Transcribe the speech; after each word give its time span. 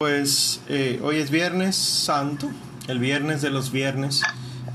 Pues 0.00 0.60
eh, 0.68 1.00
hoy 1.02 1.16
es 1.16 1.32
Viernes 1.32 1.74
Santo, 1.74 2.48
el 2.86 3.00
viernes 3.00 3.42
de 3.42 3.50
los 3.50 3.72
viernes, 3.72 4.22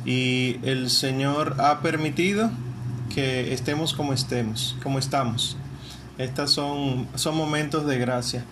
y 0.04 0.58
el 0.64 0.90
Señor 0.90 1.56
ha 1.62 1.80
permitido 1.80 2.52
que 3.16 3.54
estemos 3.54 3.94
como 3.94 4.12
estemos, 4.12 4.76
como 4.84 5.00
estamos. 5.00 5.56
Estos 6.18 6.52
son, 6.52 7.08
son 7.16 7.38
momentos 7.38 7.88
de 7.88 8.00
gracia. 8.00 8.44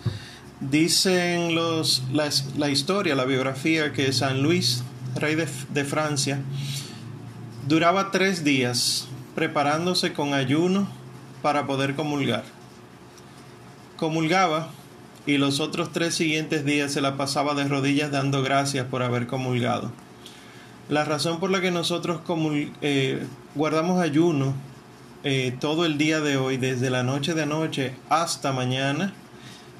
Dicen 0.60 1.54
los, 1.54 2.04
la, 2.10 2.70
historia, 2.70 3.14
la 3.14 3.26
biografía, 3.26 3.92
que 3.92 4.10
San 4.14 4.42
Luis, 4.42 4.82
rey 5.14 5.34
de 5.34 5.84
Francia, 5.84 6.40
duraba 7.68 8.10
tres 8.10 8.44
días 8.44 9.08
preparándose 9.34 10.14
con 10.14 10.32
ayuno 10.32 10.88
para 11.42 11.66
poder 11.66 11.94
comulgar. 11.96 12.44
Comulgaba 13.98 14.70
y 15.26 15.38
los 15.38 15.60
otros 15.60 15.92
tres 15.92 16.14
siguientes 16.14 16.64
días 16.64 16.92
se 16.92 17.00
la 17.00 17.16
pasaba 17.16 17.54
de 17.54 17.64
rodillas 17.64 18.10
dando 18.10 18.42
gracias 18.42 18.86
por 18.86 19.02
haber 19.02 19.26
comulgado. 19.26 19.92
La 20.88 21.04
razón 21.04 21.38
por 21.38 21.50
la 21.50 21.60
que 21.60 21.70
nosotros 21.70 22.20
eh, 22.82 23.24
guardamos 23.54 24.00
ayuno 24.00 24.54
eh, 25.24 25.56
todo 25.60 25.84
el 25.84 25.96
día 25.96 26.20
de 26.20 26.36
hoy, 26.36 26.56
desde 26.56 26.90
la 26.90 27.04
noche 27.04 27.34
de 27.34 27.42
anoche 27.42 27.94
hasta 28.08 28.52
mañana, 28.52 29.12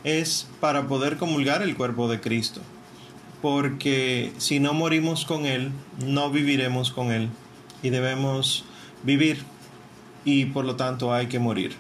es 0.05 0.49
para 0.61 0.87
poder 0.87 1.17
comulgar 1.17 1.63
el 1.63 1.77
cuerpo 1.77 2.09
de 2.09 2.21
Cristo. 2.21 2.61
Porque 3.41 4.33
si 4.39 4.61
no 4.61 4.73
morimos 4.73 5.25
con 5.25 5.47
Él, 5.47 5.73
no 6.07 6.31
viviremos 6.31 6.93
con 6.93 7.11
Él. 7.11 7.29
Y 7.83 7.91
debemos 7.91 8.65
vivir. 9.03 9.45
Y 10.25 10.45
por 10.47 10.65
lo 10.65 10.77
tanto 10.77 11.13
hay 11.13 11.27
que 11.27 11.41
morir 11.41 11.77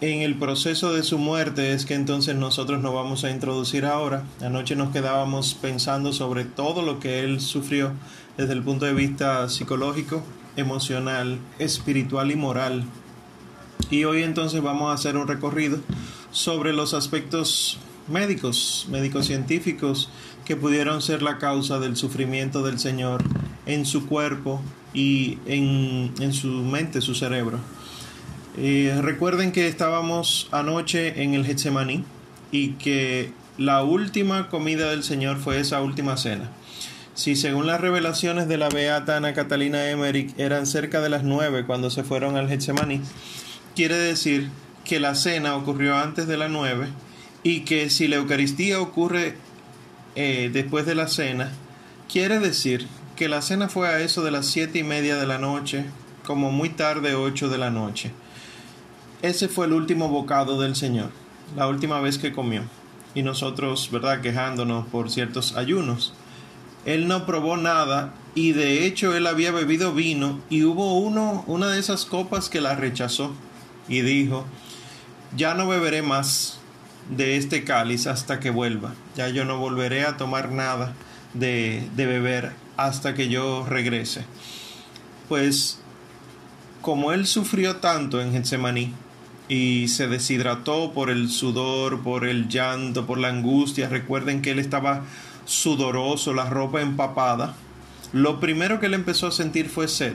en 0.00 0.22
el 0.22 0.36
proceso 0.36 0.92
de 0.92 1.02
su 1.02 1.18
muerte 1.18 1.72
es 1.72 1.84
que 1.84 1.94
entonces 1.94 2.36
nosotros 2.36 2.80
nos 2.80 2.94
vamos 2.94 3.24
a 3.24 3.30
introducir 3.30 3.84
ahora. 3.84 4.22
Anoche 4.40 4.76
nos 4.76 4.92
quedábamos 4.92 5.54
pensando 5.54 6.12
sobre 6.12 6.44
todo 6.44 6.82
lo 6.82 7.00
que 7.00 7.20
él 7.20 7.40
sufrió 7.40 7.92
desde 8.36 8.52
el 8.52 8.62
punto 8.62 8.84
de 8.84 8.94
vista 8.94 9.48
psicológico, 9.48 10.22
emocional, 10.56 11.40
espiritual 11.58 12.30
y 12.30 12.36
moral. 12.36 12.84
Y 13.90 14.04
hoy 14.04 14.22
entonces 14.22 14.62
vamos 14.62 14.90
a 14.90 14.94
hacer 14.94 15.16
un 15.16 15.26
recorrido 15.26 15.80
sobre 16.30 16.72
los 16.72 16.94
aspectos 16.94 17.78
médicos, 18.06 18.86
médicos 18.90 19.26
científicos 19.26 20.10
que 20.44 20.54
pudieron 20.54 21.02
ser 21.02 21.22
la 21.22 21.38
causa 21.38 21.80
del 21.80 21.96
sufrimiento 21.96 22.62
del 22.62 22.78
Señor 22.78 23.24
en 23.66 23.84
su 23.84 24.06
cuerpo 24.06 24.62
y 24.94 25.38
en, 25.46 26.14
en 26.20 26.32
su 26.32 26.48
mente, 26.48 27.00
su 27.00 27.16
cerebro. 27.16 27.58
Eh, 28.60 28.92
recuerden 29.02 29.52
que 29.52 29.68
estábamos 29.68 30.48
anoche 30.50 31.22
en 31.22 31.34
el 31.34 31.46
Getsemaní 31.46 32.04
y 32.50 32.70
que 32.70 33.32
la 33.56 33.84
última 33.84 34.48
comida 34.48 34.90
del 34.90 35.04
Señor 35.04 35.36
fue 35.36 35.60
esa 35.60 35.80
última 35.80 36.16
cena. 36.16 36.50
Si 37.14 37.36
según 37.36 37.68
las 37.68 37.80
revelaciones 37.80 38.48
de 38.48 38.56
la 38.56 38.68
beata 38.68 39.16
Ana 39.16 39.32
Catalina 39.32 39.88
Emmerich 39.90 40.34
eran 40.38 40.66
cerca 40.66 41.00
de 41.00 41.08
las 41.08 41.22
nueve 41.22 41.66
cuando 41.66 41.88
se 41.88 42.02
fueron 42.02 42.36
al 42.36 42.48
Getsemaní, 42.48 43.00
quiere 43.76 43.94
decir 43.94 44.50
que 44.84 44.98
la 44.98 45.14
cena 45.14 45.54
ocurrió 45.54 45.96
antes 45.96 46.26
de 46.26 46.36
las 46.36 46.50
nueve 46.50 46.88
y 47.44 47.60
que 47.60 47.90
si 47.90 48.08
la 48.08 48.16
Eucaristía 48.16 48.80
ocurre 48.80 49.36
eh, 50.16 50.50
después 50.52 50.84
de 50.84 50.96
la 50.96 51.06
cena, 51.06 51.52
quiere 52.12 52.40
decir 52.40 52.88
que 53.14 53.28
la 53.28 53.40
cena 53.40 53.68
fue 53.68 53.86
a 53.86 54.00
eso 54.00 54.24
de 54.24 54.32
las 54.32 54.46
siete 54.46 54.80
y 54.80 54.82
media 54.82 55.14
de 55.14 55.28
la 55.28 55.38
noche, 55.38 55.84
como 56.24 56.50
muy 56.50 56.70
tarde 56.70 57.14
ocho 57.14 57.48
de 57.48 57.58
la 57.58 57.70
noche. 57.70 58.10
Ese 59.20 59.48
fue 59.48 59.66
el 59.66 59.72
último 59.72 60.08
bocado 60.08 60.60
del 60.60 60.76
Señor, 60.76 61.10
la 61.56 61.66
última 61.66 62.00
vez 62.00 62.18
que 62.18 62.32
comió. 62.32 62.62
Y 63.14 63.22
nosotros, 63.22 63.90
¿verdad?, 63.90 64.20
quejándonos 64.20 64.86
por 64.86 65.10
ciertos 65.10 65.56
ayunos. 65.56 66.14
Él 66.84 67.08
no 67.08 67.26
probó 67.26 67.56
nada 67.56 68.14
y 68.36 68.52
de 68.52 68.86
hecho 68.86 69.16
él 69.16 69.26
había 69.26 69.50
bebido 69.50 69.92
vino 69.92 70.40
y 70.48 70.62
hubo 70.62 70.98
uno, 70.98 71.42
una 71.48 71.68
de 71.68 71.80
esas 71.80 72.04
copas 72.04 72.48
que 72.48 72.60
la 72.60 72.76
rechazó 72.76 73.32
y 73.88 74.02
dijo, 74.02 74.46
ya 75.36 75.54
no 75.54 75.66
beberé 75.66 76.02
más 76.02 76.60
de 77.10 77.36
este 77.36 77.64
cáliz 77.64 78.06
hasta 78.06 78.38
que 78.38 78.50
vuelva, 78.50 78.94
ya 79.16 79.28
yo 79.28 79.44
no 79.44 79.58
volveré 79.58 80.04
a 80.04 80.16
tomar 80.16 80.52
nada 80.52 80.94
de, 81.34 81.88
de 81.96 82.06
beber 82.06 82.52
hasta 82.76 83.14
que 83.14 83.28
yo 83.28 83.66
regrese. 83.68 84.24
Pues 85.28 85.80
como 86.80 87.12
él 87.12 87.26
sufrió 87.26 87.76
tanto 87.76 88.20
en 88.20 88.32
Getsemaní, 88.32 88.94
y 89.48 89.88
se 89.88 90.08
deshidrató 90.08 90.92
por 90.92 91.10
el 91.10 91.30
sudor, 91.30 92.02
por 92.02 92.26
el 92.26 92.48
llanto, 92.48 93.06
por 93.06 93.18
la 93.18 93.28
angustia. 93.28 93.88
Recuerden 93.88 94.42
que 94.42 94.50
él 94.50 94.58
estaba 94.58 95.04
sudoroso, 95.44 96.34
la 96.34 96.48
ropa 96.48 96.82
empapada. 96.82 97.56
Lo 98.12 98.40
primero 98.40 98.78
que 98.80 98.86
él 98.86 98.94
empezó 98.94 99.26
a 99.26 99.32
sentir 99.32 99.68
fue 99.68 99.88
sed. 99.88 100.14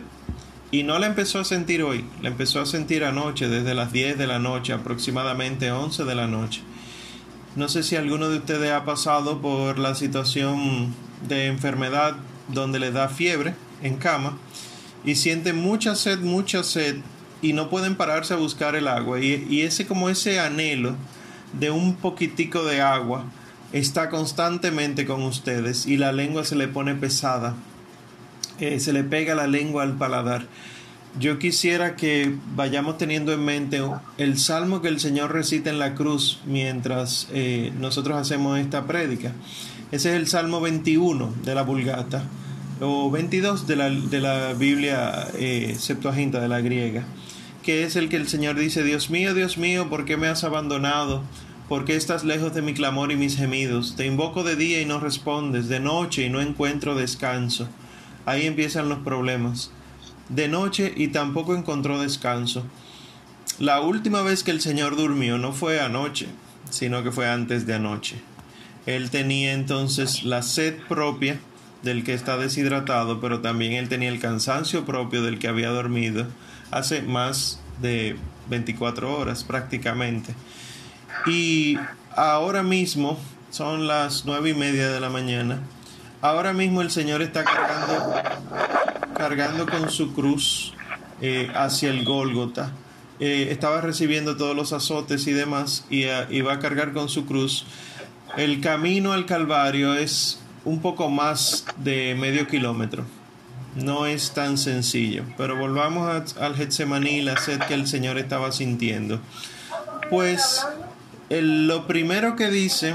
Y 0.72 0.84
no 0.84 0.98
la 0.98 1.06
empezó 1.06 1.40
a 1.40 1.46
sentir 1.46 1.84
hoy, 1.84 2.06
la 2.22 2.30
empezó 2.30 2.60
a 2.60 2.66
sentir 2.66 3.04
anoche, 3.04 3.48
desde 3.48 3.76
las 3.76 3.92
10 3.92 4.18
de 4.18 4.26
la 4.26 4.40
noche, 4.40 4.74
aproximadamente 4.74 5.72
11 5.72 6.04
de 6.04 6.16
la 6.16 6.26
noche. 6.26 6.62
No 7.56 7.70
sé 7.70 7.84
si 7.84 7.96
alguno 7.96 8.30
de 8.30 8.38
ustedes 8.38 8.72
ha 8.72 8.84
pasado 8.84 9.40
por 9.40 9.78
la 9.78 9.94
situación 9.94 10.96
de 11.28 11.46
enfermedad 11.46 12.16
donde 12.48 12.80
le 12.80 12.92
da 12.92 13.10
fiebre 13.10 13.54
en 13.84 13.98
cama 13.98 14.38
y 15.06 15.16
siente 15.16 15.54
mucha 15.54 15.96
sed, 15.96 16.20
mucha 16.22 16.64
sed 16.64 16.98
y 17.44 17.52
no 17.52 17.70
pueden 17.70 17.96
pararse 17.96 18.34
a 18.34 18.38
buscar 18.38 18.76
el 18.76 18.88
agua. 18.88 19.20
Y, 19.20 19.62
ese 19.62 19.86
como 19.86 20.10
ese 20.10 20.40
anhelo 20.40 20.96
de 21.60 21.70
un 21.70 21.96
poquitico 21.96 22.64
de 22.64 22.82
agua 22.82 23.26
está 23.74 24.10
constantemente 24.10 25.06
con 25.06 25.22
ustedes 25.24 25.86
y 25.86 25.98
la 25.98 26.12
lengua 26.14 26.46
se 26.46 26.56
le 26.56 26.68
pone 26.68 26.96
pesada. 26.96 27.54
Eh, 28.60 28.80
se 28.80 28.94
le 28.94 29.04
pega 29.04 29.36
la 29.36 29.46
lengua 29.46 29.84
al 29.84 29.98
paladar. 29.98 30.48
Yo 31.20 31.38
quisiera 31.38 31.96
que 31.96 32.34
vayamos 32.56 32.98
teniendo 32.98 33.34
en 33.34 33.44
mente 33.44 33.82
el 34.18 34.40
salmo 34.40 34.82
que 34.82 34.88
el 34.88 35.00
Señor 35.00 35.32
recita 35.34 35.70
en 35.70 35.80
la 35.80 35.96
cruz 35.96 36.40
mientras 36.46 37.28
eh, 37.34 37.72
nosotros 37.78 38.18
hacemos 38.18 38.58
esta 38.58 38.86
prédica. 38.88 39.34
Ese 39.92 40.10
es 40.12 40.16
el 40.16 40.28
Salmo 40.28 40.62
21 40.62 41.34
de 41.44 41.54
la 41.54 41.62
Vulgata 41.62 42.24
o 42.80 43.12
22 43.12 43.68
de 43.68 43.76
la, 43.76 43.90
de 43.90 44.22
la 44.22 44.54
Biblia 44.54 45.28
eh, 45.38 45.76
Septuaginta 45.78 46.40
de 46.40 46.48
la 46.48 46.62
griega 46.62 47.06
que 47.64 47.84
es 47.84 47.96
el 47.96 48.10
que 48.10 48.18
el 48.18 48.28
Señor 48.28 48.60
dice, 48.60 48.84
Dios 48.84 49.10
mío, 49.10 49.34
Dios 49.34 49.58
mío, 49.58 49.90
¿por 49.90 50.06
qué 50.06 50.18
me 50.18 50.28
has 50.28 50.44
abandonado? 50.44 51.24
¿Por 51.70 51.86
qué 51.86 51.96
estás 51.96 52.26
lejos 52.26 52.54
de 52.54 52.62
mi 52.62 52.74
clamor 52.74 53.12
y 53.12 53.16
mis 53.16 53.38
gemidos? 53.38 53.96
Te 53.96 54.06
invoco 54.06 54.44
de 54.44 54.58
día 54.58 54.82
y 54.82 54.86
no 54.86 55.00
respondes, 55.00 55.70
de 55.70 55.80
noche 55.80 56.26
y 56.26 56.30
no 56.30 56.42
encuentro 56.42 56.94
descanso. 56.94 57.70
Ahí 58.26 58.46
empiezan 58.46 58.90
los 58.90 59.00
problemas. 59.00 59.72
De 60.28 60.50
noche 60.50 60.94
y 60.96 61.08
tampoco 61.08 61.56
encontró 61.56 62.02
descanso. 62.02 62.66
La 63.60 63.80
última 63.80 64.22
vez 64.22 64.44
que 64.44 64.52
el 64.52 64.62
Señor 64.62 64.98
durmió 64.98 65.38
no 65.38 65.54
fue 65.54 65.80
anoche, 65.80 66.28
sino 66.70 67.02
que 67.02 67.12
fue 67.12 67.30
antes 67.30 67.66
de 67.66 67.76
anoche. 67.76 68.18
Él 68.86 69.10
tenía 69.10 69.54
entonces 69.54 70.24
la 70.24 70.42
sed 70.42 70.76
propia 70.90 71.40
del 71.82 72.04
que 72.04 72.14
está 72.14 72.38
deshidratado, 72.38 73.22
pero 73.22 73.40
también 73.40 73.74
él 73.74 73.88
tenía 73.88 74.10
el 74.10 74.20
cansancio 74.20 74.86
propio 74.86 75.22
del 75.22 75.40
que 75.40 75.48
había 75.48 75.70
dormido 75.70 76.28
hace 76.74 77.02
más 77.02 77.60
de 77.82 78.16
24 78.50 79.18
horas 79.18 79.44
prácticamente. 79.44 80.34
Y 81.26 81.78
ahora 82.16 82.64
mismo 82.64 83.18
son 83.50 83.88
las 83.88 84.26
nueve 84.26 84.50
y 84.50 84.54
media 84.54 84.90
de 84.90 85.00
la 85.00 85.10
mañana. 85.10 85.60
Ahora 86.22 86.54
mismo 86.54 86.82
el 86.82 86.92
Señor 86.92 87.22
está 87.22 87.44
cargando, 87.44 88.14
cargando 89.16 89.66
con 89.68 89.90
su 89.90 90.14
cruz 90.14 90.74
eh, 91.22 91.52
hacia 91.54 91.90
el 91.90 92.04
Gólgota. 92.04 92.72
Eh, 93.20 93.50
estaba 93.52 93.82
recibiendo 93.82 94.38
todos 94.38 94.56
los 94.56 94.74
azotes 94.74 95.28
y 95.28 95.34
demás 95.34 95.86
y, 95.90 96.04
eh, 96.04 96.28
y 96.30 96.46
a 96.48 96.60
cargar 96.60 96.94
con 96.94 97.10
su 97.10 97.26
cruz. 97.26 97.66
El 98.38 98.62
camino 98.62 99.14
al 99.14 99.26
Calvario 99.26 99.94
es 99.94 100.40
un 100.66 100.82
poco 100.82 101.10
más 101.10 101.66
de 101.78 102.16
medio 102.20 102.48
kilómetro 102.48 103.06
no 103.76 104.06
es 104.06 104.32
tan 104.32 104.58
sencillo. 104.58 105.24
Pero 105.38 105.58
volvamos 105.58 106.36
al 106.38 106.56
Getsemaní 106.56 107.18
y 107.18 107.22
la 107.22 107.38
sed 107.38 107.60
que 107.62 107.74
el 107.74 107.88
Señor 107.88 108.18
estaba 108.18 108.52
sintiendo. 108.52 109.20
Pues 110.10 110.66
lo 111.30 111.88
primero 111.88 112.36
que 112.36 112.50
dice, 112.50 112.94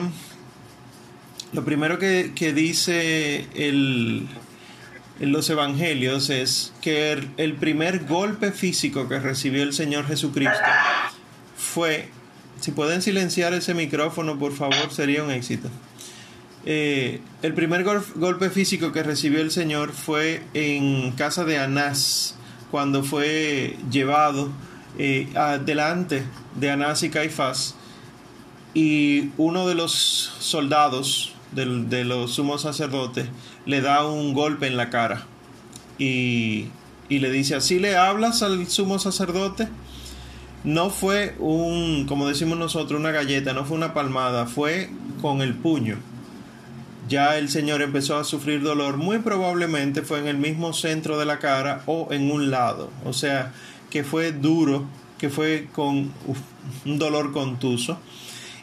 lo 1.52 1.64
primero 1.64 1.98
que, 1.98 2.52
dice 2.54 3.46
el, 3.54 4.28
en 5.20 5.32
los 5.32 5.50
evangelios 5.50 6.30
es 6.30 6.72
que 6.80 7.12
el, 7.36 7.54
primer 7.54 8.06
golpe 8.06 8.52
físico 8.52 9.08
que 9.08 9.18
recibió 9.18 9.62
el 9.62 9.72
Señor 9.72 10.06
Jesucristo 10.06 10.58
fue, 11.56 12.08
si 12.60 12.70
pueden 12.70 13.02
silenciar 13.02 13.54
ese 13.54 13.74
micrófono 13.74 14.38
por 14.38 14.54
favor, 14.54 14.92
sería 14.92 15.24
un 15.24 15.30
éxito. 15.30 15.68
Eh, 16.70 17.22
el 17.40 17.54
primer 17.54 17.82
golpe 17.82 18.50
físico 18.50 18.92
que 18.92 19.02
recibió 19.02 19.40
el 19.40 19.50
Señor 19.50 19.92
fue 19.92 20.42
en 20.52 21.12
casa 21.12 21.46
de 21.46 21.56
Anás, 21.56 22.36
cuando 22.70 23.02
fue 23.02 23.78
llevado 23.90 24.50
eh, 24.98 25.28
delante 25.64 26.24
de 26.56 26.70
Anás 26.70 27.02
y 27.04 27.08
Caifás. 27.08 27.74
y 28.74 29.30
uno 29.38 29.66
de 29.66 29.76
los 29.76 29.92
soldados 29.92 31.32
de 31.52 32.04
los 32.04 32.34
sumos 32.34 32.60
sacerdotes 32.60 33.26
le 33.64 33.80
da 33.80 34.06
un 34.06 34.34
golpe 34.34 34.66
en 34.66 34.76
la 34.76 34.90
cara 34.90 35.24
y, 35.96 36.66
y 37.08 37.20
le 37.20 37.30
dice, 37.30 37.54
¿así 37.54 37.78
le 37.78 37.96
hablas 37.96 38.42
al 38.42 38.68
sumo 38.68 38.98
sacerdote? 38.98 39.68
No 40.64 40.90
fue 40.90 41.34
un, 41.38 42.04
como 42.06 42.28
decimos 42.28 42.58
nosotros, 42.58 43.00
una 43.00 43.10
galleta, 43.10 43.54
no 43.54 43.64
fue 43.64 43.78
una 43.78 43.94
palmada, 43.94 44.44
fue 44.44 44.90
con 45.22 45.40
el 45.40 45.54
puño. 45.54 45.96
Ya 47.08 47.38
el 47.38 47.48
señor 47.48 47.80
empezó 47.80 48.18
a 48.18 48.24
sufrir 48.24 48.62
dolor, 48.62 48.98
muy 48.98 49.18
probablemente 49.20 50.02
fue 50.02 50.18
en 50.18 50.26
el 50.26 50.36
mismo 50.36 50.74
centro 50.74 51.18
de 51.18 51.24
la 51.24 51.38
cara 51.38 51.82
o 51.86 52.08
en 52.10 52.30
un 52.30 52.50
lado, 52.50 52.90
o 53.04 53.14
sea, 53.14 53.52
que 53.88 54.04
fue 54.04 54.32
duro, 54.32 54.84
que 55.16 55.30
fue 55.30 55.68
con 55.72 56.12
un 56.84 56.98
dolor 56.98 57.32
contuso. 57.32 57.98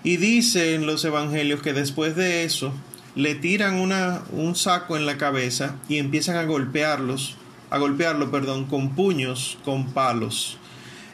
Y 0.03 0.17
dice 0.17 0.75
en 0.75 0.85
los 0.85 1.03
evangelios 1.05 1.63
que 1.63 1.73
después 1.73 2.15
de 2.15 2.43
eso 2.43 2.71
le 3.15 3.33
tiran 3.33 3.75
una, 3.75 4.21
un 4.31 4.55
saco 4.55 4.95
en 4.95 5.07
la 5.07 5.17
cabeza 5.17 5.77
y 5.89 5.97
empiezan 5.97 6.35
a 6.35 6.43
golpearlos, 6.43 7.37
a 7.71 7.79
golpearlo, 7.79 8.29
perdón, 8.29 8.65
con 8.65 8.93
puños, 8.93 9.57
con 9.65 9.87
palos. 9.91 10.59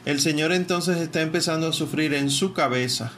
El 0.04 0.20
Señor 0.20 0.52
entonces 0.52 0.98
está 0.98 1.22
empezando 1.22 1.68
a 1.68 1.72
sufrir 1.72 2.12
en 2.12 2.28
su 2.28 2.52
cabeza 2.52 3.12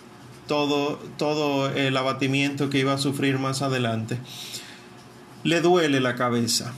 todo, 0.46 0.98
todo 1.18 1.70
el 1.70 1.96
abatimiento 1.96 2.70
que 2.70 2.78
iba 2.78 2.94
a 2.94 2.98
sufrir 2.98 3.38
más 3.38 3.62
adelante. 3.62 4.18
Le 5.42 5.60
duele 5.60 6.00
la 6.00 6.14
cabeza. 6.14 6.72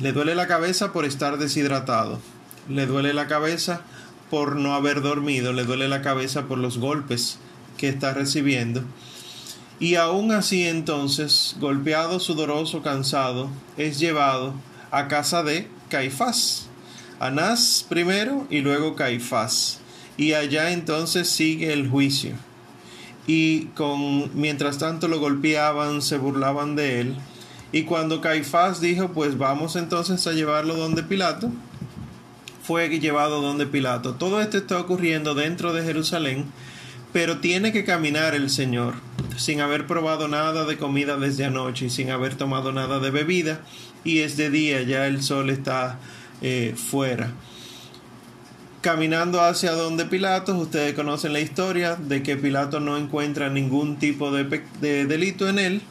Le 0.00 0.12
duele 0.12 0.34
la 0.34 0.46
cabeza 0.46 0.92
por 0.92 1.04
estar 1.04 1.38
deshidratado. 1.38 2.20
Le 2.68 2.86
duele 2.86 3.14
la 3.14 3.26
cabeza 3.26 3.82
por 4.30 4.56
no 4.56 4.74
haber 4.74 5.02
dormido. 5.02 5.52
Le 5.52 5.64
duele 5.64 5.88
la 5.88 6.02
cabeza 6.02 6.46
por 6.46 6.58
los 6.58 6.78
golpes 6.78 7.38
que 7.76 7.88
está 7.88 8.12
recibiendo. 8.12 8.82
Y 9.78 9.96
aún 9.96 10.32
así 10.32 10.66
entonces, 10.66 11.56
golpeado, 11.60 12.18
sudoroso, 12.18 12.82
cansado, 12.82 13.50
es 13.76 13.98
llevado 13.98 14.54
a 14.90 15.08
casa 15.08 15.42
de 15.42 15.68
Caifás. 15.90 16.68
Anás 17.20 17.84
primero 17.88 18.46
y 18.50 18.60
luego 18.60 18.94
Caifás. 18.94 19.80
Y 20.16 20.32
allá 20.32 20.72
entonces 20.72 21.28
sigue 21.28 21.72
el 21.72 21.88
juicio. 21.88 22.34
Y 23.26 23.66
con 23.74 24.30
mientras 24.38 24.78
tanto 24.78 25.08
lo 25.08 25.18
golpeaban, 25.18 26.02
se 26.02 26.18
burlaban 26.18 26.76
de 26.76 27.00
él. 27.00 27.16
Y 27.72 27.82
cuando 27.82 28.20
Caifás 28.20 28.80
dijo, 28.80 29.08
pues 29.08 29.36
vamos 29.36 29.76
entonces 29.76 30.26
a 30.26 30.32
llevarlo 30.32 30.76
donde 30.76 31.02
Pilato, 31.02 31.50
fue 32.62 32.88
llevado 33.00 33.42
donde 33.42 33.66
Pilato. 33.66 34.14
Todo 34.14 34.40
esto 34.40 34.58
está 34.58 34.80
ocurriendo 34.80 35.34
dentro 35.34 35.72
de 35.72 35.82
Jerusalén 35.82 36.46
pero 37.16 37.38
tiene 37.38 37.72
que 37.72 37.82
caminar 37.82 38.34
el 38.34 38.50
Señor 38.50 38.92
sin 39.38 39.62
haber 39.62 39.86
probado 39.86 40.28
nada 40.28 40.66
de 40.66 40.76
comida 40.76 41.16
desde 41.16 41.46
anoche 41.46 41.86
y 41.86 41.90
sin 41.90 42.10
haber 42.10 42.34
tomado 42.34 42.72
nada 42.72 42.98
de 42.98 43.10
bebida 43.10 43.62
y 44.04 44.18
es 44.18 44.36
de 44.36 44.50
día, 44.50 44.82
ya 44.82 45.06
el 45.06 45.22
sol 45.22 45.48
está 45.48 45.98
eh, 46.42 46.74
fuera. 46.76 47.32
Caminando 48.86 49.40
hacia 49.40 49.72
donde 49.72 50.04
Pilato, 50.04 50.56
ustedes 50.56 50.94
conocen 50.94 51.32
la 51.32 51.40
historia 51.40 51.96
de 51.96 52.22
que 52.22 52.36
Pilato 52.36 52.78
no 52.78 52.96
encuentra 52.96 53.50
ningún 53.50 53.96
tipo 53.96 54.30
de, 54.30 54.62
de 54.80 55.06
delito 55.06 55.48
en 55.48 55.58
él 55.58 55.82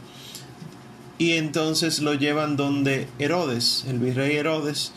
y 1.18 1.34
entonces 1.34 2.00
lo 2.00 2.14
llevan 2.14 2.56
donde 2.56 3.10
Herodes, 3.20 3.84
el 3.90 4.00
virrey 4.00 4.38
Herodes, 4.38 4.94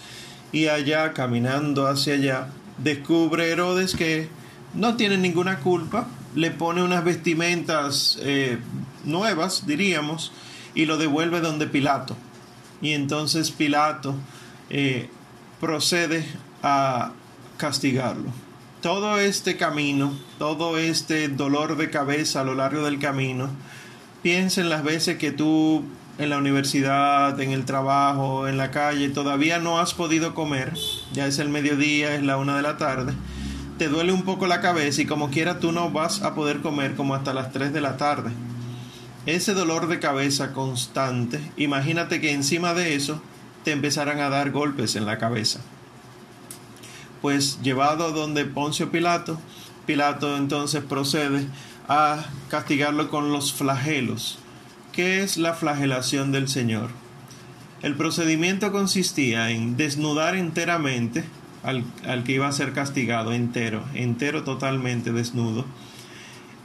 y 0.53 0.69
allá 0.69 1.13
caminando 1.13 1.89
hacia 1.89 2.15
allá, 2.15 2.47
descubre 2.77 3.51
Herodes 3.51 3.97
que 3.97 4.29
no 4.75 4.95
tiene 4.95 5.19
ninguna 5.19 5.59
culpa, 5.59 6.07
le 6.37 6.53
pone 6.53 6.85
unas 6.85 7.03
vestimentas 7.03 8.17
eh, 8.23 8.59
nuevas, 9.07 9.67
diríamos, 9.67 10.31
y 10.73 10.87
lo 10.87 10.99
devuelve 10.99 11.41
donde 11.41 11.67
Pilato. 11.67 12.17
Y 12.81 12.93
entonces 12.93 13.51
Pilato 13.51 14.15
eh, 14.71 15.11
procede 15.59 16.25
a 16.63 17.11
castigarlo. 17.59 18.31
Todo 18.81 19.19
este 19.19 19.59
camino, 19.59 20.13
todo 20.39 20.79
este 20.79 21.29
dolor 21.29 21.77
de 21.77 21.91
cabeza 21.91 22.41
a 22.41 22.45
lo 22.45 22.55
largo 22.55 22.85
del 22.85 22.99
camino, 22.99 23.51
piensa 24.23 24.63
en 24.63 24.71
las 24.71 24.83
veces 24.85 25.19
que 25.19 25.33
tú 25.33 25.85
en 26.19 26.31
la 26.31 26.39
universidad, 26.39 27.39
en 27.41 27.53
el 27.53 27.65
trabajo, 27.65 28.49
en 28.49 28.57
la 28.57 28.71
calle, 28.71 29.09
todavía 29.09 29.59
no 29.59 29.79
has 29.79 29.95
podido 29.95 30.35
comer, 30.35 30.75
ya 31.13 31.27
es 31.27 31.39
el 31.39 31.49
mediodía, 31.49 32.15
es 32.15 32.23
la 32.23 32.37
una 32.39 32.57
de 32.57 32.63
la 32.63 32.77
tarde, 32.77 33.13
te 33.79 33.89
duele 33.89 34.13
un 34.13 34.23
poco 34.23 34.49
la 34.49 34.61
cabeza 34.61 35.03
y 35.03 35.07
como 35.07 35.31
quiera 35.31 35.61
tú 35.61 35.71
no 35.71 35.91
vas 35.91 36.23
a 36.23 36.35
poder 36.35 36.61
comer 36.61 36.97
como 36.97 37.15
hasta 37.15 37.35
las 37.35 37.53
3 37.53 37.73
de 37.73 37.81
la 37.81 37.97
tarde. 37.97 38.31
Ese 39.27 39.55
dolor 39.55 39.87
de 39.89 40.01
cabeza 40.01 40.53
constante, 40.53 41.41
imagínate 41.57 42.21
que 42.21 42.33
encima 42.33 42.75
de 42.75 42.95
eso 42.95 43.23
te 43.63 43.73
empezaran 43.73 44.21
a 44.21 44.31
dar 44.31 44.51
golpes 44.51 44.97
en 44.97 45.07
la 45.07 45.19
cabeza. 45.19 45.61
Pues 47.23 47.61
llevado 47.63 48.13
donde 48.13 48.45
Poncio 48.45 48.91
Pilato, 48.91 49.39
Pilato 49.87 50.37
entonces 50.37 50.83
procede 50.83 51.47
a 51.89 52.27
castigarlo 52.49 53.09
con 53.09 53.33
los 53.33 53.53
flagelos. 53.53 54.39
¿Qué 54.93 55.23
es 55.23 55.37
la 55.37 55.55
flagelación 55.55 56.33
del 56.33 56.49
Señor? 56.49 56.91
El 57.83 57.95
procedimiento 57.95 58.73
consistía 58.73 59.51
en 59.51 59.77
desnudar 59.77 60.35
enteramente 60.35 61.25
al, 61.63 61.85
que 62.25 62.33
iba 62.33 62.49
a 62.49 62.53
ser 62.53 62.73
castigado 62.73 63.33
entero, 63.33 63.85
entero 63.95 64.43
totalmente 64.43 65.13
desnudo, 65.13 65.65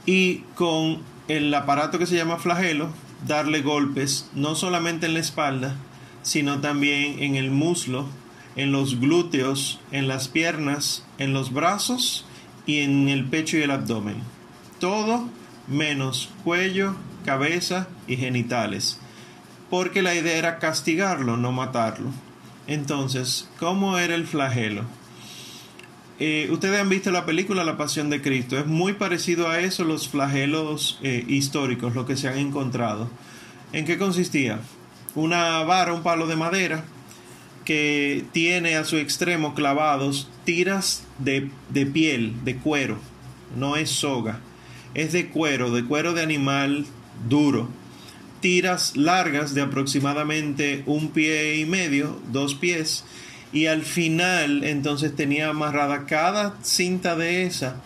y 0.06 0.38
con 0.54 0.98
el 1.28 1.54
aparato 1.54 1.98
que 1.98 2.06
se 2.06 2.16
llama 2.16 2.38
flagelo, 2.38 2.88
darle 3.26 3.62
golpes 3.62 4.28
no 4.34 4.54
solamente 4.54 5.06
en 5.06 5.14
la 5.14 5.20
espalda, 5.20 5.76
sino 6.22 6.60
también 6.60 7.22
en 7.22 7.36
el 7.36 7.50
muslo, 7.50 8.08
en 8.56 8.72
los 8.72 9.00
glúteos, 9.00 9.80
en 9.90 10.08
las 10.08 10.28
piernas, 10.28 11.04
en 11.18 11.32
los 11.32 11.52
brazos 11.52 12.24
y 12.66 12.80
en 12.80 13.08
el 13.08 13.24
pecho 13.24 13.56
y 13.56 13.62
el 13.62 13.70
abdomen. 13.70 14.16
Todo 14.80 15.28
menos 15.68 16.30
cuello, 16.44 16.94
cabeza 17.24 17.88
y 18.06 18.16
genitales. 18.16 18.98
Porque 19.70 20.02
la 20.02 20.14
idea 20.14 20.36
era 20.36 20.58
castigarlo, 20.58 21.36
no 21.36 21.52
matarlo. 21.52 22.10
Entonces, 22.66 23.48
¿cómo 23.58 23.98
era 23.98 24.14
el 24.14 24.26
flagelo? 24.26 24.84
Eh, 26.20 26.48
ustedes 26.52 26.80
han 26.80 26.88
visto 26.88 27.10
la 27.10 27.26
película 27.26 27.64
La 27.64 27.76
Pasión 27.76 28.08
de 28.08 28.22
Cristo. 28.22 28.56
Es 28.56 28.66
muy 28.66 28.92
parecido 28.92 29.48
a 29.48 29.58
eso 29.60 29.84
los 29.84 30.08
flagelos 30.08 30.98
eh, 31.02 31.24
históricos, 31.26 31.94
lo 31.94 32.06
que 32.06 32.16
se 32.16 32.28
han 32.28 32.38
encontrado. 32.38 33.10
¿En 33.72 33.84
qué 33.84 33.98
consistía? 33.98 34.60
Una 35.16 35.62
vara, 35.64 35.92
un 35.92 36.02
palo 36.02 36.26
de 36.26 36.36
madera, 36.36 36.84
que 37.64 38.24
tiene 38.32 38.76
a 38.76 38.84
su 38.84 38.96
extremo 38.96 39.54
clavados 39.54 40.28
tiras 40.44 41.04
de, 41.18 41.50
de 41.70 41.86
piel, 41.86 42.44
de 42.44 42.56
cuero. 42.56 42.98
No 43.56 43.76
es 43.76 43.90
soga. 43.90 44.40
Es 44.94 45.12
de 45.12 45.28
cuero, 45.28 45.70
de 45.72 45.84
cuero 45.84 46.12
de 46.12 46.22
animal 46.22 46.86
duro 47.28 47.68
tiras 48.44 48.94
largas 48.94 49.54
de 49.54 49.62
aproximadamente 49.62 50.82
un 50.84 51.08
pie 51.12 51.56
y 51.56 51.64
medio, 51.64 52.20
dos 52.30 52.54
pies, 52.54 53.02
y 53.54 53.68
al 53.68 53.80
final 53.84 54.64
entonces 54.64 55.16
tenía 55.16 55.48
amarrada 55.48 56.04
cada 56.04 56.54
cinta 56.60 57.16
de 57.16 57.44
esa 57.44 57.76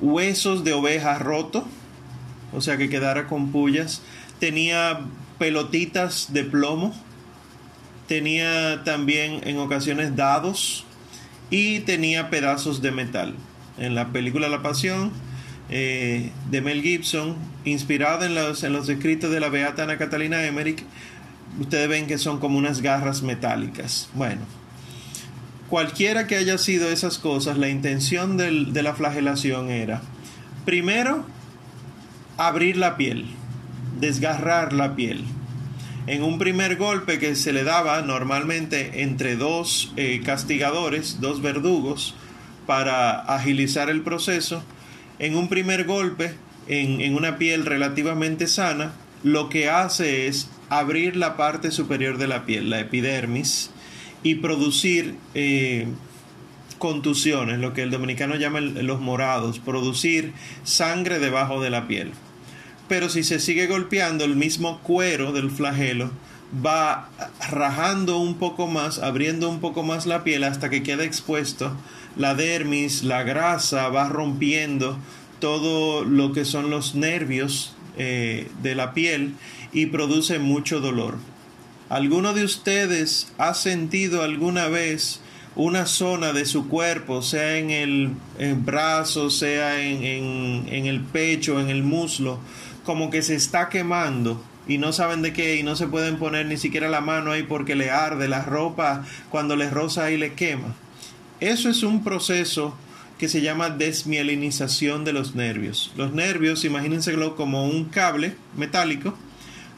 huesos 0.00 0.64
de 0.64 0.72
oveja 0.72 1.18
roto, 1.18 1.66
o 2.54 2.62
sea 2.62 2.78
que 2.78 2.88
quedara 2.88 3.26
con 3.26 3.52
pullas, 3.52 4.00
tenía 4.40 5.00
pelotitas 5.38 6.32
de 6.32 6.44
plomo, 6.44 6.94
tenía 8.08 8.84
también 8.84 9.40
en 9.44 9.58
ocasiones 9.58 10.16
dados 10.16 10.84
y 11.50 11.80
tenía 11.80 12.30
pedazos 12.30 12.82
de 12.82 12.92
metal. 12.92 13.34
En 13.78 13.94
la 13.94 14.08
película 14.08 14.48
La 14.48 14.62
Pasión 14.62 15.12
eh, 15.70 16.30
de 16.50 16.60
Mel 16.60 16.82
Gibson, 16.82 17.36
inspirado 17.64 18.24
en 18.24 18.34
los, 18.34 18.62
en 18.64 18.72
los 18.72 18.88
escritos 18.88 19.30
de 19.30 19.40
la 19.40 19.48
Beata 19.48 19.84
Ana 19.84 19.98
Catalina 19.98 20.44
Emmerich, 20.44 20.84
ustedes 21.60 21.88
ven 21.88 22.06
que 22.06 22.18
son 22.18 22.38
como 22.38 22.58
unas 22.58 22.82
garras 22.82 23.22
metálicas. 23.22 24.08
Bueno, 24.14 24.42
cualquiera 25.68 26.26
que 26.26 26.36
haya 26.36 26.58
sido 26.58 26.90
esas 26.90 27.18
cosas, 27.18 27.56
la 27.58 27.68
intención 27.68 28.36
de 28.36 28.82
la 28.82 28.94
flagelación 28.94 29.70
era, 29.70 30.02
primero, 30.64 31.24
abrir 32.36 32.76
la 32.76 32.96
piel, 32.96 33.26
desgarrar 34.00 34.72
la 34.72 34.94
piel. 34.94 35.24
En 36.06 36.24
un 36.24 36.38
primer 36.38 36.76
golpe 36.76 37.20
que 37.20 37.36
se 37.36 37.52
le 37.52 37.62
daba 37.62 38.02
normalmente 38.02 39.02
entre 39.02 39.36
dos 39.36 39.92
eh, 39.96 40.20
castigadores, 40.24 41.20
dos 41.20 41.40
verdugos, 41.42 42.16
para 42.66 43.20
agilizar 43.20 43.88
el 43.88 44.02
proceso, 44.02 44.64
en 45.20 45.36
un 45.36 45.48
primer 45.48 45.84
golpe, 45.84 46.34
en, 46.66 47.14
una 47.14 47.38
piel 47.38 47.66
relativamente 47.66 48.48
sana, 48.48 48.94
lo 49.22 49.48
que 49.48 49.68
hace 49.68 50.26
es 50.26 50.48
abrir 50.68 51.16
la 51.16 51.36
parte 51.36 51.70
superior 51.70 52.18
de 52.18 52.26
la 52.26 52.46
piel, 52.46 52.70
la 52.70 52.80
epidermis, 52.80 53.70
y 54.24 54.36
producir 54.36 55.16
eh, 55.34 55.86
contusiones, 56.78 57.60
lo 57.60 57.74
que 57.74 57.82
el 57.82 57.90
dominicano 57.90 58.34
llama 58.36 58.60
los 58.60 59.00
morados, 59.00 59.60
producir 59.60 60.32
sangre 60.64 61.20
debajo 61.20 61.60
de 61.60 61.70
la 61.70 61.86
piel. 61.86 62.12
Pero 62.92 63.08
si 63.08 63.22
se 63.22 63.40
sigue 63.40 63.68
golpeando 63.68 64.22
el 64.22 64.36
mismo 64.36 64.80
cuero 64.82 65.32
del 65.32 65.50
flagelo, 65.50 66.10
va 66.54 67.08
rajando 67.48 68.18
un 68.18 68.34
poco 68.34 68.66
más, 68.66 68.98
abriendo 68.98 69.48
un 69.48 69.60
poco 69.60 69.82
más 69.82 70.04
la 70.04 70.24
piel 70.24 70.44
hasta 70.44 70.68
que 70.68 70.82
queda 70.82 71.02
expuesto 71.02 71.74
la 72.16 72.34
dermis, 72.34 73.02
la 73.02 73.22
grasa, 73.22 73.88
va 73.88 74.10
rompiendo 74.10 74.98
todo 75.40 76.04
lo 76.04 76.34
que 76.34 76.44
son 76.44 76.68
los 76.68 76.94
nervios 76.94 77.74
eh, 77.96 78.50
de 78.62 78.74
la 78.74 78.92
piel 78.92 79.36
y 79.72 79.86
produce 79.86 80.38
mucho 80.38 80.80
dolor. 80.80 81.16
¿Alguno 81.88 82.34
de 82.34 82.44
ustedes 82.44 83.32
ha 83.38 83.54
sentido 83.54 84.22
alguna 84.22 84.68
vez 84.68 85.22
una 85.54 85.84
zona 85.84 86.32
de 86.32 86.46
su 86.46 86.68
cuerpo, 86.68 87.20
sea 87.22 87.58
en 87.58 87.70
el, 87.70 88.10
brazo, 88.56 89.28
sea 89.28 89.82
en, 89.82 90.66
en 90.68 90.86
el 90.86 91.00
pecho, 91.00 91.60
en 91.60 91.68
el 91.68 91.82
muslo, 91.82 92.38
como 92.84 93.10
que 93.10 93.22
se 93.22 93.34
está 93.34 93.68
quemando? 93.68 94.42
y 94.66 94.78
no 94.78 94.92
saben 94.92 95.22
de 95.22 95.32
qué 95.32 95.56
y 95.56 95.62
no 95.62 95.76
se 95.76 95.88
pueden 95.88 96.18
poner 96.18 96.46
ni 96.46 96.56
siquiera 96.56 96.88
la 96.88 97.00
mano 97.00 97.32
ahí 97.32 97.42
porque 97.42 97.74
le 97.74 97.90
arde 97.90 98.28
la 98.28 98.42
ropa 98.42 99.04
cuando 99.30 99.56
les 99.56 99.72
roza 99.72 100.10
y 100.10 100.16
le 100.16 100.34
quema. 100.34 100.74
Eso 101.40 101.68
es 101.68 101.82
un 101.82 102.04
proceso 102.04 102.76
que 103.18 103.28
se 103.28 103.40
llama 103.40 103.70
desmielinización 103.70 105.04
de 105.04 105.12
los 105.12 105.34
nervios. 105.34 105.92
Los 105.96 106.12
nervios, 106.12 106.64
imagínenselo 106.64 107.36
como 107.36 107.66
un 107.66 107.86
cable 107.86 108.36
metálico 108.56 109.16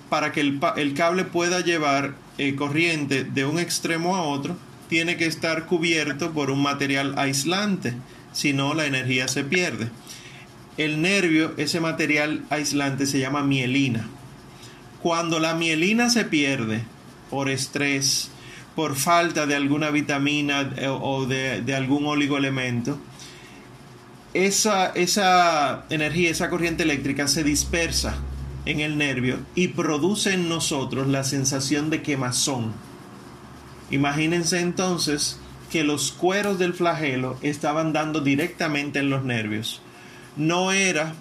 para 0.08 0.32
que 0.32 0.40
el, 0.40 0.94
cable 0.94 1.24
pueda 1.24 1.60
llevar 1.60 2.14
eh, 2.38 2.54
corriente 2.54 3.24
de 3.24 3.44
un 3.44 3.58
extremo 3.58 4.16
a 4.16 4.22
otro, 4.22 4.56
tiene 4.88 5.16
que 5.16 5.26
estar 5.26 5.66
cubierto 5.66 6.32
por 6.32 6.50
un 6.50 6.62
material 6.62 7.18
aislante, 7.18 7.94
si 8.32 8.52
no 8.52 8.74
la 8.74 8.86
energía 8.86 9.28
se 9.28 9.44
pierde. 9.44 9.88
El 10.76 11.02
nervio, 11.02 11.54
ese 11.56 11.78
material 11.80 12.44
aislante 12.50 13.06
se 13.06 13.20
llama 13.20 13.44
mielina. 13.44 14.08
Cuando 15.02 15.38
la 15.38 15.54
mielina 15.54 16.10
se 16.10 16.24
pierde 16.24 16.82
por 17.30 17.48
estrés, 17.48 18.30
por 18.74 18.96
falta 18.96 19.46
de 19.46 19.54
alguna 19.54 19.90
vitamina 19.90 20.72
eh, 20.76 20.88
o 20.88 21.26
de, 21.26 21.74
algún 21.76 22.06
oligoelemento, 22.06 22.98
esa, 24.32 24.86
esa 24.88 25.84
energía, 25.90 26.30
esa 26.30 26.50
corriente 26.50 26.82
eléctrica 26.82 27.28
se 27.28 27.44
dispersa 27.44 28.16
en 28.66 28.80
el 28.80 28.98
nervio 28.98 29.38
y 29.54 29.68
produce 29.68 30.34
en 30.34 30.48
nosotros 30.48 31.06
la 31.06 31.22
sensación 31.22 31.90
de 31.90 32.02
quemazón. 32.02 32.72
Imagínense 33.92 34.58
entonces 34.58 35.38
que 35.70 35.84
los 35.84 36.10
cueros 36.10 36.58
del 36.58 36.74
flagelo 36.74 37.36
estaban 37.42 37.92
dando 37.92 38.20
directamente 38.20 38.98
en 38.98 39.10
los 39.10 39.24
nervios. 39.24 39.83
No 40.36 40.72
era 40.72 41.14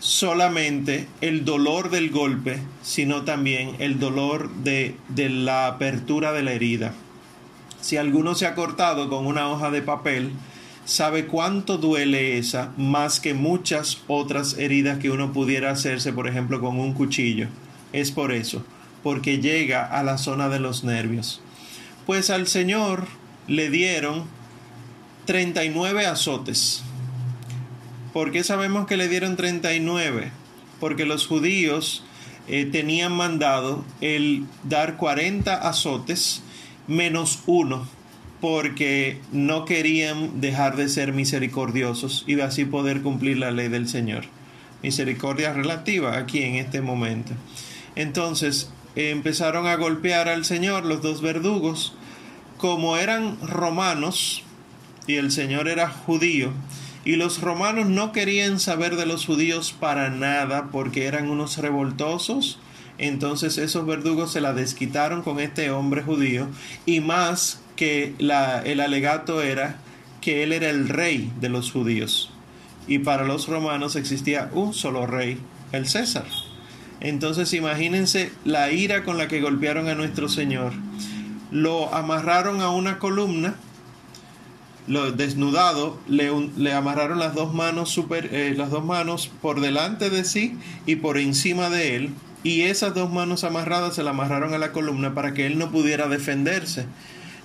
solamente 0.00 1.08
el 1.20 1.44
dolor 1.44 1.90
del 1.90 2.10
golpe, 2.10 2.58
sino 2.82 3.22
también 3.22 3.76
el 3.78 3.98
dolor 3.98 4.50
de, 4.56 4.96
de, 5.08 5.30
la 5.30 5.66
apertura 5.66 6.32
de 6.32 6.42
la 6.42 6.52
herida. 6.52 6.92
Si 7.80 7.96
alguno 7.96 8.34
se 8.34 8.46
ha 8.46 8.54
cortado 8.54 9.08
con 9.08 9.26
una 9.26 9.48
hoja 9.48 9.70
de 9.70 9.82
papel, 9.82 10.32
sabe 10.84 11.26
cuánto 11.26 11.78
duele 11.78 12.36
esa 12.38 12.72
más 12.76 13.18
que 13.18 13.34
muchas 13.34 14.02
otras 14.06 14.58
heridas 14.58 14.98
que 14.98 15.10
uno 15.10 15.32
pudiera 15.32 15.70
hacerse, 15.70 16.12
por 16.12 16.28
ejemplo, 16.28 16.60
con 16.60 16.78
un 16.78 16.92
cuchillo. 16.92 17.48
Es 17.92 18.10
por 18.10 18.32
eso, 18.32 18.64
porque 19.02 19.38
llega 19.38 19.86
a 19.86 20.02
la 20.02 20.18
zona 20.18 20.48
de 20.48 20.60
los 20.60 20.84
nervios. 20.84 21.40
Pues 22.04 22.28
al 22.28 22.46
Señor 22.46 23.06
le 23.46 23.70
dieron 23.70 24.24
39 25.24 26.04
azotes 26.06 26.82
¿Por 28.14 28.30
qué 28.30 28.44
sabemos 28.44 28.86
que 28.86 28.96
le 28.96 29.08
dieron 29.08 29.34
39? 29.34 30.30
Porque 30.78 31.04
los 31.04 31.26
judíos 31.26 32.04
eh, 32.46 32.64
tenían 32.64 33.12
mandado 33.12 33.84
el 34.00 34.46
dar 34.62 34.96
40 34.96 35.52
azotes 35.52 36.44
menos 36.86 37.42
uno, 37.46 37.88
porque 38.40 39.18
no 39.32 39.64
querían 39.64 40.40
dejar 40.40 40.76
de 40.76 40.88
ser 40.88 41.12
misericordiosos 41.12 42.22
y 42.28 42.38
así 42.38 42.64
poder 42.64 43.02
cumplir 43.02 43.38
la 43.38 43.50
ley 43.50 43.66
del 43.66 43.88
Señor. 43.88 44.26
Misericordia 44.80 45.52
relativa 45.52 46.16
aquí 46.16 46.44
en 46.44 46.54
este 46.54 46.82
momento. 46.82 47.32
Entonces 47.96 48.70
empezaron 48.94 49.66
a 49.66 49.74
golpear 49.74 50.28
al 50.28 50.44
Señor 50.44 50.84
los 50.84 51.02
dos 51.02 51.20
verdugos. 51.20 51.96
Como 52.58 52.96
eran 52.96 53.40
romanos 53.42 54.44
y 55.08 55.16
el 55.16 55.32
Señor 55.32 55.66
era 55.66 55.88
judío, 55.88 56.52
y 57.04 57.16
los 57.16 57.40
romanos 57.40 57.86
no 57.86 58.12
querían 58.12 58.58
saber 58.58 58.96
de 58.96 59.06
los 59.06 59.26
judíos 59.26 59.74
para 59.78 60.08
nada 60.08 60.68
porque 60.72 61.06
eran 61.06 61.28
unos 61.28 61.58
revoltosos. 61.58 62.58
Entonces 62.96 63.58
esos 63.58 63.86
verdugos 63.86 64.32
se 64.32 64.40
la 64.40 64.52
desquitaron 64.52 65.22
con 65.22 65.40
este 65.40 65.70
hombre 65.70 66.02
judío 66.02 66.48
y 66.86 67.00
más 67.00 67.60
que 67.76 68.14
el 68.18 68.80
alegato 68.80 69.42
era 69.42 69.78
que 70.20 70.42
él 70.42 70.52
era 70.52 70.70
el 70.70 70.88
rey 70.88 71.30
de 71.40 71.48
los 71.48 71.70
judíos. 71.70 72.30
Y 72.86 73.00
para 73.00 73.24
los 73.24 73.48
romanos 73.48 73.96
existía 73.96 74.50
un 74.52 74.72
solo 74.72 75.06
rey, 75.06 75.38
el 75.72 75.86
César. 75.86 76.24
Entonces 77.00 77.52
imagínense 77.52 78.32
la 78.44 78.70
ira 78.70 79.04
con 79.04 79.18
la 79.18 79.28
que 79.28 79.40
golpearon 79.40 79.88
a 79.88 79.94
nuestro 79.94 80.28
Señor. 80.28 80.72
Lo 81.50 81.94
amarraron 81.94 82.62
a 82.62 82.70
una 82.70 82.98
columna 82.98 83.56
lo 84.86 85.12
desnudado, 85.12 85.98
le, 86.08 86.30
le, 86.56 86.72
amarraron 86.72 87.18
las 87.18 87.34
dos 87.34 87.54
manos 87.54 87.90
super, 87.90 88.28
eh, 88.32 88.54
las 88.56 88.70
dos 88.70 88.84
manos 88.84 89.30
por 89.40 89.60
delante 89.60 90.10
de 90.10 90.24
sí 90.24 90.58
y 90.86 90.96
por 90.96 91.18
encima 91.18 91.70
de 91.70 91.96
él, 91.96 92.10
y 92.42 92.62
esas 92.62 92.94
dos 92.94 93.10
manos 93.10 93.44
amarradas 93.44 93.94
se 93.94 94.02
la 94.02 94.10
amarraron 94.10 94.52
a 94.52 94.58
la 94.58 94.72
columna 94.72 95.14
para 95.14 95.32
que 95.32 95.46
él 95.46 95.58
no 95.58 95.70
pudiera 95.70 96.08
defenderse. 96.08 96.86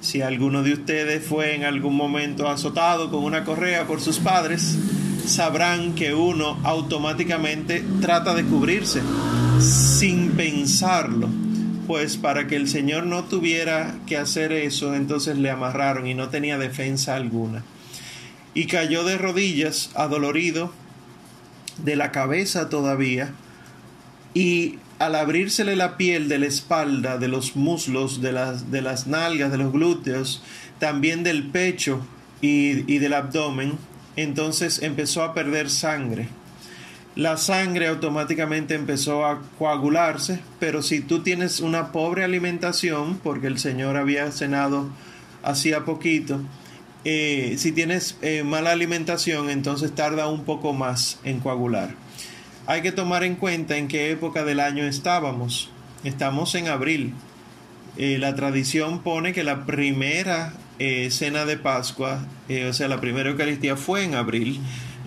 Si 0.01 0.21
alguno 0.21 0.63
de 0.63 0.73
ustedes 0.73 1.25
fue 1.25 1.55
en 1.55 1.63
algún 1.63 1.95
momento 1.95 2.49
azotado 2.49 3.09
con 3.09 3.23
una 3.23 3.45
correa 3.45 3.87
por 3.87 4.01
sus 4.01 4.19
padres, 4.19 4.77
sabrán 5.25 5.95
que 5.95 6.13
uno 6.13 6.57
automáticamente 6.63 7.83
trata 8.01 8.33
de 8.33 8.43
cubrirse 8.43 9.01
sin 9.59 10.31
pensarlo 10.31 11.29
pues 11.89 12.17
para 12.17 12.45
que 12.45 12.55
el 12.55 12.67
Señor 12.67 13.07
no 13.07 13.23
tuviera 13.23 13.95
que 14.05 14.15
hacer 14.15 14.51
eso, 14.51 14.93
entonces 14.93 15.39
le 15.39 15.49
amarraron 15.49 16.05
y 16.05 16.13
no 16.13 16.29
tenía 16.29 16.59
defensa 16.59 17.15
alguna. 17.15 17.63
Y 18.53 18.67
cayó 18.67 19.03
de 19.03 19.17
rodillas, 19.17 19.89
adolorido, 19.95 20.71
de 21.83 21.95
la 21.95 22.11
cabeza 22.11 22.69
todavía, 22.69 23.33
y 24.35 24.77
al 24.99 25.15
abrírsele 25.15 25.75
la 25.75 25.97
piel 25.97 26.29
de 26.29 26.37
la 26.37 26.45
espalda, 26.45 27.17
de 27.17 27.27
los 27.27 27.55
muslos, 27.55 28.21
de 28.21 28.33
las, 28.33 28.69
de 28.69 28.83
las 28.83 29.07
nalgas, 29.07 29.51
de 29.51 29.57
los 29.57 29.73
glúteos, 29.73 30.43
también 30.77 31.23
del 31.23 31.49
pecho 31.49 32.05
y, 32.39 32.93
y 32.93 32.99
del 32.99 33.15
abdomen, 33.15 33.79
entonces 34.15 34.83
empezó 34.83 35.23
a 35.23 35.33
perder 35.33 35.71
sangre 35.71 36.29
la 37.19 37.35
sangre 37.35 37.87
automáticamente 37.87 38.75
empezó 38.75 39.25
a 39.25 39.41
coagularse, 39.57 40.39
pero 40.57 40.81
si 40.81 41.01
tú 41.01 41.21
tienes 41.21 41.59
una 41.59 41.91
pobre 41.91 42.23
alimentación, 42.23 43.19
porque 43.21 43.47
el 43.47 43.59
Señor 43.59 43.97
había 43.97 44.31
cenado 44.31 44.87
hacía 45.43 45.83
poquito, 45.83 46.39
eh, 47.03 47.55
si 47.57 47.73
tienes 47.73 48.17
eh, 48.21 48.43
mala 48.43 48.71
alimentación, 48.71 49.49
entonces 49.49 49.93
tarda 49.93 50.29
un 50.29 50.45
poco 50.45 50.71
más 50.71 51.19
en 51.25 51.41
coagular. 51.41 51.93
Hay 52.67 52.81
que 52.81 52.93
tomar 52.93 53.25
en 53.25 53.35
cuenta 53.35 53.75
en 53.75 53.89
qué 53.89 54.11
época 54.11 54.45
del 54.45 54.61
año 54.61 54.85
estábamos. 54.85 55.71
Estamos 56.05 56.55
en 56.55 56.69
abril. 56.69 57.15
Eh, 57.97 58.17
la 58.17 58.33
tradición 58.33 58.99
pone 58.99 59.33
que 59.33 59.43
la 59.43 59.65
primera 59.65 60.53
cena 61.09 61.43
de 61.43 61.57
Pascua, 61.57 62.25
o 62.69 62.71
sea, 62.71 62.87
la 62.87 63.01
primera 63.01 63.29
Eucaristía 63.29 63.75
fue 63.75 64.05
en 64.05 64.15
abril 64.15 64.61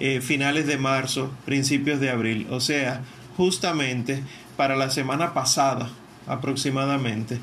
eh, 0.04 0.20
finales 0.20 0.66
de 0.66 0.78
marzo, 0.78 1.30
principios 1.44 2.00
de 2.00 2.10
abril, 2.10 2.48
o 2.50 2.58
sea, 2.58 3.02
justamente 3.36 4.20
para 4.56 4.74
la 4.74 4.90
semana 4.90 5.32
pasada 5.32 5.90
aproximadamente. 6.26 7.38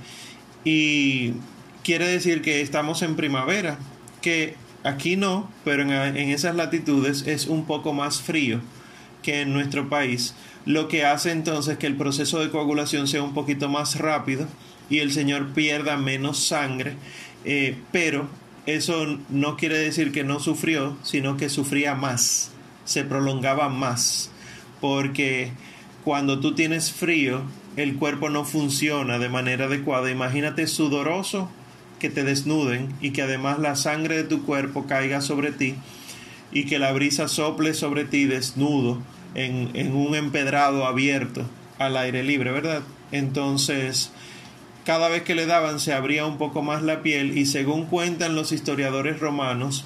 Y 0.66 1.36
quiere 1.86 2.06
decir 2.06 2.42
que 2.42 2.60
estamos 2.60 3.02
en 3.02 3.16
primavera, 3.16 3.80
que 4.22 4.56
aquí 4.84 5.16
no, 5.16 5.50
pero 5.64 5.84
en, 5.84 6.18
esas 6.18 6.54
latitudes 6.54 7.26
es 7.28 7.48
un 7.48 7.64
poco 7.64 7.94
más 7.94 8.20
frío 8.20 8.60
que 9.24 9.40
en 9.40 9.54
nuestro 9.54 9.88
país, 9.88 10.36
lo 10.66 10.90
que 10.90 11.06
hace 11.06 11.32
entonces 11.32 11.78
que 11.78 11.88
el 11.88 11.96
proceso 11.96 12.42
de 12.42 12.50
coagulación 12.50 13.08
sea 13.08 13.24
un 13.24 13.34
poquito 13.34 13.70
más 13.70 13.98
rápido 13.98 14.50
y 14.90 15.00
el 15.00 15.14
Señor 15.14 15.54
pierda 15.54 15.96
menos 15.96 16.40
sangre, 16.40 16.98
eh, 17.46 17.78
pero 17.94 18.28
eso 18.66 19.20
no 19.30 19.58
quiere 19.58 19.78
decir 19.78 20.12
que 20.12 20.24
no 20.24 20.40
sufrió, 20.40 20.98
sino 21.04 21.38
que 21.38 21.50
sufría 21.50 21.96
más, 21.96 22.52
se 22.86 23.04
prolongaba 23.04 23.70
más, 23.70 24.32
porque 24.82 25.52
cuando 26.04 26.40
tú 26.40 26.56
tienes 26.56 26.92
frío, 26.92 27.42
el 27.76 27.96
cuerpo 27.96 28.30
no 28.30 28.46
funciona 28.46 29.20
de 29.20 29.30
manera 29.30 29.66
adecuada. 29.66 30.12
Imagínate 30.12 30.68
sudoroso 30.68 31.50
que 32.00 32.10
te 32.10 32.24
desnuden 32.24 32.94
y 33.02 33.12
que 33.12 33.22
además 33.22 33.60
la 33.60 33.76
sangre 33.76 34.18
de 34.18 34.24
tu 34.24 34.44
cuerpo 34.44 34.88
caiga 34.88 35.22
sobre 35.22 35.52
ti 35.52 35.76
y 36.52 36.66
que 36.66 36.80
la 36.80 36.92
brisa 36.92 37.28
sople 37.28 37.74
sobre 37.74 38.06
ti 38.06 38.26
desnudo 38.26 39.00
en, 39.36 39.70
en 39.74 39.96
un 39.96 40.16
empedrado 40.16 40.86
abierto 40.86 41.46
al 41.78 41.96
aire 41.98 42.24
libre, 42.24 42.52
¿verdad? 42.52 42.82
Entonces, 43.12 44.12
cada 44.90 45.08
vez 45.08 45.22
que 45.22 45.36
le 45.36 45.46
daban 45.46 45.80
se 45.80 45.94
abría 45.94 46.26
un 46.26 46.40
poco 46.40 46.64
más 46.64 46.82
la 46.82 47.04
piel 47.04 47.38
y 47.38 47.46
según 47.46 47.86
cuentan 47.86 48.34
los 48.34 48.52
historiadores 48.52 49.20
romanos, 49.20 49.86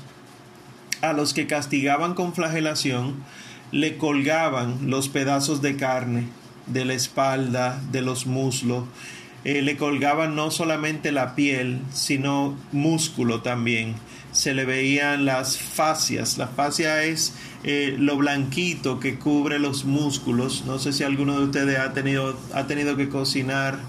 a 1.02 1.12
los 1.12 1.34
que 1.34 1.46
castigaban 1.46 2.14
con 2.14 2.34
flagelación, 2.34 3.16
le 3.74 3.98
colgaban 3.98 4.90
los 4.90 5.10
pedazos 5.10 5.62
de 5.62 5.76
carne 5.76 6.30
de 6.68 6.86
la 6.86 6.94
espalda, 6.94 7.82
de 7.92 8.02
los 8.02 8.28
muslos, 8.28 8.86
eh, 9.44 9.62
le 9.62 9.76
colgaban 9.76 10.36
no 10.36 10.52
solamente 10.52 11.12
la 11.12 11.36
piel, 11.36 11.82
sino 11.92 12.58
músculo 12.72 13.42
también. 13.42 13.96
Se 14.32 14.54
le 14.54 14.64
veían 14.64 15.26
las 15.26 15.58
fascias. 15.58 16.38
La 16.38 16.48
fascia 16.48 17.04
es 17.04 17.34
eh, 17.66 17.94
lo 18.00 18.16
blanquito 18.16 19.02
que 19.02 19.20
cubre 19.20 19.60
los 19.60 19.84
músculos. 19.84 20.64
No 20.66 20.80
sé 20.80 20.94
si 20.94 21.04
alguno 21.04 21.38
de 21.38 21.46
ustedes 21.48 21.78
ha 21.78 21.92
tenido, 21.92 22.40
ha 22.54 22.68
tenido 22.68 22.96
que 22.96 23.10
cocinar 23.10 23.80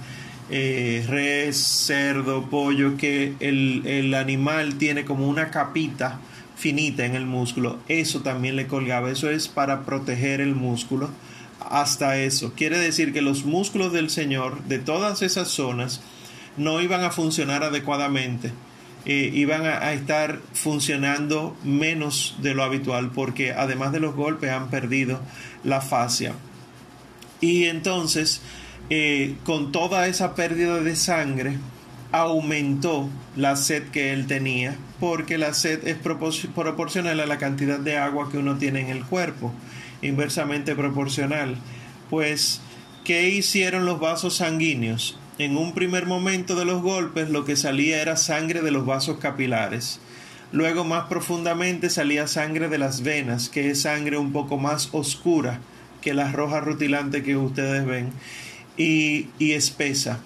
eh, 0.50 1.04
res, 1.08 1.56
cerdo, 1.56 2.48
pollo, 2.50 2.96
que 2.96 3.34
el, 3.40 3.82
el 3.86 4.14
animal 4.14 4.76
tiene 4.76 5.04
como 5.04 5.28
una 5.28 5.50
capita 5.50 6.20
finita 6.56 7.04
en 7.04 7.14
el 7.14 7.26
músculo. 7.26 7.78
Eso 7.88 8.20
también 8.20 8.56
le 8.56 8.66
colgaba. 8.66 9.10
Eso 9.10 9.30
es 9.30 9.48
para 9.48 9.84
proteger 9.84 10.40
el 10.40 10.54
músculo 10.54 11.10
hasta 11.60 12.18
eso. 12.18 12.52
Quiere 12.54 12.78
decir 12.78 13.12
que 13.12 13.22
los 13.22 13.44
músculos 13.44 13.92
del 13.92 14.10
Señor 14.10 14.62
de 14.64 14.78
todas 14.78 15.22
esas 15.22 15.48
zonas 15.48 16.00
no 16.56 16.80
iban 16.80 17.02
a 17.02 17.10
funcionar 17.10 17.64
adecuadamente, 17.64 18.52
eh, 19.06 19.30
iban 19.34 19.66
a, 19.66 19.92
estar 19.92 20.40
funcionando 20.52 21.56
menos 21.64 22.36
de 22.40 22.54
lo 22.54 22.62
habitual 22.62 23.10
porque 23.10 23.52
además 23.52 23.92
de 23.92 24.00
los 24.00 24.14
golpes 24.14 24.50
han 24.50 24.70
perdido 24.70 25.20
la 25.62 25.80
fascia. 25.80 26.34
Y 27.40 27.64
entonces, 27.64 28.40
eh, 28.90 29.36
con 29.44 29.72
toda 29.72 30.06
esa 30.06 30.34
pérdida 30.34 30.80
de 30.80 30.96
sangre, 30.96 31.58
aumentó 32.12 33.08
la 33.34 33.56
sed 33.56 33.88
que 33.90 34.12
él 34.12 34.26
tenía, 34.26 34.76
porque 35.00 35.38
la 35.38 35.52
sed 35.52 35.86
es 35.88 35.96
proporcional 35.96 37.18
a 37.18 37.26
la 37.26 37.38
cantidad 37.38 37.78
de 37.78 37.96
agua 37.96 38.30
que 38.30 38.38
uno 38.38 38.56
tiene 38.56 38.80
en 38.80 38.88
el 38.88 39.04
cuerpo 39.04 39.52
inversamente 40.02 40.76
proporcional. 40.76 41.56
Pues, 42.10 42.60
¿qué 43.04 43.30
hicieron 43.30 43.86
los 43.86 43.98
vasos 44.00 44.36
sanguíneos? 44.36 45.18
En 45.38 45.56
un 45.56 45.74
primer 45.74 46.06
momento 46.06 46.54
de 46.54 46.64
los 46.64 46.82
golpes 46.82 47.30
lo 47.30 47.44
que 47.44 47.56
salía 47.56 48.00
era 48.00 48.16
sangre 48.16 48.60
de 48.60 48.70
los 48.70 48.86
vasos 48.86 49.18
capilares. 49.18 49.98
Luego 50.52 50.84
más 50.84 51.08
profundamente 51.08 51.90
salía 51.90 52.28
sangre 52.28 52.68
de 52.68 52.78
las 52.78 53.02
venas, 53.02 53.48
que 53.48 53.70
es 53.70 53.82
sangre 53.82 54.18
un 54.18 54.30
poco 54.32 54.56
más 54.56 54.90
oscura 54.92 55.58
que 56.00 56.14
la 56.14 56.30
roja 56.30 56.60
rutilante 56.60 57.24
que 57.24 57.36
ustedes 57.36 57.84
ven, 57.84 58.12
y, 58.76 59.28
y 59.38 59.52
espesa. 59.52 60.20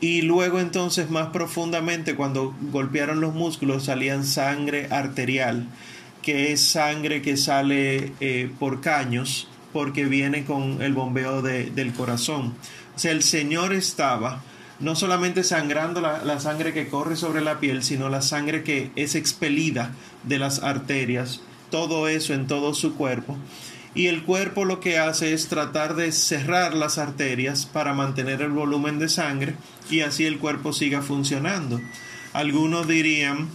Y 0.00 0.22
luego 0.22 0.60
entonces 0.60 1.10
más 1.10 1.28
profundamente 1.28 2.14
cuando 2.14 2.54
golpearon 2.72 3.20
los 3.20 3.34
músculos 3.34 3.84
salían 3.84 4.24
sangre 4.24 4.88
arterial 4.90 5.68
que 6.24 6.52
es 6.52 6.62
sangre 6.62 7.22
que 7.22 7.36
sale 7.36 8.12
eh, 8.20 8.50
por 8.58 8.80
caños 8.80 9.46
porque 9.72 10.06
viene 10.06 10.44
con 10.44 10.80
el 10.82 10.94
bombeo 10.94 11.42
del 11.42 11.92
corazón. 11.92 12.54
O 12.96 12.98
sea, 12.98 13.12
el 13.12 13.22
Señor 13.22 13.72
estaba 13.72 14.42
no 14.80 14.96
solamente 14.96 15.44
sangrando 15.44 16.00
la, 16.00 16.24
la, 16.24 16.40
sangre 16.40 16.72
que 16.72 16.88
corre 16.88 17.16
sobre 17.16 17.42
la 17.42 17.60
piel, 17.60 17.82
sino 17.82 18.08
la 18.08 18.22
sangre 18.22 18.62
que 18.62 18.90
es 18.96 19.14
expelida 19.14 19.92
de 20.22 20.38
las 20.38 20.62
arterias, 20.62 21.40
todo 21.70 22.08
eso 22.08 22.34
en 22.34 22.46
todo 22.46 22.74
su 22.74 22.94
cuerpo. 22.94 23.36
Y 23.94 24.08
el 24.08 24.24
cuerpo 24.24 24.64
lo 24.64 24.80
que 24.80 24.98
hace 24.98 25.32
es 25.32 25.48
tratar 25.48 25.94
de 25.94 26.10
cerrar 26.10 26.74
las 26.74 26.98
arterias 26.98 27.66
para 27.66 27.94
mantener 27.94 28.42
el 28.42 28.50
volumen 28.50 28.98
de 28.98 29.08
sangre 29.08 29.54
y 29.88 30.00
así 30.00 30.24
el 30.24 30.38
cuerpo 30.38 30.72
siga 30.72 31.00
funcionando. 31.00 31.80
Algunos 32.32 32.88
dirían 32.88 33.48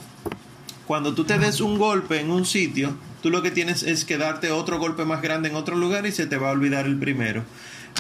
cuando 0.90 1.13
tú 1.13 1.24
te 1.24 1.38
des 1.38 1.62
un 1.62 1.78
golpe 1.78 2.20
en 2.20 2.32
un 2.32 2.46
sitio, 2.46 2.96
tú 3.22 3.30
lo 3.30 3.44
que 3.44 3.52
tienes 3.52 3.84
es 3.84 4.06
que 4.06 4.18
darte 4.18 4.50
otro 4.50 4.80
golpe 4.80 5.06
más 5.06 5.22
grande 5.22 5.50
en 5.50 5.56
otro 5.56 5.76
lugar 5.76 6.08
y 6.08 6.12
se 6.12 6.26
te 6.26 6.38
va 6.38 6.50
a 6.50 6.54
olvidar 6.54 6.88
el 6.88 6.98
primero. 6.98 7.44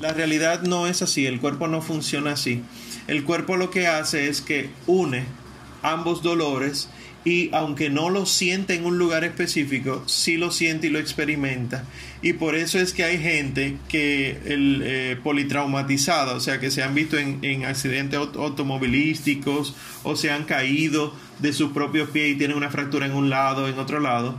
La 0.01 0.13
realidad 0.13 0.63
no 0.63 0.87
es 0.87 1.01
así, 1.01 1.25
el 1.25 1.39
cuerpo 1.39 1.67
no 1.67 1.81
funciona 1.81 2.31
así. 2.31 2.63
El 3.07 3.25
cuerpo 3.25 3.57
lo 3.57 3.69
que 3.69 3.85
hace 3.85 4.29
es 4.29 4.41
que 4.41 4.71
une 4.87 5.25
ambos 5.83 6.23
dolores 6.23 6.89
y 7.29 7.51
aunque 7.53 7.91
no 7.91 8.09
lo 8.09 8.25
siente 8.25 8.73
en 8.73 8.85
un 8.85 8.97
lugar 8.97 9.23
específico, 9.23 10.01
sí 10.07 10.35
lo 10.35 10.49
siente 10.49 10.87
y 10.87 10.89
lo 10.89 10.97
experimenta. 10.97 11.83
Y 12.23 12.33
por 12.33 12.55
eso 12.55 12.79
es 12.79 12.91
que 12.91 13.03
hay 13.03 13.19
gente 13.19 13.77
que 13.87 14.39
el 14.45 14.81
eh, 14.83 15.17
politraumatizada, 15.23 16.33
o 16.33 16.39
sea, 16.39 16.59
que 16.59 16.71
se 16.71 16.81
han 16.81 16.95
visto 16.95 17.19
en, 17.19 17.37
en, 17.43 17.65
accidentes 17.65 18.19
automovilísticos 18.19 19.75
o 20.03 20.15
se 20.15 20.31
han 20.31 20.45
caído 20.45 21.13
de 21.37 21.53
sus 21.53 21.71
propios 21.71 22.09
pies 22.09 22.31
y 22.31 22.35
tienen 22.35 22.57
una 22.57 22.71
fractura 22.71 23.05
en 23.05 23.13
un 23.13 23.29
lado, 23.29 23.67
en 23.67 23.77
otro 23.77 23.99
lado. 23.99 24.35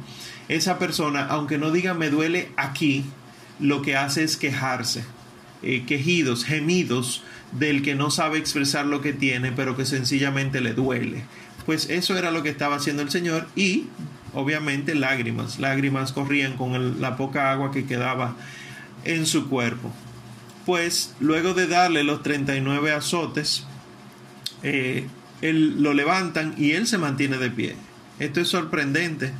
Esa 0.48 0.80
persona, 0.80 1.26
aunque 1.26 1.58
no 1.58 1.70
diga 1.70 1.94
me 1.94 2.10
duele 2.10 2.48
aquí, 2.56 3.04
lo 3.60 3.82
que 3.82 3.94
hace 3.94 4.24
es 4.24 4.36
quejarse, 4.36 5.04
eh, 5.62 5.84
quejidos, 5.86 6.44
gemidos 6.44 7.22
del 7.52 7.82
que 7.82 7.94
no 7.94 8.10
sabe 8.10 8.38
expresar 8.38 8.86
lo 8.86 9.00
que 9.00 9.12
tiene, 9.12 9.52
pero 9.52 9.76
que 9.76 9.84
sencillamente 9.84 10.60
le 10.60 10.72
duele 10.72 11.22
pues 11.66 11.88
eso 11.90 12.16
era 12.16 12.30
lo 12.30 12.42
que 12.42 12.48
estaba 12.48 12.76
haciendo 12.76 13.02
el 13.02 13.10
Señor 13.10 13.46
y 13.54 13.86
obviamente 14.34 14.94
lágrimas, 14.94 15.58
lágrimas 15.58 16.12
corrían 16.12 16.56
con 16.56 17.00
la 17.00 17.16
poca 17.16 17.50
agua 17.50 17.70
que 17.70 17.86
quedaba 17.86 18.36
en 19.04 19.26
su 19.26 19.48
cuerpo. 19.48 19.92
Pues 20.66 21.14
luego 21.20 21.54
de 21.54 21.66
darle 21.66 22.04
los 22.04 22.22
39 22.22 22.92
azotes, 22.92 23.64
eh, 24.62 25.06
él, 25.40 25.82
lo 25.82 25.94
levantan 25.94 26.54
y 26.56 26.72
él 26.72 26.86
se 26.86 26.98
mantiene 26.98 27.38
de 27.38 27.50
pie. 27.50 27.76
Esto 28.18 28.40
es 28.40 28.48
sorprendente 28.48 29.32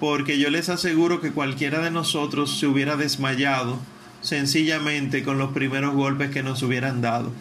porque 0.00 0.38
yo 0.38 0.50
les 0.50 0.68
aseguro 0.68 1.20
que 1.20 1.32
cualquiera 1.32 1.80
de 1.80 1.90
nosotros 1.90 2.58
se 2.58 2.66
hubiera 2.66 2.96
desmayado 2.96 3.78
sencillamente 4.20 5.22
con 5.22 5.38
los 5.38 5.52
primeros 5.52 5.94
golpes 5.94 6.30
que 6.30 6.42
nos 6.42 6.62
hubieran 6.62 7.00
dado. 7.00 7.32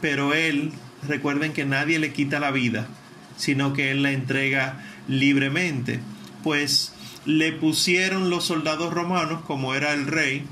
Pero 0.00 0.34
él, 0.34 0.72
recuerden 1.08 1.52
que 1.52 1.64
nadie 1.64 1.98
le 1.98 2.12
quita 2.12 2.38
la 2.38 2.50
vida 2.50 2.86
sino 3.36 3.72
que 3.72 3.90
él 3.90 4.02
la 4.02 4.12
entrega 4.12 4.84
libremente. 5.08 6.00
Pues 6.42 6.92
le 7.24 7.52
pusieron 7.52 8.30
los 8.30 8.44
soldados 8.44 8.92
romanos, 8.92 9.42
como 9.46 9.74
era 9.74 9.92
el 9.92 10.06
rey, 10.06 10.44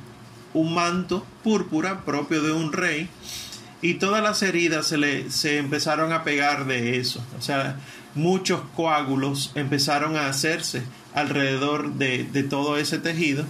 un 0.52 0.74
manto 0.74 1.26
púrpura 1.42 2.04
propio 2.04 2.42
de 2.42 2.52
un 2.52 2.72
rey, 2.72 3.08
y 3.80 3.94
todas 3.94 4.22
las 4.22 4.42
heridas 4.42 4.86
se 4.88 4.96
le 4.96 5.30
se 5.30 5.58
empezaron 5.58 6.12
a 6.12 6.24
pegar 6.24 6.66
de 6.66 6.98
eso. 6.98 7.24
O 7.38 7.42
sea, 7.42 7.76
muchos 8.14 8.62
coágulos 8.74 9.52
empezaron 9.54 10.16
a 10.16 10.28
hacerse 10.28 10.82
alrededor 11.14 11.94
de, 11.94 12.24
de 12.24 12.42
todo 12.42 12.78
ese 12.78 12.98
tejido. 12.98 13.44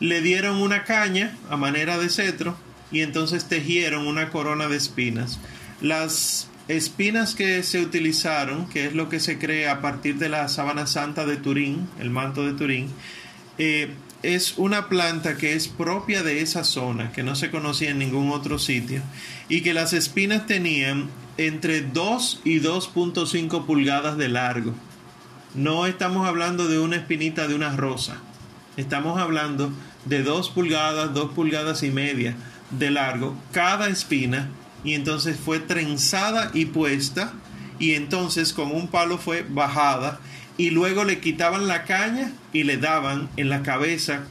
Le 0.00 0.22
dieron 0.22 0.56
una 0.56 0.84
caña 0.84 1.36
a 1.48 1.56
manera 1.56 1.98
de 1.98 2.08
cetro 2.08 2.56
y 2.90 3.02
entonces 3.02 3.44
tejieron 3.44 4.06
una 4.06 4.30
corona 4.30 4.66
de 4.66 4.76
espinas. 4.76 5.38
Las 5.80 6.49
espinas 6.76 7.34
que 7.34 7.62
se 7.64 7.80
utilizaron, 7.80 8.68
que 8.68 8.86
es 8.86 8.94
lo 8.94 9.08
que 9.08 9.18
se 9.18 9.38
cree 9.38 9.68
a 9.68 9.80
partir 9.80 10.18
de 10.18 10.28
la 10.28 10.46
sábana 10.48 10.86
santa 10.86 11.26
de 11.26 11.36
Turín, 11.36 11.88
el 11.98 12.10
manto 12.10 12.46
de 12.46 12.52
Turín, 12.52 12.88
eh, 13.58 13.90
es 14.22 14.54
una 14.56 14.88
planta 14.88 15.36
que 15.36 15.54
es 15.54 15.66
propia 15.66 16.22
de 16.22 16.42
esa 16.42 16.62
zona, 16.62 17.10
que 17.10 17.22
no 17.22 17.34
se 17.34 17.50
conocía 17.50 17.90
en 17.90 17.98
ningún 17.98 18.30
otro 18.30 18.58
sitio, 18.58 19.02
y 19.48 19.62
que 19.62 19.74
las 19.74 19.92
espinas 19.92 20.46
tenían 20.46 21.08
entre 21.38 21.80
2 21.80 22.42
y 22.44 22.60
2.5 22.60 23.66
pulgadas 23.66 24.16
de 24.16 24.28
largo. 24.28 24.74
No 25.54 25.86
estamos 25.86 26.28
hablando 26.28 26.68
de 26.68 26.78
una 26.78 26.96
espinita 26.96 27.48
de 27.48 27.56
una 27.56 27.74
rosa, 27.74 28.18
estamos 28.76 29.18
hablando 29.18 29.72
de 30.04 30.22
2 30.22 30.50
pulgadas, 30.50 31.12
2 31.14 31.32
pulgadas 31.32 31.82
y 31.82 31.90
media 31.90 32.36
de 32.70 32.90
largo, 32.90 33.36
cada 33.52 33.88
espina 33.88 34.50
y 34.84 34.94
entonces 34.94 35.38
fue 35.38 35.60
trenzada 35.60 36.50
y 36.54 36.66
puesta 36.66 37.32
y 37.78 37.94
entonces 37.94 38.52
con 38.52 38.72
un 38.72 38.88
palo 38.88 39.18
fue 39.18 39.44
bajada 39.48 40.20
y 40.56 40.70
luego 40.70 41.04
le 41.04 41.20
quitaban 41.20 41.66
la 41.66 41.84
caña 41.84 42.32
y 42.52 42.64
le 42.64 42.76
daban 42.76 43.28
en 43.36 43.48
la 43.48 43.62
cabeza 43.62 44.24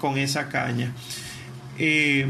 con 0.00 0.16
esa 0.16 0.48
caña. 0.48 0.92
Eh, 1.78 2.26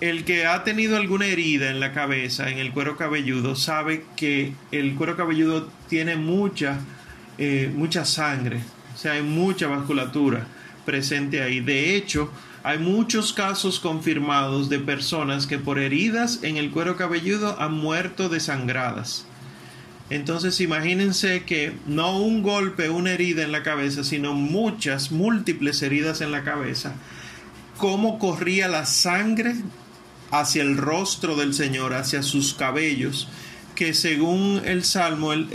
el 0.00 0.24
que 0.24 0.46
ha 0.46 0.64
tenido 0.64 0.96
alguna 0.96 1.26
herida 1.26 1.70
en 1.70 1.78
la 1.78 1.92
cabeza, 1.92 2.50
en 2.50 2.58
el 2.58 2.72
cuero 2.72 2.96
cabelludo, 2.96 3.54
sabe 3.54 4.04
que 4.16 4.52
el 4.72 4.94
cuero 4.94 5.16
cabelludo 5.16 5.70
tiene 5.88 6.16
mucha, 6.16 6.80
eh, 7.38 7.70
mucha 7.72 8.04
sangre, 8.04 8.60
o 8.94 8.98
sea, 8.98 9.12
hay 9.12 9.22
mucha 9.22 9.68
vasculatura 9.68 10.46
presente 10.84 11.42
ahí. 11.42 11.60
De 11.60 11.94
hecho, 11.94 12.32
hay 12.64 12.78
muchos 12.78 13.32
casos 13.32 13.80
confirmados 13.80 14.68
de 14.68 14.78
personas 14.78 15.46
que 15.46 15.58
por 15.58 15.78
heridas 15.78 16.40
en 16.42 16.56
el 16.56 16.70
cuero 16.70 16.96
cabelludo 16.96 17.60
han 17.60 17.72
muerto 17.72 18.28
desangradas. 18.28 19.26
Entonces 20.10 20.60
imagínense 20.60 21.44
que 21.44 21.72
no 21.86 22.18
un 22.18 22.42
golpe, 22.42 22.90
una 22.90 23.12
herida 23.12 23.42
en 23.42 23.50
la 23.50 23.62
cabeza, 23.62 24.04
sino 24.04 24.34
muchas, 24.34 25.10
múltiples 25.10 25.82
heridas 25.82 26.20
en 26.20 26.30
la 26.30 26.44
cabeza, 26.44 26.94
cómo 27.78 28.18
corría 28.18 28.68
la 28.68 28.84
sangre 28.86 29.56
hacia 30.30 30.62
el 30.62 30.76
rostro 30.76 31.34
del 31.34 31.54
Señor, 31.54 31.94
hacia 31.94 32.22
sus 32.22 32.54
cabellos, 32.54 33.28
que 33.74 33.94
según 33.94 34.60
el 34.64 34.84
Salmo, 34.84 35.32
él, 35.32 35.48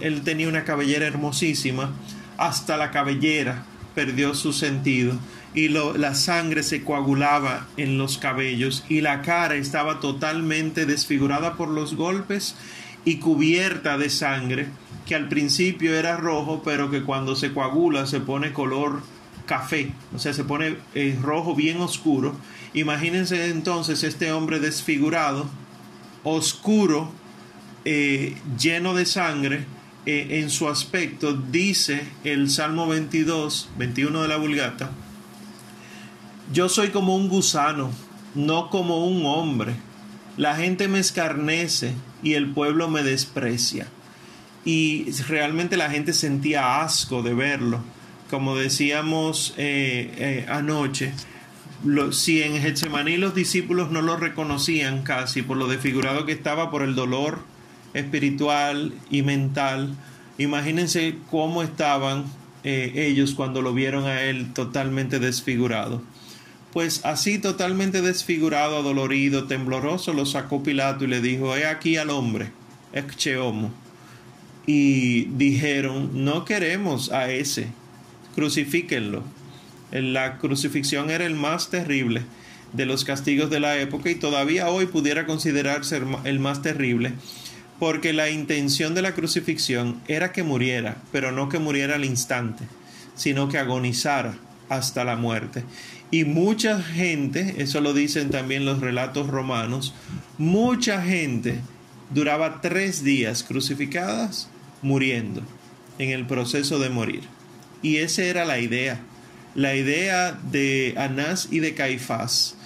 él, 0.00 0.22
tenía 0.24 0.48
una 0.48 0.64
cabellera 0.64 1.06
hermosísima, 1.06 1.90
hasta 2.36 2.76
la 2.76 2.90
cabellera 2.90 3.64
perdió 3.94 4.34
su 4.34 4.52
sentido 4.52 5.18
y 5.54 5.68
la 5.68 6.14
sangre 6.14 6.62
se 6.62 6.82
coagulaba 6.82 7.66
en 7.76 7.98
los 7.98 8.16
cabellos 8.16 8.84
y 8.88 9.02
la 9.02 9.22
cara 9.22 9.56
estaba 9.56 10.00
totalmente 10.00 10.86
desfigurada 10.86 11.56
por 11.56 11.68
los 11.68 11.94
golpes 11.94 12.56
y 13.04 13.16
cubierta 13.16 13.98
de 13.98 14.08
sangre, 14.08 14.68
que 15.06 15.14
al 15.14 15.28
principio 15.28 15.94
era 15.94 16.16
rojo, 16.16 16.62
pero 16.64 16.90
que 16.90 17.02
cuando 17.02 17.36
se 17.36 17.52
coagula 17.52 18.06
se 18.06 18.20
pone 18.20 18.52
color 18.52 19.02
café, 19.46 19.92
o 20.14 20.18
sea, 20.18 20.32
se 20.32 20.44
pone 20.44 20.76
eh, 20.94 21.18
rojo 21.20 21.54
bien 21.54 21.80
oscuro. 21.80 22.34
Imagínense 22.74 23.50
entonces 23.50 24.04
este 24.04 24.32
hombre 24.32 24.60
desfigurado, 24.60 25.50
oscuro, 26.22 27.10
eh, 27.84 28.36
lleno 28.56 28.94
de 28.94 29.04
sangre, 29.04 29.66
eh, 30.04 30.40
en 30.40 30.50
su 30.50 30.68
aspecto, 30.68 31.32
dice 31.32 32.02
el 32.24 32.50
Salmo 32.50 32.88
22, 32.88 33.70
21 33.78 34.22
de 34.22 34.28
la 34.28 34.36
Vulgata, 34.36 34.90
yo 36.52 36.68
soy 36.68 36.90
como 36.90 37.16
un 37.16 37.28
gusano, 37.28 37.90
no 38.34 38.70
como 38.70 39.06
un 39.06 39.24
hombre. 39.26 39.74
La 40.36 40.56
gente 40.56 40.88
me 40.88 40.98
escarnece 40.98 41.94
y 42.22 42.34
el 42.34 42.50
pueblo 42.50 42.88
me 42.88 43.02
desprecia. 43.02 43.88
Y 44.64 45.10
realmente 45.28 45.76
la 45.76 45.90
gente 45.90 46.12
sentía 46.12 46.82
asco 46.82 47.22
de 47.22 47.34
verlo. 47.34 47.80
Como 48.30 48.56
decíamos 48.56 49.54
eh, 49.56 50.14
eh, 50.16 50.46
anoche, 50.48 51.12
si 52.12 52.42
en 52.42 52.60
Getsemaní 52.60 53.16
los 53.16 53.34
discípulos 53.34 53.90
no 53.90 54.02
lo 54.02 54.16
reconocían 54.16 55.02
casi 55.02 55.42
por 55.42 55.56
lo 55.56 55.66
desfigurado 55.66 56.24
que 56.24 56.32
estaba 56.32 56.70
por 56.70 56.82
el 56.82 56.94
dolor 56.94 57.40
espiritual 57.92 58.94
y 59.10 59.22
mental, 59.22 59.94
imagínense 60.38 61.16
cómo 61.30 61.62
estaban 61.62 62.24
eh, 62.64 62.92
ellos 62.94 63.34
cuando 63.34 63.60
lo 63.60 63.74
vieron 63.74 64.04
a 64.06 64.22
él 64.22 64.52
totalmente 64.52 65.18
desfigurado. 65.18 66.02
Pues 66.72 67.04
así 67.04 67.38
totalmente 67.38 68.00
desfigurado, 68.00 68.78
adolorido, 68.78 69.44
tembloroso, 69.44 70.14
lo 70.14 70.24
sacó 70.24 70.62
Pilato 70.62 71.04
y 71.04 71.08
le 71.08 71.20
dijo, 71.20 71.54
he 71.54 71.66
aquí 71.66 71.98
al 71.98 72.08
hombre, 72.08 72.50
homo. 73.40 73.70
Y 74.66 75.24
dijeron, 75.36 76.24
no 76.24 76.46
queremos 76.46 77.12
a 77.12 77.30
ese, 77.30 77.66
crucifíquenlo. 78.34 79.22
La 79.90 80.38
crucifixión 80.38 81.10
era 81.10 81.26
el 81.26 81.34
más 81.34 81.68
terrible 81.68 82.22
de 82.72 82.86
los 82.86 83.04
castigos 83.04 83.50
de 83.50 83.60
la 83.60 83.78
época 83.78 84.10
y 84.10 84.14
todavía 84.14 84.68
hoy 84.68 84.86
pudiera 84.86 85.26
considerarse 85.26 86.00
el 86.24 86.38
más 86.40 86.62
terrible, 86.62 87.12
porque 87.78 88.14
la 88.14 88.30
intención 88.30 88.94
de 88.94 89.02
la 89.02 89.12
crucifixión 89.12 90.00
era 90.08 90.32
que 90.32 90.42
muriera, 90.42 90.96
pero 91.12 91.32
no 91.32 91.50
que 91.50 91.58
muriera 91.58 91.96
al 91.96 92.04
instante, 92.06 92.64
sino 93.14 93.48
que 93.48 93.58
agonizara 93.58 94.36
hasta 94.70 95.04
la 95.04 95.16
muerte. 95.16 95.64
Y 96.12 96.26
mucha 96.26 96.82
gente, 96.82 97.54
eso 97.56 97.80
lo 97.80 97.94
dicen 97.94 98.28
también 98.28 98.66
los 98.66 98.80
relatos 98.80 99.28
romanos, 99.28 99.94
mucha 100.36 101.00
gente 101.00 101.60
duraba 102.10 102.60
tres 102.60 103.02
días 103.02 103.42
crucificadas 103.42 104.50
muriendo 104.82 105.42
en 105.98 106.10
el 106.10 106.26
proceso 106.26 106.78
de 106.78 106.90
morir. 106.90 107.22
Y 107.80 107.96
esa 107.96 108.24
era 108.24 108.44
la 108.44 108.58
idea. 108.58 109.00
La 109.54 109.74
idea 109.74 110.32
de 110.32 110.92
Anás 110.98 111.48
y 111.50 111.60
de 111.60 111.72
Caifás 111.72 112.56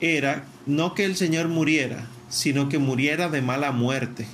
era 0.00 0.46
no 0.64 0.94
que 0.94 1.04
el 1.04 1.16
Señor 1.16 1.48
muriera, 1.48 2.06
sino 2.30 2.70
que 2.70 2.78
muriera 2.78 3.28
de 3.28 3.42
mala 3.42 3.72
muerte. 3.72 4.26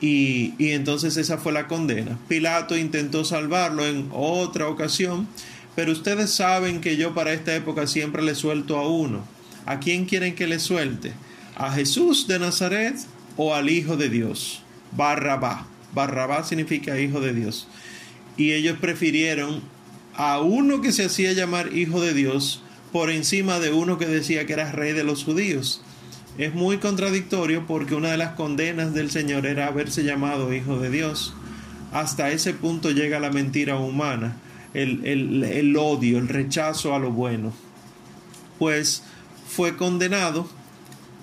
Y, 0.00 0.54
y 0.58 0.72
entonces 0.72 1.16
esa 1.16 1.38
fue 1.38 1.52
la 1.52 1.68
condena. 1.68 2.18
Pilato 2.26 2.76
intentó 2.76 3.24
salvarlo 3.24 3.86
en 3.86 4.08
otra 4.10 4.66
ocasión, 4.66 5.28
pero 5.74 5.92
ustedes 5.92 6.30
saben 6.30 6.80
que 6.80 6.96
yo 6.96 7.14
para 7.14 7.32
esta 7.32 7.54
época 7.54 7.86
siempre 7.86 8.22
le 8.22 8.34
suelto 8.34 8.78
a 8.78 8.88
uno. 8.88 9.24
¿A 9.64 9.78
quién 9.78 10.04
quieren 10.04 10.34
que 10.34 10.46
le 10.46 10.58
suelte? 10.58 11.12
¿A 11.56 11.72
Jesús 11.72 12.26
de 12.26 12.38
Nazaret 12.38 12.96
o 13.36 13.54
al 13.54 13.70
Hijo 13.70 13.96
de 13.96 14.08
Dios? 14.08 14.62
Barrabá. 14.92 15.66
Barrabá 15.94 16.44
significa 16.44 17.00
Hijo 17.00 17.20
de 17.20 17.32
Dios. 17.32 17.68
Y 18.36 18.52
ellos 18.52 18.78
prefirieron 18.80 19.62
a 20.14 20.40
uno 20.40 20.82
que 20.82 20.92
se 20.92 21.06
hacía 21.06 21.32
llamar 21.32 21.74
Hijo 21.74 22.00
de 22.00 22.12
Dios 22.12 22.62
por 22.92 23.08
encima 23.10 23.58
de 23.58 23.72
uno 23.72 23.98
que 23.98 24.06
decía 24.06 24.44
que 24.44 24.52
era 24.52 24.72
rey 24.72 24.92
de 24.92 25.04
los 25.04 25.24
judíos. 25.24 25.82
Es 26.36 26.54
muy 26.54 26.78
contradictorio 26.78 27.66
porque 27.66 27.94
una 27.94 28.10
de 28.10 28.16
las 28.18 28.34
condenas 28.34 28.92
del 28.92 29.10
Señor 29.10 29.46
era 29.46 29.68
haberse 29.68 30.02
llamado 30.02 30.52
Hijo 30.52 30.78
de 30.78 30.90
Dios. 30.90 31.34
Hasta 31.92 32.30
ese 32.30 32.52
punto 32.52 32.90
llega 32.90 33.20
la 33.20 33.30
mentira 33.30 33.76
humana 33.76 34.36
el, 34.74 35.76
odio, 35.76 36.18
el 36.18 36.28
rechazo 36.28 36.94
a 36.94 36.98
lo 36.98 37.10
bueno. 37.10 37.52
Pues 38.58 39.02
fue 39.48 39.76
condenado, 39.76 40.48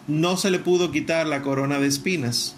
no 0.08 0.38
se 0.38 0.52
le 0.52 0.60
pudo 0.60 0.92
quitar 0.92 1.26
la 1.28 1.42
corona 1.42 1.80
de 1.80 1.88
espinas, 1.88 2.56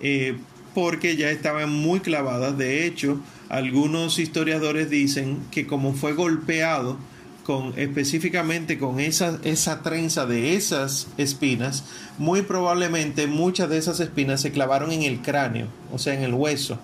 eh, 0.00 0.36
porque 0.74 1.16
ya 1.16 1.30
estaban 1.30 1.70
muy 1.70 2.00
clavadas. 2.00 2.56
De 2.56 2.86
hecho, 2.86 3.20
algunos 3.48 4.18
historiadores 4.18 4.88
dicen 4.90 5.38
que 5.50 5.66
como 5.66 5.92
fue 5.92 6.14
golpeado 6.14 6.96
con 7.44 7.74
específicamente 7.76 8.78
con 8.78 9.00
esa, 9.00 9.38
esa 9.44 9.82
trenza 9.82 10.26
de 10.26 10.54
esas 10.54 11.08
espinas, 11.18 11.84
muy 12.18 12.42
probablemente 12.42 13.26
muchas 13.26 13.68
de 13.68 13.78
esas 13.78 14.00
espinas 14.00 14.40
se 14.40 14.52
clavaron 14.52 14.92
en 14.92 15.02
el 15.02 15.20
cráneo, 15.20 15.66
o 15.92 15.98
sea, 15.98 16.14
en 16.14 16.22
el 16.22 16.34
hueso. 16.34 16.78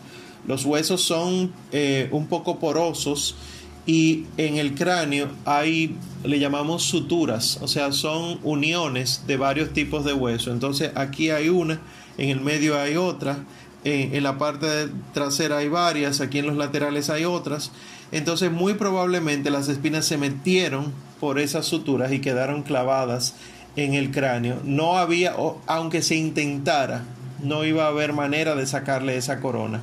Los 0.49 0.65
huesos 0.65 1.03
son 1.03 1.53
eh, 1.73 2.09
un 2.11 2.27
poco 2.27 2.59
porosos 2.59 3.37
y 3.85 4.25
en 4.39 4.57
el 4.57 4.75
cráneo 4.75 5.29
hay, 5.45 5.95
le 6.25 6.39
llamamos 6.39 6.85
suturas, 6.85 7.59
o 7.61 7.69
sea, 7.69 7.93
son 7.93 8.39
uniones 8.43 9.25
de 9.27 9.37
varios 9.37 9.75
tipos 9.75 10.07
de 10.07 10.15
hueso. 10.15 10.51
Entonces 10.51 10.91
aquí 10.95 11.29
hay 11.29 11.51
una, 11.51 11.81
en 12.17 12.31
el 12.31 12.41
medio 12.41 12.81
hay 12.81 12.97
otra, 12.97 13.45
en, 13.85 14.23
la 14.23 14.39
parte 14.39 14.89
trasera 15.13 15.59
hay 15.59 15.69
varias, 15.69 16.23
aquí 16.23 16.39
en 16.39 16.47
los 16.47 16.57
laterales 16.57 17.11
hay 17.11 17.27
otras. 17.27 17.71
Entonces 18.11 18.51
muy 18.51 18.73
probablemente 18.73 19.51
las 19.51 19.69
espinas 19.69 20.07
se 20.07 20.17
metieron 20.17 20.95
por 21.21 21.39
esas 21.39 21.67
suturas 21.67 22.11
y 22.11 22.21
quedaron 22.21 22.63
clavadas 22.63 23.35
en 23.77 23.93
el 23.93 24.11
cráneo. 24.13 24.61
No 24.65 24.97
había, 24.97 25.35
aunque 25.67 26.01
se 26.01 26.17
intentara, 26.17 27.05
no 27.43 27.67
iba 27.67 27.85
a 27.85 27.89
haber 27.89 28.15
manera 28.15 28.55
de 28.55 28.67
sacarle 28.67 29.19
esa 29.19 29.41
corona. 29.41 29.83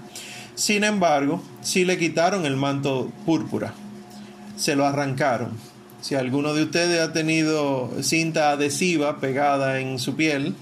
Sin 0.55 0.85
embargo, 0.85 1.43
sí 1.61 1.83
le 1.83 1.97
quitaron 1.97 2.45
el 2.45 2.55
manto 2.55 3.11
púrpura, 3.25 3.73
se 4.55 4.75
lo 4.75 4.85
arrancaron. 4.85 5.51
Si 6.01 6.15
alguno 6.15 6.53
de 6.53 6.63
ustedes 6.63 7.01
ha 7.01 7.11
tenido 7.11 7.91
cinta 8.01 8.51
adhesiva 8.51 9.19
pegada 9.19 9.79
en 9.81 9.99
su 9.99 10.15
piel, 10.15 10.55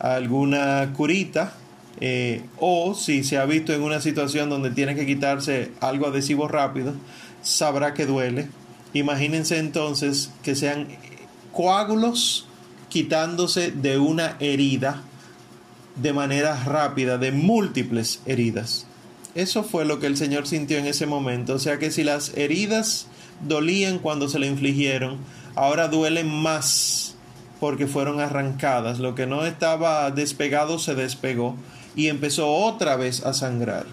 alguna 0.00 0.92
curita, 0.96 1.52
eh, 2.00 2.42
o 2.58 2.94
si 2.94 3.22
se 3.22 3.38
ha 3.38 3.44
visto 3.46 3.72
en 3.72 3.82
una 3.82 4.00
situación 4.00 4.50
donde 4.50 4.70
tiene 4.70 4.94
que 4.94 5.06
quitarse 5.06 5.70
algo 5.80 6.08
adhesivo 6.08 6.48
rápido, 6.48 6.94
sabrá 7.42 7.94
que 7.94 8.06
duele. 8.06 8.48
Imagínense 8.94 9.58
entonces 9.58 10.32
que 10.42 10.56
sean 10.56 10.88
coágulos 11.52 12.46
quitándose 12.88 13.70
de 13.70 13.98
una 13.98 14.36
herida 14.40 15.02
de 15.94 16.12
manera 16.12 16.62
rápida, 16.64 17.16
de 17.16 17.32
múltiples 17.32 18.20
heridas. 18.26 18.86
Eso 19.36 19.62
fue 19.62 19.84
lo 19.84 20.00
que 20.00 20.06
el 20.06 20.16
Señor 20.16 20.46
sintió 20.48 20.78
en 20.78 20.86
ese 20.86 21.04
momento. 21.04 21.54
O 21.54 21.58
sea 21.58 21.78
que 21.78 21.90
si 21.90 22.02
las 22.02 22.34
heridas 22.36 23.06
dolían 23.46 23.98
cuando 23.98 24.30
se 24.30 24.38
le 24.38 24.46
infligieron, 24.46 25.18
ahora 25.54 25.88
duelen 25.88 26.28
más 26.28 27.14
porque 27.60 27.86
fueron 27.86 28.18
arrancadas. 28.20 28.98
Lo 28.98 29.14
que 29.14 29.26
no 29.26 29.44
estaba 29.44 30.10
despegado 30.10 30.78
se 30.78 30.94
despegó 30.94 31.54
y 31.94 32.08
empezó 32.08 32.50
otra 32.50 32.96
vez 32.96 33.26
a 33.26 33.34
sangrar. 33.34 33.84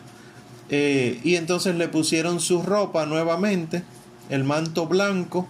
Eh, 0.70 1.20
y 1.26 1.36
entonces 1.36 1.76
le 1.76 1.90
pusieron 1.90 2.40
su 2.40 2.62
ropa 2.62 3.06
nuevamente, 3.06 3.84
el 4.30 4.46
manto 4.46 4.88
blanco, 4.88 5.48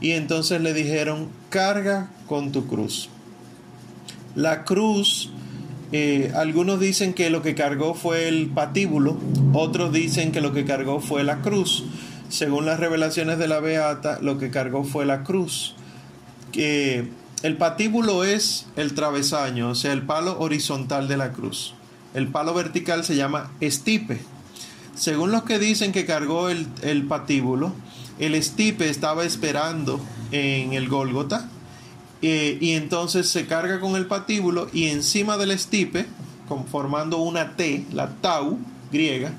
y 0.00 0.12
entonces 0.12 0.60
le 0.60 0.72
dijeron, 0.72 1.28
carga 1.50 2.10
con 2.28 2.52
tu 2.52 2.68
cruz. 2.68 3.08
La 4.36 4.64
cruz 4.64 5.30
eh, 5.92 6.32
algunos 6.34 6.80
dicen 6.80 7.12
que 7.12 7.28
lo 7.28 7.42
que 7.42 7.54
cargó 7.54 7.92
fue 7.94 8.26
el 8.26 8.48
patíbulo, 8.48 9.18
otros 9.52 9.92
dicen 9.92 10.32
que 10.32 10.40
lo 10.40 10.54
que 10.54 10.64
cargó 10.64 11.00
fue 11.00 11.22
la 11.22 11.42
cruz. 11.42 11.84
Según 12.30 12.64
las 12.64 12.80
revelaciones 12.80 13.38
de 13.38 13.46
la 13.46 13.60
Beata, 13.60 14.18
lo 14.22 14.38
que 14.38 14.50
cargó 14.50 14.84
fue 14.84 15.04
la 15.04 15.22
cruz. 15.22 15.74
El 16.54 17.56
patíbulo 17.58 18.24
es 18.24 18.66
el 18.76 18.94
travesaño, 18.94 19.70
o 19.70 19.74
sea, 19.74 19.92
el 19.92 20.02
palo 20.02 20.40
horizontal 20.40 21.08
de 21.08 21.18
la 21.18 21.32
cruz. 21.32 21.74
El 22.14 22.28
palo 22.28 22.54
vertical 22.54 23.04
se 23.04 23.16
llama 23.16 23.50
estipe. 23.60 24.20
Según 24.94 25.30
los 25.30 25.42
que 25.42 25.58
dicen 25.58 25.92
que 25.92 26.06
cargó 26.06 26.48
el, 26.48 26.66
el 26.82 27.04
patíbulo, 27.04 27.74
el 28.18 28.34
estipe 28.34 28.88
estaba 28.88 29.24
esperando 29.24 30.00
en 30.30 30.72
el 30.72 30.88
Gólgota 30.88 31.50
eh, 32.22 32.56
y 32.60 32.72
entonces 32.72 33.28
se 33.28 33.46
carga 33.46 33.80
con 33.80 33.96
el 33.96 34.06
patíbulo 34.06 34.68
y 34.72 34.86
encima 34.86 35.36
del 35.36 35.50
estipe, 35.50 36.06
formando 36.70 37.18
una 37.18 37.56
T, 37.56 37.86
la 37.92 38.10
tau 38.20 38.58
griega, 38.92 39.32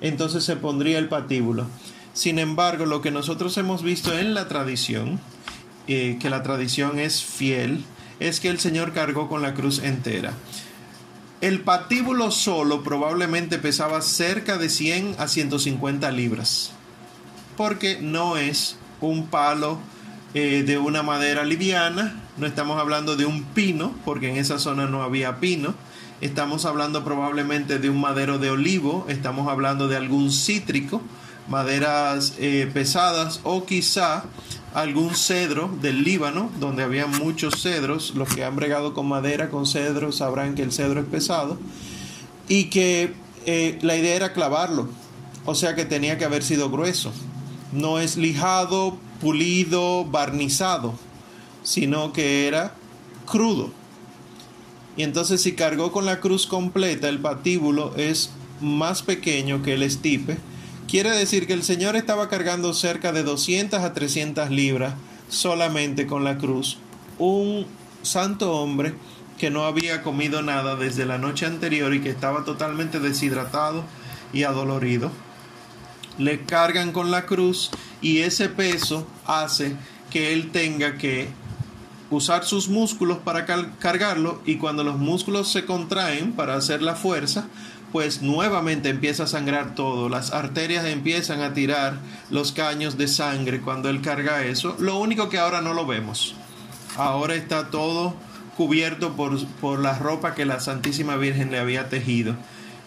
entonces 0.00 0.44
se 0.44 0.56
pondría 0.56 0.98
el 0.98 1.08
patíbulo. 1.08 1.66
Sin 2.14 2.38
embargo, 2.38 2.86
lo 2.86 3.02
que 3.02 3.10
nosotros 3.10 3.56
hemos 3.58 3.82
visto 3.82 4.18
en 4.18 4.34
la 4.34 4.48
tradición, 4.48 5.20
eh, 5.86 6.16
que 6.20 6.30
la 6.30 6.42
tradición 6.42 6.98
es 6.98 7.22
fiel, 7.22 7.84
es 8.20 8.40
que 8.40 8.48
el 8.48 8.58
Señor 8.58 8.92
cargó 8.92 9.28
con 9.28 9.42
la 9.42 9.54
cruz 9.54 9.78
entera. 9.78 10.32
El 11.40 11.60
patíbulo 11.60 12.30
solo 12.30 12.82
probablemente 12.82 13.58
pesaba 13.58 14.02
cerca 14.02 14.58
de 14.58 14.68
100 14.68 15.16
a 15.18 15.28
150 15.28 16.10
libras, 16.10 16.72
porque 17.56 17.98
no 18.00 18.36
es 18.36 18.76
un 19.00 19.26
palo 19.26 19.78
eh, 20.32 20.62
de 20.64 20.78
una 20.78 21.02
madera 21.02 21.44
liviana, 21.44 22.14
no 22.36 22.46
estamos 22.46 22.80
hablando 22.80 23.16
de 23.16 23.26
un 23.26 23.42
pino, 23.42 23.94
porque 24.04 24.30
en 24.30 24.36
esa 24.36 24.58
zona 24.58 24.86
no 24.86 25.02
había 25.02 25.40
pino, 25.40 25.74
estamos 26.20 26.66
hablando 26.66 27.04
probablemente 27.04 27.78
de 27.78 27.90
un 27.90 28.00
madero 28.00 28.38
de 28.38 28.50
olivo, 28.50 29.06
estamos 29.08 29.48
hablando 29.48 29.88
de 29.88 29.96
algún 29.96 30.30
cítrico, 30.30 31.02
maderas 31.48 32.34
eh, 32.38 32.70
pesadas 32.72 33.40
o 33.42 33.66
quizá 33.66 34.24
algún 34.72 35.16
cedro 35.16 35.68
del 35.82 36.04
Líbano, 36.04 36.50
donde 36.60 36.84
había 36.84 37.06
muchos 37.08 37.60
cedros, 37.60 38.14
los 38.14 38.32
que 38.32 38.44
han 38.44 38.54
bregado 38.54 38.94
con 38.94 39.08
madera, 39.08 39.50
con 39.50 39.66
cedro, 39.66 40.12
sabrán 40.12 40.54
que 40.54 40.62
el 40.62 40.70
cedro 40.70 41.00
es 41.00 41.06
pesado, 41.06 41.58
y 42.48 42.64
que 42.64 43.14
eh, 43.46 43.78
la 43.82 43.96
idea 43.96 44.14
era 44.14 44.32
clavarlo, 44.32 44.88
o 45.44 45.56
sea 45.56 45.74
que 45.74 45.84
tenía 45.84 46.18
que 46.18 46.24
haber 46.24 46.44
sido 46.44 46.70
grueso, 46.70 47.12
no 47.72 47.98
es 47.98 48.16
lijado, 48.16 48.96
pulido, 49.20 50.04
barnizado, 50.04 50.94
sino 51.62 52.12
que 52.12 52.48
era 52.48 52.74
crudo. 53.26 53.70
Y 54.96 55.02
entonces 55.02 55.42
si 55.42 55.52
cargó 55.52 55.92
con 55.92 56.06
la 56.06 56.20
cruz 56.20 56.46
completa, 56.46 57.08
el 57.08 57.20
patíbulo 57.20 57.94
es 57.96 58.30
más 58.60 59.02
pequeño 59.02 59.62
que 59.62 59.74
el 59.74 59.82
estipe, 59.82 60.38
Quiere 60.90 61.10
decir 61.10 61.46
que 61.46 61.52
el 61.52 61.62
Señor 61.62 61.94
estaba 61.94 62.28
cargando 62.28 62.74
cerca 62.74 63.12
de 63.12 63.22
200 63.22 63.78
a 63.78 63.92
300 63.92 64.50
libras 64.50 64.94
solamente 65.28 66.08
con 66.08 66.24
la 66.24 66.36
cruz. 66.36 66.78
Un 67.16 67.64
santo 68.02 68.54
hombre 68.54 68.94
que 69.38 69.50
no 69.50 69.66
había 69.66 70.02
comido 70.02 70.42
nada 70.42 70.74
desde 70.74 71.06
la 71.06 71.16
noche 71.16 71.46
anterior 71.46 71.94
y 71.94 72.00
que 72.00 72.10
estaba 72.10 72.44
totalmente 72.44 72.98
deshidratado 72.98 73.84
y 74.32 74.42
adolorido. 74.42 75.12
Le 76.20 76.42
cargan 76.42 76.92
con 76.92 77.10
la 77.10 77.24
cruz 77.24 77.70
y 78.02 78.18
ese 78.18 78.50
peso 78.50 79.06
hace 79.26 79.74
que 80.10 80.34
él 80.34 80.50
tenga 80.52 80.98
que 80.98 81.30
usar 82.10 82.44
sus 82.44 82.68
músculos 82.68 83.18
para 83.18 83.46
cargarlo 83.46 84.42
y 84.44 84.56
cuando 84.56 84.84
los 84.84 84.98
músculos 84.98 85.50
se 85.50 85.64
contraen 85.64 86.32
para 86.32 86.56
hacer 86.56 86.82
la 86.82 86.94
fuerza, 86.94 87.48
pues 87.90 88.20
nuevamente 88.20 88.90
empieza 88.90 89.22
a 89.22 89.28
sangrar 89.28 89.74
todo, 89.74 90.10
las 90.10 90.32
arterias 90.32 90.84
empiezan 90.84 91.40
a 91.40 91.54
tirar 91.54 91.98
los 92.28 92.52
caños 92.52 92.98
de 92.98 93.08
sangre 93.08 93.62
cuando 93.62 93.88
él 93.88 94.02
carga 94.02 94.44
eso, 94.44 94.76
lo 94.78 94.98
único 94.98 95.30
que 95.30 95.38
ahora 95.38 95.62
no 95.62 95.72
lo 95.72 95.86
vemos, 95.86 96.34
ahora 96.96 97.34
está 97.34 97.70
todo 97.70 98.14
cubierto 98.58 99.16
por, 99.16 99.42
por 99.56 99.80
la 99.80 99.98
ropa 99.98 100.34
que 100.34 100.44
la 100.44 100.60
Santísima 100.60 101.16
Virgen 101.16 101.50
le 101.50 101.58
había 101.58 101.88
tejido. 101.88 102.36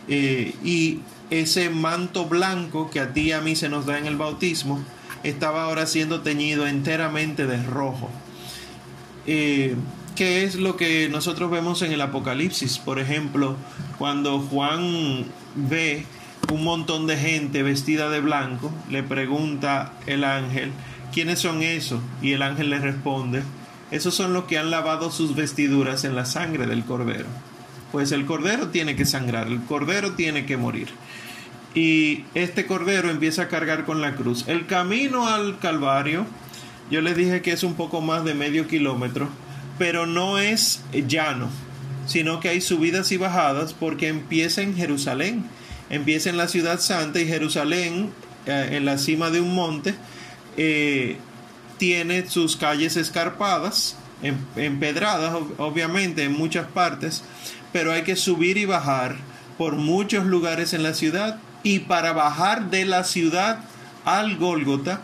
Eh, 0.08 0.56
y 0.64 1.00
ese 1.30 1.70
manto 1.70 2.26
blanco 2.26 2.90
que 2.90 3.00
a 3.00 3.14
ti 3.14 3.22
y 3.22 3.32
a 3.32 3.42
mí 3.42 3.56
se 3.56 3.70
nos 3.70 3.86
da 3.86 3.98
en 3.98 4.06
el 4.06 4.18
bautismo, 4.18 4.84
estaba 5.24 5.64
ahora 5.64 5.86
siendo 5.86 6.22
teñido 6.22 6.68
enteramente 6.68 7.48
de 7.48 7.62
rojo. 7.64 8.10
Eh, 9.26 9.76
¿Qué 10.16 10.44
es 10.44 10.56
lo 10.56 10.78
que 10.78 11.10
nosotros 11.10 11.50
vemos 11.50 11.82
en 11.82 11.92
el 11.92 12.02
Apocalipsis? 12.02 12.78
Por 12.78 13.00
ejemplo, 13.00 13.56
cuando 13.98 14.40
Juan 14.40 15.26
ve 15.56 16.06
un 16.52 16.64
montón 16.64 17.08
de 17.08 17.18
gente 17.18 17.64
vestida 17.64 18.10
de 18.10 18.20
blanco, 18.20 18.72
le 18.92 19.02
pregunta 19.02 19.94
el 20.06 20.24
ángel, 20.24 20.72
¿quiénes 21.12 21.40
son 21.40 21.64
esos? 21.64 22.00
Y 22.22 22.34
el 22.34 22.44
ángel 22.44 22.70
le 22.70 22.78
responde, 22.78 23.42
esos 23.90 24.14
son 24.14 24.34
los 24.34 24.44
que 24.44 24.60
han 24.60 24.70
lavado 24.70 25.10
sus 25.10 25.36
vestiduras 25.36 26.04
en 26.04 26.16
la 26.16 26.26
sangre 26.26 26.68
del 26.68 26.84
cordero. 26.84 27.26
Pues 27.94 28.12
el 28.12 28.26
cordero 28.26 28.68
tiene 28.68 28.98
que 28.98 29.06
sangrar, 29.06 29.48
el 29.48 29.62
cordero 29.62 30.16
tiene 30.16 30.46
que 30.46 30.58
morir. 30.58 30.90
Y 31.74 32.26
este 32.34 32.66
cordero 32.66 33.10
empieza 33.10 33.44
a 33.44 33.48
cargar 33.48 33.86
con 33.86 34.02
la 34.02 34.16
cruz. 34.16 34.44
El 34.48 34.66
camino 34.66 35.30
al 35.30 35.58
Calvario, 35.60 36.26
yo 36.92 37.00
les 37.00 37.16
dije 37.16 37.42
que 37.42 37.54
es 37.54 37.64
un 37.64 37.76
poco 37.76 38.02
más 38.02 38.26
de 38.26 38.34
medio 38.34 38.68
kilómetro 38.68 39.30
pero 39.78 40.06
no 40.06 40.38
es 40.40 40.82
llano, 41.08 41.50
sino 42.06 42.40
que 42.40 42.50
hay 42.50 42.62
subidas 42.62 43.12
y 43.12 43.18
bajadas 43.18 43.74
porque 43.74 44.08
empieza 44.08 44.62
en 44.62 44.76
Jerusalén, 44.76 45.46
empieza 45.90 46.30
en 46.30 46.38
la 46.38 46.48
ciudad 46.48 46.80
santa 46.80 47.20
y 47.20 47.28
Jerusalén, 47.28 48.12
eh, 48.46 48.70
en 48.72 48.86
la 48.86 48.98
cima 48.98 49.30
de 49.30 49.42
un 49.42 49.54
monte, 49.56 49.96
eh, 50.58 51.18
tiene 51.78 52.30
sus 52.30 52.56
calles 52.56 52.98
escarpadas, 52.98 53.98
empedradas 54.56 55.36
obviamente 55.58 56.24
en 56.24 56.34
muchas 56.34 56.68
partes, 56.68 57.24
pero 57.72 57.92
hay 57.92 58.04
que 58.04 58.16
subir 58.16 58.58
y 58.58 58.66
bajar 58.66 59.16
por 59.58 59.76
muchos 59.76 60.26
lugares 60.26 60.74
en 60.74 60.84
la 60.84 60.94
ciudad 60.94 61.38
y 61.64 61.80
para 61.80 62.14
bajar 62.14 62.70
de 62.70 62.86
la 62.86 63.04
ciudad 63.04 63.60
al 64.06 64.38
Gólgota 64.38 65.02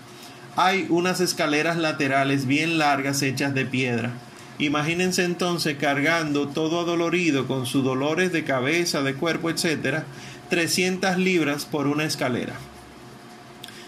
hay 0.55 0.87
unas 0.89 1.21
escaleras 1.21 1.77
laterales 1.77 2.45
bien 2.45 2.77
largas 2.77 3.21
hechas 3.21 3.53
de 3.53 3.65
piedra 3.65 4.11
Imagínense 4.59 5.23
entonces 5.23 5.77
cargando 5.77 6.49
todo 6.49 6.81
adolorido 6.81 7.47
con 7.47 7.65
sus 7.65 7.81
dolores 7.81 8.33
de 8.33 8.43
cabeza, 8.43 9.01
de 9.01 9.13
cuerpo, 9.15 9.49
etc., 9.49 10.03
300 10.49 11.17
libras 11.17 11.63
por 11.65 11.87
una 11.87 12.03
escalera. 12.03 12.53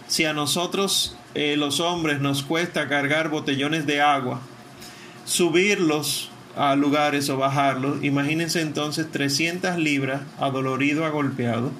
Si 0.07 0.23
a 0.23 0.33
nosotros 0.33 1.17
eh, 1.35 1.57
los 1.57 1.81
hombres 1.81 2.21
nos 2.21 2.43
cuesta 2.43 2.87
cargar 2.87 3.29
botellones 3.29 3.85
de 3.85 3.99
agua, 3.99 4.39
subirlos 5.25 6.29
a 6.55 6.75
lugares 6.75 7.29
o 7.29 7.37
bajarlos, 7.37 8.03
imagínense 8.03 8.61
entonces 8.61 9.09
300 9.11 9.77
libras 9.77 10.21
adolorido, 10.39 11.05
agolpeado. 11.05 11.71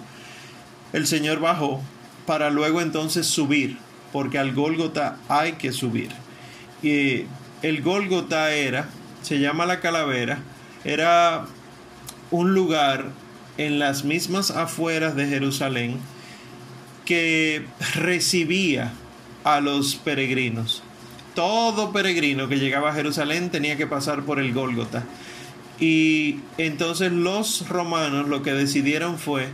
El 0.94 1.08
Señor 1.08 1.40
bajó 1.40 1.82
para 2.26 2.50
luego 2.50 2.82
entonces 2.82 3.28
subir, 3.28 3.78
porque 4.12 4.38
al 4.40 4.54
Gólgota 4.54 5.18
hay 5.28 5.54
que 5.54 5.72
subir. 5.72 6.10
Y 6.82 7.26
el 7.62 7.82
Gólgota 7.82 8.54
era, 8.54 8.90
se 9.22 9.40
llama 9.40 9.66
la 9.66 9.80
calavera, 9.80 10.40
era 10.84 11.46
un 12.32 12.54
lugar 12.54 13.10
en 13.58 13.80
las 13.80 14.04
mismas 14.04 14.52
afueras 14.52 15.16
de 15.16 15.28
Jerusalén 15.28 16.00
que 17.06 17.66
recibía 17.96 18.94
a 19.44 19.60
los 19.60 19.96
peregrinos. 19.96 20.84
Todo 21.36 21.92
peregrino 21.92 22.48
que 22.48 22.60
llegaba 22.60 22.92
a 22.92 22.94
Jerusalén 22.94 23.50
tenía 23.50 23.78
que 23.78 23.88
pasar 23.88 24.24
por 24.24 24.40
el 24.40 24.54
Gólgota. 24.54 25.06
Y 25.80 26.40
entonces 26.58 27.12
los 27.12 27.68
romanos 27.70 28.28
lo 28.28 28.44
que 28.44 28.54
decidieron 28.54 29.18
fue 29.18 29.50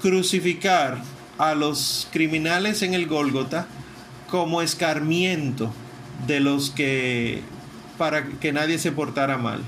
crucificar 0.00 1.02
a 1.38 1.54
los 1.54 2.08
criminales 2.12 2.82
en 2.82 2.94
el 2.94 3.06
Gólgota 3.06 3.66
como 4.30 4.62
escarmiento 4.62 5.72
de 6.26 6.40
los 6.40 6.70
que 6.70 7.42
para 7.98 8.26
que 8.26 8.52
nadie 8.52 8.78
se 8.78 8.92
portara 8.92 9.38
mal. 9.38 9.60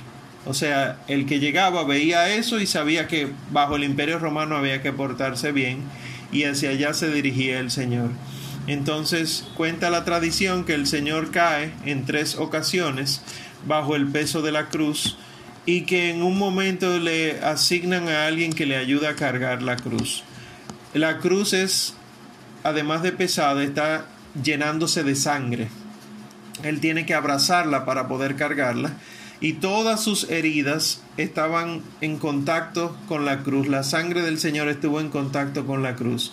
O 0.47 0.55
sea, 0.55 0.99
el 1.09 1.27
que 1.27 1.41
llegaba 1.41 1.85
veía 1.85 2.35
eso 2.35 2.61
y 2.61 2.67
sabía 2.67 3.09
que 3.09 3.33
bajo 3.51 3.77
el 3.77 3.85
imperio 3.85 4.19
romano 4.19 4.57
había 4.57 4.83
que 4.83 4.93
portarse 4.93 5.51
bien 5.51 5.81
y 6.31 6.45
hacia 6.45 6.71
allá 6.71 6.95
se 6.95 7.11
dirigía 7.11 7.59
el 7.59 7.71
Señor. 7.71 8.11
Entonces 8.67 9.45
cuenta 9.57 9.91
la 9.91 10.05
tradición 10.05 10.65
que 10.65 10.75
el 10.75 10.87
Señor 10.87 11.31
cae 11.31 11.73
en 11.85 12.05
tres 12.05 12.37
ocasiones 12.37 13.23
bajo 13.67 13.97
el 13.97 14.09
peso 14.09 14.43
de 14.43 14.53
la 14.53 14.69
cruz 14.69 15.17
y 15.67 15.83
que 15.83 16.11
en 16.11 16.23
un 16.23 16.39
momento 16.39 16.99
le 16.99 17.41
asignan 17.41 18.09
a 18.09 18.27
alguien 18.27 18.53
que 18.53 18.67
le 18.67 18.77
ayuda 18.77 19.11
a 19.11 19.17
cargar 19.17 19.63
la 19.63 19.77
cruz. 19.77 20.25
La 20.95 21.19
cruz 21.19 21.53
es, 21.53 21.95
además 22.63 23.03
de 23.03 23.13
pesada, 23.13 23.63
está 23.63 24.07
llenándose 24.43 25.03
de 25.03 25.15
sangre 25.15 25.69
él 26.63 26.81
tiene 26.81 27.07
que 27.07 27.15
abrazarla 27.15 27.85
para 27.85 28.09
poder 28.09 28.37
cargarla 28.37 28.93
y 29.41 29.55
todas 29.55 30.03
sus 30.03 30.31
heridas 30.31 31.03
estaban 31.17 31.83
en 32.01 32.17
contacto 32.17 32.97
con 33.07 33.25
la 33.25 33.43
cruz. 33.43 33.69
La 33.69 33.83
sangre 33.83 34.23
del 34.23 34.39
Señor 34.39 34.69
estuvo 34.69 35.01
en 35.01 35.11
contacto 35.11 35.67
con 35.67 35.83
la 35.83 35.95
cruz. 35.95 36.33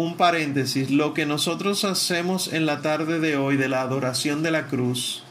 Un 0.00 0.16
paréntesis, 0.16 0.90
lo 0.90 1.12
que 1.12 1.26
nosotros 1.26 1.84
hacemos 1.84 2.54
en 2.54 2.64
la 2.64 2.80
tarde 2.80 3.20
de 3.20 3.36
hoy 3.36 3.58
de 3.58 3.68
la 3.68 3.82
adoración 3.82 4.42
de 4.42 4.50
la 4.50 4.66
cruz 4.66 5.24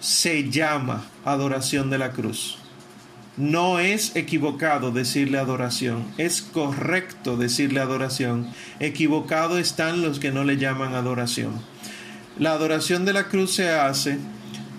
se 0.00 0.48
llama 0.48 1.04
adoración 1.26 1.90
de 1.90 1.98
la 1.98 2.12
cruz. 2.12 2.56
No 3.36 3.80
es 3.80 4.16
equivocado 4.16 4.92
decirle 4.92 5.36
adoración, 5.36 6.06
es 6.16 6.40
correcto 6.40 7.36
decirle 7.36 7.80
adoración. 7.80 8.48
Equivocado 8.80 9.58
están 9.58 10.00
los 10.00 10.20
que 10.20 10.32
no 10.32 10.42
le 10.44 10.56
llaman 10.56 10.94
adoración. 10.94 11.60
La 12.38 12.52
adoración 12.52 13.04
de 13.04 13.12
la 13.12 13.24
cruz 13.24 13.52
se 13.52 13.72
hace 13.72 14.16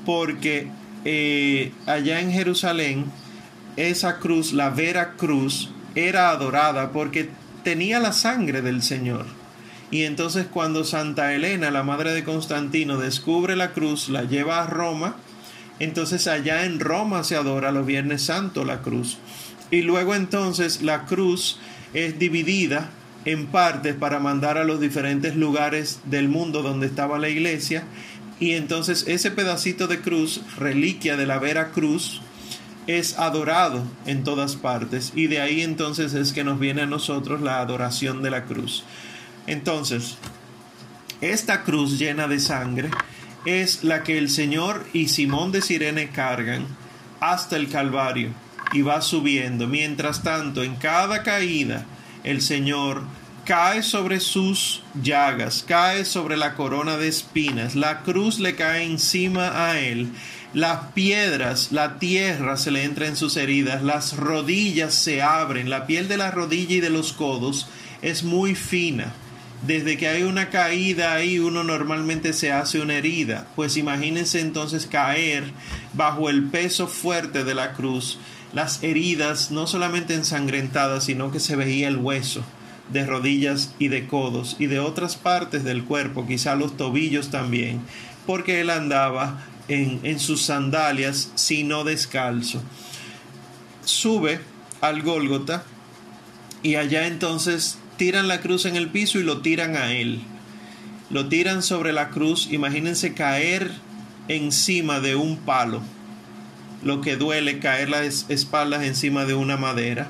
porque 0.07 0.69
eh, 1.05 1.71
allá 1.85 2.19
en 2.19 2.31
Jerusalén 2.31 3.05
esa 3.75 4.17
cruz, 4.17 4.53
la 4.53 4.71
vera 4.71 5.13
cruz, 5.17 5.69
era 5.93 6.31
adorada 6.31 6.91
porque 6.91 7.29
tenía 7.63 7.99
la 7.99 8.13
sangre 8.13 8.61
del 8.61 8.81
Señor. 8.83 9.25
Y 9.91 10.03
entonces 10.03 10.47
cuando 10.51 10.83
Santa 10.83 11.33
Elena, 11.33 11.69
la 11.69 11.83
madre 11.83 12.13
de 12.13 12.23
Constantino, 12.23 12.97
descubre 12.97 13.55
la 13.55 13.73
cruz, 13.73 14.09
la 14.09 14.23
lleva 14.23 14.63
a 14.63 14.67
Roma, 14.67 15.17
entonces 15.79 16.27
allá 16.27 16.65
en 16.65 16.79
Roma 16.79 17.23
se 17.23 17.35
adora 17.35 17.71
los 17.71 17.85
Viernes 17.85 18.23
Santo 18.23 18.65
la 18.65 18.81
cruz. 18.81 19.17
Y 19.71 19.81
luego 19.81 20.15
entonces 20.15 20.81
la 20.81 21.05
cruz 21.05 21.59
es 21.93 22.19
dividida 22.19 22.89
en 23.25 23.47
partes 23.47 23.95
para 23.95 24.19
mandar 24.19 24.57
a 24.57 24.63
los 24.63 24.79
diferentes 24.79 25.35
lugares 25.35 25.99
del 26.05 26.27
mundo 26.27 26.61
donde 26.61 26.87
estaba 26.87 27.19
la 27.19 27.29
iglesia. 27.29 27.83
Y 28.39 28.53
entonces 28.53 29.05
ese 29.07 29.31
pedacito 29.31 29.87
de 29.87 29.99
cruz, 29.99 30.41
reliquia 30.57 31.17
de 31.17 31.25
la 31.25 31.39
vera 31.39 31.71
cruz, 31.71 32.21
es 32.87 33.17
adorado 33.17 33.83
en 34.05 34.23
todas 34.23 34.55
partes. 34.55 35.11
Y 35.15 35.27
de 35.27 35.41
ahí 35.41 35.61
entonces 35.61 36.13
es 36.13 36.33
que 36.33 36.43
nos 36.43 36.59
viene 36.59 36.83
a 36.83 36.87
nosotros 36.87 37.41
la 37.41 37.59
adoración 37.59 38.21
de 38.21 38.31
la 38.31 38.45
cruz. 38.45 38.83
Entonces, 39.47 40.17
esta 41.21 41.63
cruz 41.63 41.97
llena 41.99 42.27
de 42.27 42.39
sangre 42.39 42.89
es 43.45 43.83
la 43.83 44.03
que 44.03 44.17
el 44.17 44.29
Señor 44.29 44.85
y 44.93 45.07
Simón 45.07 45.51
de 45.51 45.61
Sirene 45.61 46.09
cargan 46.09 46.65
hasta 47.19 47.55
el 47.55 47.69
Calvario 47.69 48.31
y 48.73 48.81
va 48.81 49.01
subiendo. 49.01 49.67
Mientras 49.67 50.23
tanto, 50.23 50.63
en 50.63 50.75
cada 50.75 51.23
caída, 51.23 51.85
el 52.23 52.41
Señor 52.41 53.03
cae 53.45 53.83
sobre 53.83 54.19
sus 54.19 54.83
llagas, 55.01 55.63
cae 55.67 56.05
sobre 56.05 56.37
la 56.37 56.55
corona 56.55 56.97
de 56.97 57.07
espinas, 57.09 57.75
la 57.75 58.01
cruz 58.01 58.39
le 58.39 58.55
cae 58.55 58.83
encima 58.83 59.67
a 59.67 59.79
él, 59.79 60.11
las 60.53 60.91
piedras, 60.93 61.71
la 61.71 61.97
tierra 61.99 62.57
se 62.57 62.71
le 62.71 62.83
entra 62.83 63.07
en 63.07 63.15
sus 63.15 63.37
heridas, 63.37 63.83
las 63.83 64.15
rodillas 64.15 64.93
se 64.93 65.21
abren, 65.21 65.69
la 65.69 65.87
piel 65.87 66.07
de 66.07 66.17
la 66.17 66.31
rodilla 66.31 66.75
y 66.75 66.79
de 66.79 66.89
los 66.89 67.13
codos 67.13 67.67
es 68.01 68.23
muy 68.23 68.55
fina. 68.55 69.13
Desde 69.65 69.97
que 69.97 70.09
hay 70.09 70.23
una 70.23 70.49
caída 70.49 71.13
ahí 71.13 71.39
uno 71.39 71.63
normalmente 71.63 72.33
se 72.33 72.51
hace 72.51 72.81
una 72.81 72.95
herida, 72.95 73.47
pues 73.55 73.77
imagínense 73.77 74.41
entonces 74.41 74.85
caer 74.85 75.45
bajo 75.93 76.29
el 76.29 76.43
peso 76.49 76.87
fuerte 76.87 77.43
de 77.43 77.55
la 77.55 77.73
cruz 77.73 78.19
las 78.53 78.83
heridas 78.83 79.51
no 79.51 79.67
solamente 79.67 80.13
ensangrentadas, 80.13 81.05
sino 81.05 81.31
que 81.31 81.39
se 81.39 81.55
veía 81.55 81.87
el 81.87 81.97
hueso 81.97 82.43
de 82.91 83.05
rodillas 83.05 83.73
y 83.79 83.87
de 83.87 84.07
codos 84.07 84.55
y 84.59 84.67
de 84.67 84.79
otras 84.79 85.15
partes 85.15 85.63
del 85.63 85.83
cuerpo, 85.83 86.27
quizá 86.27 86.55
los 86.55 86.77
tobillos 86.77 87.31
también, 87.31 87.81
porque 88.27 88.61
él 88.61 88.69
andaba 88.69 89.43
en, 89.67 90.19
sus 90.19 90.43
sandalias, 90.43 91.31
sino 91.35 91.83
descalzo. 91.83 92.61
Sube 93.85 94.39
al 94.81 95.01
Gólgota 95.01 95.63
y 96.61 96.75
allá 96.75 97.07
entonces 97.07 97.77
tiran 97.97 98.27
la 98.27 98.41
cruz 98.41 98.65
en 98.65 98.75
el 98.75 98.89
piso 98.89 99.19
y 99.19 99.23
lo 99.23 99.41
tiran 99.41 99.75
a 99.75 99.93
él. 99.93 100.21
Lo 101.09 101.27
tiran 101.27 101.61
sobre 101.61 101.93
la 101.93 102.09
cruz, 102.09 102.47
imagínense 102.51 103.13
caer 103.13 103.71
encima 104.27 104.99
de 104.99 105.15
un 105.15 105.37
palo 105.37 105.81
lo 106.83 107.01
que 107.01 107.15
duele 107.15 107.59
caer 107.59 107.89
las 107.89 108.25
espaldas 108.29 108.83
encima 108.83 109.25
de 109.25 109.33
una 109.33 109.57
madera. 109.57 110.07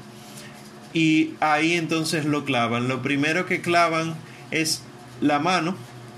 Y 0.93 1.31
ahí 1.39 1.73
entonces 1.73 2.25
lo 2.25 2.45
clavan. 2.45 2.87
Lo 2.87 3.01
primero 3.01 3.45
que 3.45 3.61
clavan 3.61 4.15
es 4.51 4.81
la 5.21 5.39
mano, 5.39 5.75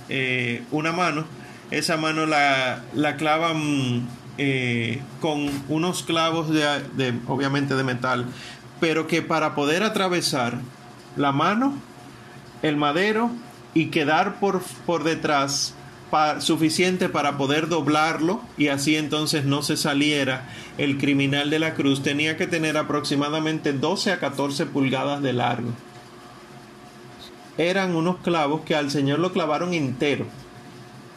eh, 0.10 0.64
una 0.72 0.92
mano. 0.92 1.26
Esa 1.72 1.98
mano 1.98 2.26
la, 2.26 2.84
la 2.94 3.18
clavan 3.18 4.08
eh, 4.38 5.02
con 5.22 5.50
unos 5.70 6.04
clavos 6.04 6.50
de, 6.50 7.14
obviamente 7.28 7.76
de 7.76 7.86
metal, 7.86 8.26
pero 8.82 9.08
que 9.08 9.22
para 9.22 9.56
poder 9.56 9.82
atravesar 9.82 10.60
la 11.16 11.32
mano, 11.32 11.74
el 12.62 12.76
madero 12.76 13.32
y 13.74 13.88
quedar 13.88 14.42
por, 14.42 14.62
por 14.86 15.06
detrás 15.06 15.74
suficiente 16.40 17.08
para 17.08 17.38
poder 17.38 17.70
doblarlo 17.70 18.42
y 18.58 18.68
así 18.68 18.96
entonces 18.96 19.46
no 19.46 19.62
se 19.64 19.76
saliera 19.78 20.48
el 20.78 20.98
criminal 20.98 21.50
de 21.50 21.60
la 21.60 21.74
cruz, 21.74 22.04
tenía 22.04 22.38
que 22.38 22.48
tener 22.48 22.78
aproximadamente 22.78 23.72
12 23.74 24.12
a 24.12 24.20
14 24.20 24.66
pulgadas 24.66 25.22
de 25.22 25.34
largo. 25.34 25.70
Eran 27.58 27.96
unos 27.96 28.18
clavos 28.18 28.62
que 28.62 28.76
al 28.76 28.92
Señor 28.92 29.20
lo 29.20 29.32
clavaron 29.32 29.74
entero, 29.74 30.26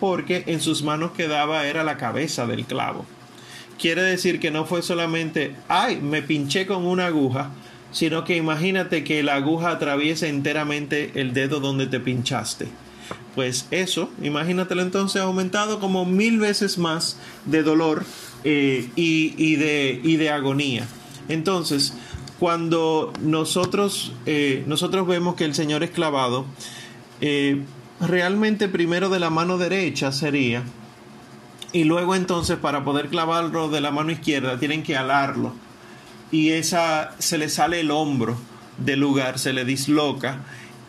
porque 0.01 0.45
en 0.47 0.61
sus 0.61 0.83
manos 0.83 1.13
quedaba 1.13 1.67
era 1.67 1.85
la 1.85 1.97
cabeza 1.97 2.47
del 2.47 2.65
clavo. 2.65 3.07
Quiere 3.79 4.03
decir 4.03 4.41
que 4.41 4.51
no 4.51 4.65
fue 4.65 4.83
solamente, 4.83 5.55
ay, 5.69 6.01
me 6.01 6.23
pinché 6.23 6.67
con 6.67 6.85
una 6.85 7.07
aguja, 7.07 7.51
sino 7.93 8.25
que 8.25 8.37
imagínate 8.37 9.05
que 9.05 9.23
la 9.23 9.37
aguja 9.37 9.71
atraviesa 9.71 10.27
enteramente 10.27 11.13
el 11.15 11.33
dedo 11.33 11.61
donde 11.61 11.87
te 11.87 12.01
pinchaste 12.01 12.69
pues 13.39 13.69
eso, 13.71 14.11
imagínatelo 14.21 14.83
entonces 14.83 15.23
aumentado 15.23 15.79
como 15.79 16.05
mil 16.05 16.41
veces 16.41 16.77
más 16.77 17.19
de 17.45 17.63
dolor 17.63 18.05
eh, 18.43 18.91
y, 18.97 19.55
de, 19.55 20.01
y, 20.03 20.17
de, 20.17 20.31
agonía. 20.31 20.89
Entonces, 21.29 21.95
cuando 22.41 23.13
nosotros, 23.21 24.11
eh, 24.27 24.65
nosotros 24.67 25.07
vemos 25.07 25.37
que 25.37 25.45
el 25.45 25.55
Señor 25.55 25.85
es 25.85 25.91
clavado, 25.91 26.47
eh, 27.21 27.63
realmente 28.01 28.69
primero 28.69 29.09
de 29.09 29.21
la 29.21 29.31
mano 29.31 29.59
derecha 29.59 30.13
sería, 30.13 30.63
y 31.73 31.85
luego 31.85 32.15
entonces 32.15 32.57
para 32.57 32.85
poder 32.85 33.09
clavarlo 33.09 33.69
de 33.69 33.81
la 33.81 33.91
mano 33.91 34.11
izquierda 34.11 34.59
tienen 34.59 34.83
que 34.83 34.97
alarlo, 34.97 35.55
y 36.31 36.51
esa 36.51 37.13
se 37.19 37.39
le 37.39 37.49
sale 37.49 37.81
el 37.81 37.91
hombro 37.91 38.37
del 38.79 39.01
lugar, 39.01 39.39
se 39.39 39.53
le 39.53 39.65
disloca, 39.65 40.41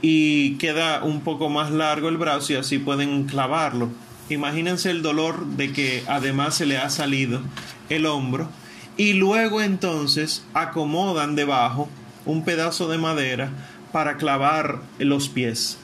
y 0.01 0.55
queda 0.57 1.03
un 1.03 1.21
poco 1.21 1.49
más 1.49 1.71
largo 1.71 2.09
el 2.09 2.17
brazo 2.17 2.53
y 2.53 2.55
así 2.55 2.77
pueden 2.77 3.25
clavarlo. 3.25 3.89
Imagínense 4.29 4.91
el 4.91 5.01
dolor 5.01 5.45
de 5.45 5.73
que 5.73 6.03
además 6.07 6.55
se 6.55 6.65
le 6.65 6.77
ha 6.77 6.89
salido 6.89 7.41
el 7.89 8.05
hombro 8.05 8.49
y 8.95 9.13
luego 9.13 9.61
entonces 9.61 10.45
acomodan 10.53 11.35
debajo 11.35 11.89
un 12.25 12.45
pedazo 12.45 12.87
de 12.87 12.97
madera 12.97 13.49
para 13.91 14.17
clavar 14.17 14.81
los 14.99 15.29
pies. 15.29 15.77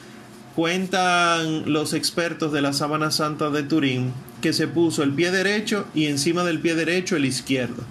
Cuentan 0.56 1.70
los 1.70 1.92
expertos 1.92 2.50
de 2.50 2.62
la 2.62 2.72
sábana 2.72 3.10
santa 3.10 3.50
de 3.50 3.62
Turín 3.62 4.14
que 4.40 4.54
se 4.54 4.66
puso 4.66 5.02
el 5.02 5.12
pie 5.12 5.30
derecho 5.30 5.84
y 5.94 6.06
encima 6.06 6.44
del 6.44 6.60
pie 6.60 6.74
derecho 6.74 7.14
el 7.14 7.26
izquierdo, 7.26 7.82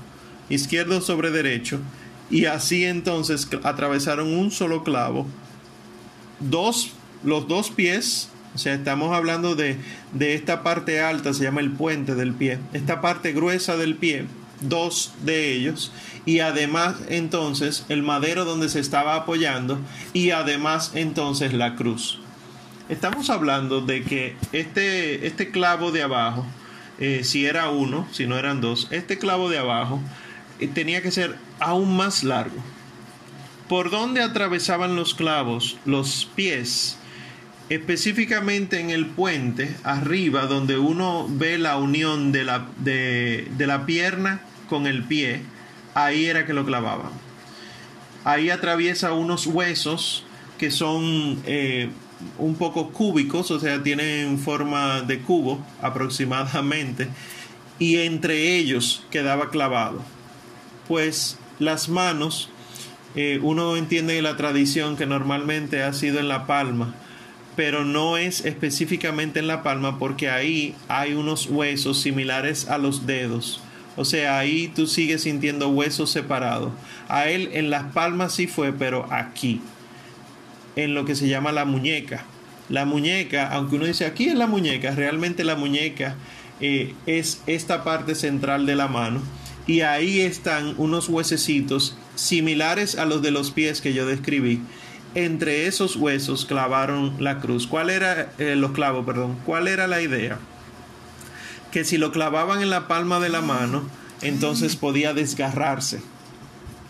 izquierdo 0.49 0.99
sobre 0.99 1.29
derecho, 1.29 1.79
y 2.31 2.45
así 2.45 2.83
entonces 2.83 3.47
atravesaron 3.61 4.33
un 4.33 4.49
solo 4.49 4.83
clavo. 4.83 5.27
Dos, 6.39 6.93
los 7.23 7.47
dos 7.47 7.69
pies, 7.69 8.29
o 8.55 8.57
sea, 8.57 8.73
estamos 8.73 9.15
hablando 9.15 9.53
de, 9.53 9.77
de 10.13 10.33
esta 10.33 10.63
parte 10.63 11.01
alta, 11.01 11.35
se 11.35 11.43
llama 11.43 11.61
el 11.61 11.69
puente 11.69 12.15
del 12.15 12.33
pie, 12.33 12.57
esta 12.73 12.99
parte 12.99 13.31
gruesa 13.31 13.77
del 13.77 13.93
pie, 13.93 14.25
dos 14.61 15.13
de 15.23 15.53
ellos, 15.53 15.91
y 16.25 16.39
además 16.39 16.95
entonces 17.09 17.85
el 17.89 18.01
madero 18.01 18.43
donde 18.43 18.69
se 18.69 18.79
estaba 18.79 19.13
apoyando, 19.13 19.77
y 20.13 20.31
además 20.31 20.93
entonces 20.95 21.53
la 21.53 21.75
cruz. 21.75 22.21
Estamos 22.87 23.29
hablando 23.29 23.81
de 23.81 24.03
que 24.03 24.35
este, 24.51 25.25
este 25.25 25.49
clavo 25.49 25.91
de 25.91 26.03
abajo, 26.03 26.45
eh, 26.99 27.23
si 27.23 27.45
era 27.45 27.69
uno, 27.69 28.07
si 28.11 28.27
no 28.27 28.37
eran 28.37 28.61
dos, 28.61 28.87
este 28.91 29.17
clavo 29.17 29.49
de 29.49 29.57
abajo 29.57 29.99
eh, 30.59 30.67
tenía 30.67 31.01
que 31.01 31.11
ser 31.11 31.35
aún 31.59 31.97
más 31.97 32.23
largo 32.23 32.61
por 33.67 33.89
dónde 33.89 34.21
atravesaban 34.21 34.95
los 34.95 35.15
clavos 35.15 35.77
los 35.85 36.29
pies, 36.35 36.97
específicamente 37.69 38.79
en 38.79 38.91
el 38.91 39.07
puente, 39.07 39.75
arriba, 39.83 40.45
donde 40.45 40.77
uno 40.77 41.25
ve 41.27 41.57
la 41.57 41.77
unión 41.77 42.31
de 42.31 42.43
la, 42.43 42.67
de, 42.77 43.47
la 43.57 43.85
pierna 43.85 44.41
con 44.69 44.85
el 44.85 45.03
pie, 45.03 45.41
ahí 45.95 46.25
era 46.25 46.45
que 46.45 46.53
lo 46.53 46.65
clavaban. 46.65 47.11
Ahí 48.23 48.49
atraviesa 48.49 49.13
unos 49.13 49.47
huesos 49.47 50.23
que 50.57 50.71
son 50.71 51.41
eh, 51.45 51.89
un 52.37 52.55
poco 52.55 52.91
cúbicos, 52.91 53.51
o 53.51 53.59
sea, 53.59 53.81
tienen 53.83 54.39
forma 54.39 55.01
de 55.01 55.19
cubo 55.19 55.65
aproximadamente, 55.81 57.07
y 57.79 57.97
entre 57.97 58.57
ellos 58.57 59.03
quedaba 59.11 59.49
clavado. 59.49 60.01
Pues 60.87 61.37
las 61.59 61.89
manos 61.89 62.49
eh, 63.15 63.39
uno 63.41 63.77
entiende 63.77 64.21
la 64.21 64.35
tradición 64.35 64.97
que 64.97 65.05
normalmente 65.05 65.83
ha 65.83 65.93
sido 65.93 66.19
en 66.19 66.27
la 66.27 66.45
palma, 66.45 66.93
pero 67.55 67.85
no 67.85 68.17
es 68.17 68.43
específicamente 68.45 69.39
en 69.39 69.47
la 69.47 69.63
palma 69.63 69.97
porque 69.97 70.29
ahí 70.29 70.75
hay 70.89 71.13
unos 71.13 71.47
huesos 71.47 72.01
similares 72.01 72.67
a 72.67 72.77
los 72.77 73.05
dedos. 73.05 73.61
O 73.95 74.03
sea, 74.03 74.37
ahí 74.37 74.69
tú 74.75 74.87
sigues 74.87 75.23
sintiendo 75.23 75.69
huesos 75.69 76.11
separados. 76.11 76.73
A 77.07 77.29
él 77.29 77.49
en 77.53 77.69
las 77.69 77.93
palmas 77.93 78.33
sí 78.33 78.47
fue, 78.47 78.73
pero 78.73 79.07
aquí, 79.11 79.61
en 80.75 80.93
lo 80.93 81.05
que 81.05 81.15
se 81.15 81.27
llama 81.27 81.51
la 81.51 81.65
muñeca. 81.65 82.25
La 82.69 82.85
muñeca, 82.85 83.47
aunque 83.49 83.75
uno 83.75 83.85
dice 83.85 84.05
aquí 84.05 84.27
es 84.27 84.35
la 84.35 84.47
muñeca, 84.47 84.91
realmente 84.91 85.43
la 85.43 85.55
muñeca 85.55 86.15
eh, 86.61 86.93
es 87.05 87.41
esta 87.47 87.83
parte 87.83 88.15
central 88.15 88.65
de 88.65 88.75
la 88.75 88.87
mano 88.87 89.21
y 89.67 89.81
ahí 89.81 90.21
están 90.21 90.75
unos 90.77 91.09
huesecitos 91.09 91.97
similares 92.15 92.97
a 92.97 93.05
los 93.05 93.21
de 93.21 93.31
los 93.31 93.51
pies 93.51 93.81
que 93.81 93.93
yo 93.93 94.05
describí. 94.05 94.61
Entre 95.15 95.67
esos 95.67 95.95
huesos 95.95 96.45
clavaron 96.45 97.15
la 97.19 97.39
cruz. 97.39 97.67
¿Cuál 97.67 97.89
era 97.89 98.31
eh, 98.37 98.55
los 98.55 98.71
clavos, 98.71 99.05
perdón? 99.05 99.37
¿Cuál 99.45 99.67
era 99.67 99.87
la 99.87 100.01
idea? 100.01 100.39
Que 101.71 101.83
si 101.83 101.97
lo 101.97 102.11
clavaban 102.11 102.61
en 102.61 102.69
la 102.69 102.87
palma 102.87 103.19
de 103.19 103.29
la 103.29 103.41
mano, 103.41 103.83
entonces 104.21 104.75
podía 104.75 105.13
desgarrarse. 105.13 106.01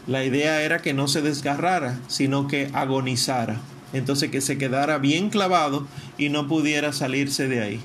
La 0.07 0.23
idea 0.23 0.61
era 0.61 0.81
que 0.81 0.93
no 0.93 1.07
se 1.07 1.21
desgarrara, 1.21 1.99
sino 2.07 2.47
que 2.47 2.69
agonizara. 2.73 3.59
Entonces 3.95 4.29
que 4.29 4.41
se 4.41 4.57
quedara 4.57 4.97
bien 4.97 5.29
clavado 5.29 5.87
y 6.17 6.29
no 6.29 6.47
pudiera 6.47 6.93
salirse 6.93 7.47
de 7.47 7.61
ahí. 7.61 7.79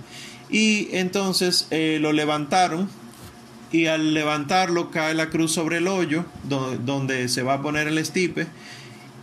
Y 0.51 0.89
entonces 0.93 1.69
eh, 1.71 1.99
lo 2.01 2.13
levantaron 2.13 2.89
y 3.73 3.87
al 3.87 4.15
levantarlo 4.15 4.91
cae 4.91 5.15
la 5.15 5.31
cruz 5.31 5.53
sobre 5.53 5.77
el 5.77 5.87
hoyo 5.87 6.25
donde, 6.45 7.29
se 7.29 7.43
va 7.43 7.55
a 7.55 7.63
poner 7.63 7.87
el 7.87 7.99
estipe 7.99 8.49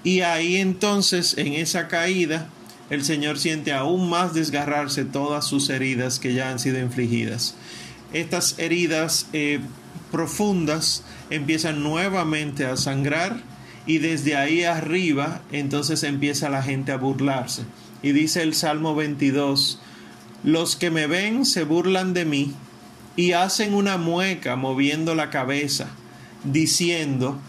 y 0.03 0.21
ahí 0.21 0.55
entonces 0.55 1.37
en 1.37 1.53
esa 1.53 1.89
caída 1.89 2.47
el 2.89 3.03
Señor 3.03 3.37
siente 3.37 3.73
aún 3.73 4.09
más 4.09 4.33
desgarrarse 4.33 5.03
todas 5.03 5.45
sus 5.45 5.69
heridas 5.69 6.19
que 6.19 6.33
ya 6.33 6.49
han 6.49 6.59
sido 6.59 6.79
infligidas. 6.79 7.55
Estas 8.13 8.57
heridas 8.57 9.27
eh, 9.33 9.59
profundas 10.13 11.03
empiezan 11.29 11.83
nuevamente 11.83 12.65
a 12.65 12.77
sangrar 12.77 13.41
y 13.87 13.99
desde 13.99 14.35
ahí 14.35 14.63
arriba 14.63 15.41
entonces 15.51 16.03
empieza 16.03 16.49
la 16.49 16.61
gente 16.61 16.91
a 16.91 16.97
burlarse. 16.97 17.63
Y 18.03 18.11
dice 18.11 18.43
el 18.43 18.53
Salmo 18.53 18.93
22, 18.93 19.81
los 20.43 20.75
que 20.75 20.91
me 20.91 21.07
ven 21.07 21.45
se 21.45 21.63
burlan 21.63 22.13
de 22.13 22.25
mí 22.25 22.53
y 23.15 23.31
hacen 23.31 23.73
una 23.73 23.97
mueca 23.97 24.55
moviendo 24.55 25.15
la 25.15 25.31
cabeza, 25.31 25.87
diciendo, 26.43 27.39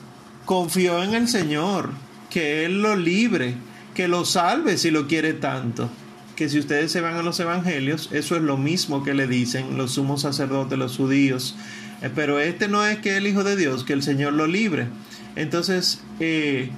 confío 0.47 1.03
en 1.03 1.15
el 1.15 1.29
Señor, 1.29 1.91
que 2.31 2.65
Él 2.65 2.81
lo 2.81 2.97
libre, 2.97 3.55
que 3.95 4.09
lo 4.09 4.25
salve 4.25 4.79
si 4.79 4.91
lo 4.91 5.07
quiere 5.07 5.35
tanto. 5.35 5.91
Que 6.37 6.49
si 6.49 6.59
ustedes 6.59 6.93
se 6.93 7.01
van 7.01 7.17
a 7.17 7.23
los 7.23 7.41
evangelios, 7.41 8.11
eso 8.13 8.37
es 8.37 8.43
lo 8.43 8.57
mismo 8.57 9.03
que 9.03 9.13
le 9.13 9.27
dicen 9.27 9.77
los 9.77 9.95
sumos 9.95 10.23
sacerdotes, 10.23 10.79
los 10.79 10.97
judíos. 10.97 11.57
Eh, 12.01 12.11
pero 12.15 12.39
este 12.39 12.69
no 12.69 12.85
es 12.87 12.99
que 12.99 13.17
el 13.17 13.27
Hijo 13.27 13.43
de 13.45 13.57
Dios, 13.57 13.85
que 13.85 13.93
el 13.93 14.03
Señor 14.03 14.33
lo 14.35 14.47
libre. 14.47 14.87
Entonces, 15.39 16.01
eh, 16.19 16.69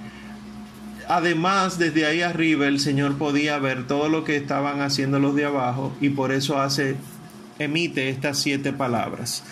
además, 1.08 1.78
desde 1.78 2.04
ahí 2.04 2.20
arriba 2.20 2.68
el 2.68 2.78
Señor 2.78 3.16
podía 3.16 3.58
ver 3.58 3.86
todo 3.86 4.10
lo 4.10 4.22
que 4.22 4.36
estaban 4.36 4.82
haciendo 4.82 5.18
los 5.18 5.34
de 5.34 5.46
abajo 5.46 5.96
y 5.98 6.10
por 6.10 6.30
eso 6.30 6.60
hace 6.60 6.96
emite 7.58 8.10
estas 8.10 8.38
siete 8.38 8.74
palabras. 8.74 9.42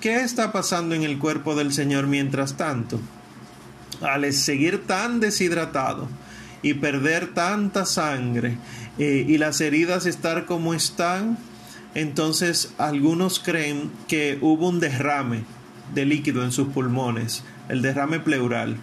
¿Qué 0.00 0.20
está 0.20 0.52
pasando 0.52 0.94
en 0.94 1.02
el 1.02 1.18
cuerpo 1.18 1.56
del 1.56 1.72
Señor 1.72 2.06
mientras 2.06 2.56
tanto? 2.56 3.00
Al 4.00 4.32
seguir 4.32 4.86
tan 4.86 5.18
deshidratado 5.18 6.08
y 6.62 6.74
perder 6.74 7.34
tanta 7.34 7.84
sangre 7.84 8.56
eh, 8.98 9.24
y 9.26 9.36
las 9.38 9.60
heridas 9.60 10.06
estar 10.06 10.46
como 10.46 10.74
están, 10.74 11.38
entonces 11.96 12.72
algunos 12.78 13.40
creen 13.40 13.90
que 14.06 14.38
hubo 14.40 14.68
un 14.68 14.78
derrame 14.78 15.42
de 15.92 16.06
líquido 16.06 16.44
en 16.44 16.52
sus 16.52 16.68
pulmones, 16.68 17.42
el 17.68 17.82
derrame 17.82 18.20
pleural. 18.20 18.76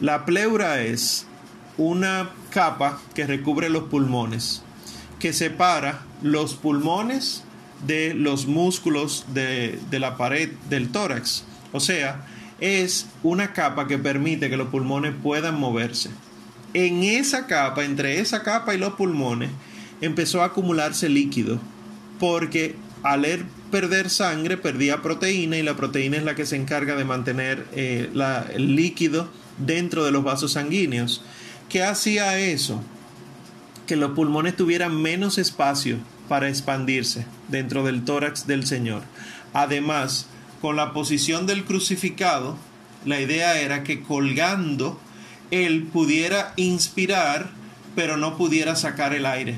La 0.00 0.24
pleura 0.24 0.80
es 0.82 1.26
una 1.76 2.30
capa 2.50 3.00
que 3.14 3.26
recubre 3.26 3.68
los 3.68 3.84
pulmones, 3.84 4.62
que 5.18 5.32
separa 5.32 6.02
los 6.22 6.54
pulmones 6.54 7.44
de 7.86 8.14
los 8.14 8.46
músculos 8.46 9.26
de, 9.32 9.78
la 9.92 10.16
pared 10.16 10.50
del 10.68 10.90
tórax. 10.90 11.44
O 11.72 11.80
sea, 11.80 12.26
es 12.60 13.06
una 13.22 13.52
capa 13.52 13.86
que 13.86 13.98
permite 13.98 14.50
que 14.50 14.56
los 14.56 14.68
pulmones 14.68 15.14
puedan 15.22 15.58
moverse. 15.58 16.10
En 16.74 17.02
esa 17.02 17.46
capa, 17.46 17.84
entre 17.84 18.20
esa 18.20 18.42
capa 18.42 18.74
y 18.74 18.78
los 18.78 18.94
pulmones, 18.94 19.50
empezó 20.00 20.42
a 20.42 20.46
acumularse 20.46 21.08
líquido, 21.08 21.60
porque 22.18 22.76
al 23.02 23.24
er, 23.24 23.44
perder 23.70 24.10
sangre 24.10 24.56
perdía 24.56 25.02
proteína 25.02 25.56
y 25.56 25.62
la 25.62 25.76
proteína 25.76 26.16
es 26.16 26.24
la 26.24 26.34
que 26.34 26.46
se 26.46 26.56
encarga 26.56 26.96
de 26.96 27.04
mantener 27.04 27.66
eh, 27.72 28.10
el 28.52 28.76
líquido 28.76 29.28
dentro 29.58 30.04
de 30.04 30.10
los 30.10 30.24
vasos 30.24 30.52
sanguíneos. 30.52 31.22
¿Qué 31.68 31.82
hacía 31.82 32.38
eso? 32.38 32.82
Que 33.86 33.96
los 33.96 34.12
pulmones 34.12 34.56
tuvieran 34.56 35.00
menos 35.00 35.38
espacio 35.38 35.98
para 36.28 36.48
expandirse 36.48 37.26
dentro 37.48 37.84
del 37.84 38.04
tórax 38.04 38.46
del 38.46 38.66
Señor. 38.66 39.02
Además, 39.52 40.26
con 40.60 40.76
la 40.76 40.92
posición 40.92 41.46
del 41.46 41.64
crucificado, 41.64 42.58
la 43.04 43.20
idea 43.20 43.60
era 43.60 43.84
que 43.84 44.02
colgando 44.02 45.00
él 45.50 45.84
pudiera 45.84 46.52
inspirar, 46.56 47.50
pero 47.94 48.16
no 48.16 48.36
pudiera 48.36 48.76
sacar 48.76 49.14
el 49.14 49.24
aire, 49.24 49.56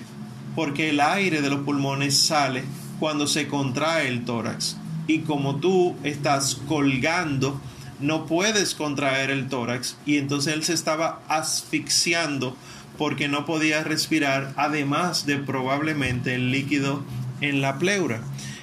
porque 0.54 0.90
el 0.90 1.00
aire 1.00 1.42
de 1.42 1.50
los 1.50 1.60
pulmones 1.60 2.16
sale 2.16 2.62
cuando 3.00 3.26
se 3.26 3.48
contrae 3.48 4.06
el 4.06 4.24
tórax. 4.24 4.76
Y 5.08 5.20
como 5.20 5.56
tú 5.56 5.96
estás 6.04 6.54
colgando, 6.68 7.60
no 7.98 8.26
puedes 8.26 8.74
contraer 8.74 9.30
el 9.30 9.48
tórax 9.48 9.96
y 10.06 10.18
entonces 10.18 10.54
él 10.54 10.62
se 10.62 10.74
estaba 10.74 11.20
asfixiando 11.28 12.56
porque 12.96 13.28
no 13.28 13.46
podía 13.46 13.82
respirar, 13.82 14.52
además 14.56 15.26
de 15.26 15.38
probablemente 15.38 16.34
el 16.34 16.52
líquido 16.52 17.02
en 17.40 17.62
la 17.62 17.78
pleura. 17.78 18.20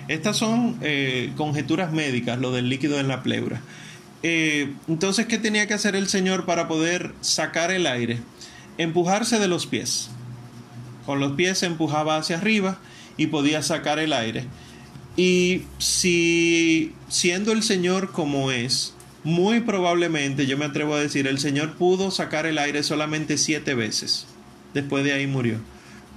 Estas 0.08 0.38
son 0.38 0.78
eh, 0.82 1.34
conjeturas 1.36 1.92
médicas, 1.92 2.40
lo 2.40 2.52
del 2.52 2.70
líquido 2.70 3.00
en 3.00 3.08
la 3.08 3.24
pleura. 3.24 3.62
Eh, 4.24 4.74
entonces, 4.88 5.26
¿qué 5.26 5.38
tenía 5.38 5.68
que 5.68 5.74
hacer 5.74 5.96
el 5.96 6.08
Señor 6.08 6.46
para 6.46 6.68
poder 6.68 7.14
sacar 7.22 7.72
el 7.72 7.88
aire? 7.88 8.20
Empujarse 8.78 9.40
de 9.40 9.48
los 9.48 9.66
pies. 9.66 10.10
Con 11.06 11.20
los 11.20 11.34
pies 11.34 11.60
se 11.60 11.66
empujaba 11.66 12.18
hacia 12.18 12.38
arriba 12.38 12.78
y 13.18 13.28
podía 13.28 13.62
sacar 13.62 14.00
el 14.00 14.14
aire. 14.14 14.46
Y 15.18 15.64
si 15.80 16.94
siendo 17.10 17.52
el 17.52 17.64
Señor 17.64 18.12
como 18.12 18.52
es, 18.52 18.94
muy 19.24 19.60
probablemente, 19.60 20.46
yo 20.46 20.58
me 20.58 20.66
atrevo 20.66 20.94
a 20.94 21.02
decir, 21.02 21.28
el 21.28 21.40
Señor 21.40 21.74
pudo 21.74 22.12
sacar 22.12 22.46
el 22.46 22.58
aire 22.60 22.84
solamente 22.84 23.38
siete 23.38 23.74
veces. 23.74 24.28
Después 24.74 25.04
de 25.04 25.14
ahí 25.14 25.28
murió. 25.28 25.60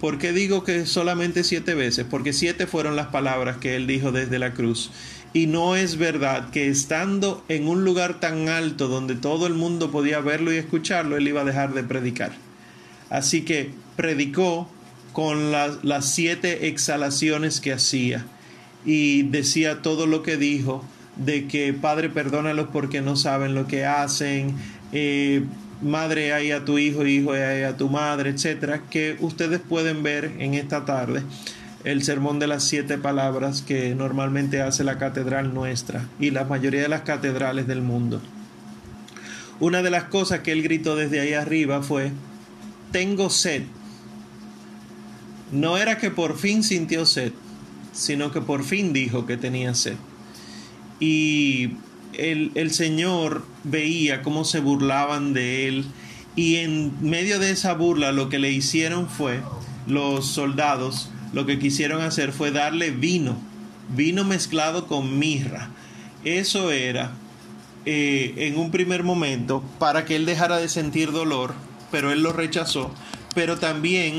¿Por 0.00 0.18
qué 0.18 0.32
digo 0.32 0.64
que 0.64 0.86
solamente 0.86 1.44
siete 1.44 1.74
veces? 1.74 2.06
Porque 2.08 2.32
siete 2.32 2.66
fueron 2.66 2.96
las 2.96 3.08
palabras 3.08 3.56
que 3.56 3.76
él 3.76 3.86
dijo 3.86 4.12
desde 4.12 4.38
la 4.38 4.54
cruz. 4.54 4.90
Y 5.32 5.46
no 5.46 5.76
es 5.76 5.96
verdad 5.96 6.50
que 6.50 6.68
estando 6.68 7.44
en 7.48 7.68
un 7.68 7.84
lugar 7.84 8.18
tan 8.20 8.48
alto 8.48 8.88
donde 8.88 9.14
todo 9.14 9.46
el 9.46 9.54
mundo 9.54 9.90
podía 9.90 10.20
verlo 10.20 10.52
y 10.52 10.56
escucharlo, 10.56 11.16
él 11.16 11.28
iba 11.28 11.42
a 11.42 11.44
dejar 11.44 11.74
de 11.74 11.84
predicar. 11.84 12.32
Así 13.10 13.42
que 13.42 13.70
predicó 13.96 14.70
con 15.12 15.52
las 15.52 16.04
siete 16.04 16.68
exhalaciones 16.68 17.60
que 17.60 17.72
hacía 17.72 18.24
y 18.84 19.22
decía 19.24 19.82
todo 19.82 20.06
lo 20.06 20.22
que 20.22 20.36
dijo 20.36 20.84
de 21.16 21.46
que 21.46 21.72
Padre 21.72 22.08
perdónalos 22.08 22.68
porque 22.72 23.00
no 23.00 23.16
saben 23.16 23.54
lo 23.54 23.66
que 23.66 23.84
hacen, 23.84 24.54
eh, 24.92 25.42
madre 25.82 26.32
hay 26.32 26.52
a 26.52 26.64
tu 26.64 26.78
hijo, 26.78 27.06
hijo 27.06 27.32
hay 27.32 27.62
a 27.62 27.76
tu 27.76 27.88
madre, 27.88 28.30
etcétera, 28.30 28.82
que 28.90 29.16
ustedes 29.20 29.60
pueden 29.60 30.02
ver 30.02 30.32
en 30.38 30.54
esta 30.54 30.84
tarde 30.84 31.22
el 31.84 32.02
sermón 32.02 32.38
de 32.38 32.46
las 32.46 32.64
siete 32.64 32.98
palabras 32.98 33.62
que 33.62 33.94
normalmente 33.94 34.60
hace 34.60 34.84
la 34.84 34.98
catedral 34.98 35.54
nuestra 35.54 36.06
y 36.18 36.30
la 36.30 36.44
mayoría 36.44 36.82
de 36.82 36.88
las 36.88 37.02
catedrales 37.02 37.66
del 37.66 37.82
mundo. 37.82 38.20
Una 39.60 39.82
de 39.82 39.90
las 39.90 40.04
cosas 40.04 40.40
que 40.40 40.52
él 40.52 40.62
gritó 40.62 40.96
desde 40.96 41.20
ahí 41.20 41.34
arriba 41.34 41.82
fue, 41.82 42.12
tengo 42.92 43.30
sed. 43.30 43.62
No 45.52 45.76
era 45.76 45.98
que 45.98 46.10
por 46.10 46.38
fin 46.38 46.62
sintió 46.62 47.06
sed, 47.06 47.32
sino 47.92 48.32
que 48.32 48.40
por 48.40 48.64
fin 48.64 48.92
dijo 48.92 49.26
que 49.26 49.36
tenía 49.36 49.74
sed 49.74 49.96
y 51.00 51.72
el, 52.12 52.52
el 52.54 52.70
Señor 52.70 53.44
veía 53.64 54.22
cómo 54.22 54.44
se 54.44 54.60
burlaban 54.60 55.32
de 55.32 55.66
él 55.66 55.86
y 56.36 56.56
en 56.56 56.92
medio 57.00 57.38
de 57.38 57.50
esa 57.50 57.72
burla 57.74 58.12
lo 58.12 58.28
que 58.28 58.38
le 58.38 58.52
hicieron 58.52 59.08
fue 59.08 59.40
los 59.86 60.26
soldados 60.26 61.10
lo 61.32 61.46
que 61.46 61.58
quisieron 61.58 62.02
hacer 62.02 62.32
fue 62.32 62.50
darle 62.50 62.90
vino, 62.90 63.36
vino 63.94 64.24
mezclado 64.24 64.86
con 64.86 65.18
mirra. 65.18 65.70
Eso 66.24 66.72
era 66.72 67.12
eh, 67.86 68.34
en 68.36 68.58
un 68.58 68.72
primer 68.72 69.04
momento 69.04 69.62
para 69.78 70.04
que 70.04 70.16
él 70.16 70.26
dejara 70.26 70.56
de 70.56 70.68
sentir 70.68 71.12
dolor, 71.12 71.54
pero 71.92 72.10
él 72.10 72.22
lo 72.22 72.32
rechazó. 72.32 72.92
Pero 73.34 73.58
también 73.58 74.18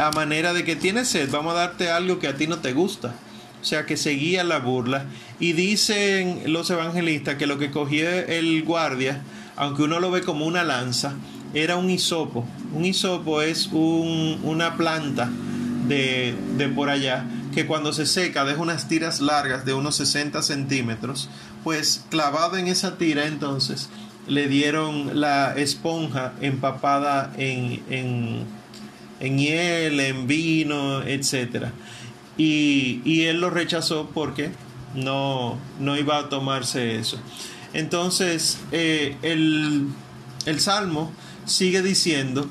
a 0.00 0.10
manera 0.12 0.54
de 0.54 0.64
que 0.64 0.76
tienes 0.76 1.08
sed, 1.08 1.30
vamos 1.30 1.52
a 1.52 1.58
darte 1.58 1.90
algo 1.90 2.18
que 2.18 2.26
a 2.26 2.34
ti 2.34 2.46
no 2.46 2.58
te 2.60 2.72
gusta. 2.72 3.14
O 3.60 3.64
sea 3.64 3.84
que 3.84 3.98
seguía 3.98 4.44
la 4.44 4.58
burla. 4.58 5.04
Y 5.38 5.52
dicen 5.52 6.42
los 6.46 6.70
evangelistas 6.70 7.34
que 7.34 7.46
lo 7.46 7.58
que 7.58 7.70
cogía 7.70 8.18
el 8.20 8.62
guardia, 8.62 9.20
aunque 9.56 9.82
uno 9.82 10.00
lo 10.00 10.10
ve 10.10 10.22
como 10.22 10.46
una 10.46 10.64
lanza, 10.64 11.12
era 11.52 11.76
un 11.76 11.90
hisopo. 11.90 12.46
Un 12.72 12.86
hisopo 12.86 13.42
es 13.42 13.66
un, 13.66 14.40
una 14.42 14.78
planta 14.78 15.28
de, 15.86 16.34
de 16.56 16.68
por 16.70 16.88
allá, 16.88 17.26
que 17.54 17.66
cuando 17.66 17.92
se 17.92 18.06
seca 18.06 18.46
deja 18.46 18.62
unas 18.62 18.88
tiras 18.88 19.20
largas 19.20 19.66
de 19.66 19.74
unos 19.74 19.96
60 19.96 20.40
centímetros, 20.42 21.28
pues 21.62 22.06
clavado 22.08 22.56
en 22.56 22.68
esa 22.68 22.96
tira 22.96 23.26
entonces 23.26 23.90
le 24.26 24.48
dieron 24.48 25.20
la 25.20 25.54
esponja 25.56 26.32
empapada 26.40 27.32
en, 27.36 27.82
en, 27.90 28.46
en 29.20 29.38
hiel, 29.38 30.00
en 30.00 30.26
vino, 30.26 31.02
etc. 31.02 31.66
Y, 32.36 33.02
y, 33.04 33.22
él 33.24 33.40
lo 33.40 33.50
rechazó 33.50 34.10
porque 34.12 34.50
no, 34.94 35.58
no 35.78 35.96
iba 35.96 36.18
a 36.18 36.28
tomarse 36.28 36.96
eso. 36.96 37.18
Entonces, 37.72 38.58
eh, 38.72 39.16
el, 39.22 39.86
el 40.46 40.60
Salmo 40.60 41.12
sigue 41.44 41.82
diciendo 41.82 42.48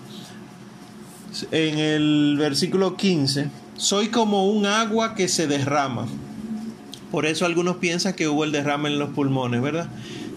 en 1.52 1.78
el 1.78 2.36
versículo 2.38 2.96
15, 2.96 3.50
soy 3.78 4.10
como 4.10 4.48
un 4.48 4.66
agua 4.66 5.16
que 5.16 5.28
se 5.28 5.48
derrama. 5.48 6.08
Por 7.12 7.26
eso 7.26 7.46
algunos 7.46 7.78
piensan 7.78 8.14
que 8.14 8.28
hubo 8.28 8.44
el 8.44 8.52
derrame 8.52 8.90
en 8.90 9.00
los 9.00 9.10
pulmones, 9.10 9.62
¿verdad? 9.62 9.90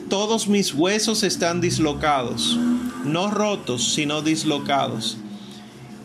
Todos 0.09 0.49
mis 0.49 0.75
huesos 0.75 1.23
están 1.23 1.61
dislocados, 1.61 2.59
no 3.05 3.31
rotos, 3.31 3.95
sino 3.95 4.23
dislocados. 4.23 5.19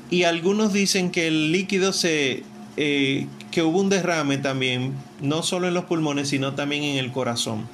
Y 0.10 0.24
algunos 0.24 0.74
dicen 0.74 1.12
que 1.12 1.28
el 1.28 1.52
líquido 1.52 1.94
se... 1.94 2.44
Eh, 2.78 3.28
que 3.52 3.64
hubo 3.64 3.80
un 3.80 3.90
derrame 3.90 4.38
también, 4.38 4.94
no 5.20 5.42
solo 5.42 5.68
en 5.68 5.74
los 5.74 5.86
pulmones, 5.86 6.30
sino 6.30 6.54
también 6.54 6.84
en 6.84 6.98
el 6.98 7.12
corazón. 7.12 7.68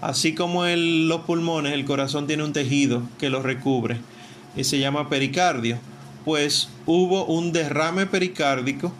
Así 0.00 0.34
como 0.34 0.66
en 0.66 1.08
los 1.08 1.22
pulmones, 1.22 1.72
el 1.72 1.84
corazón 1.84 2.26
tiene 2.26 2.44
un 2.44 2.52
tejido 2.52 3.02
que 3.18 3.30
lo 3.30 3.42
recubre 3.42 3.96
y 4.56 4.62
se 4.64 4.78
llama 4.78 5.08
pericardio 5.08 5.80
pues 6.26 6.68
hubo 6.86 7.24
un 7.24 7.52
derrame 7.52 8.06
pericárdico. 8.06 8.92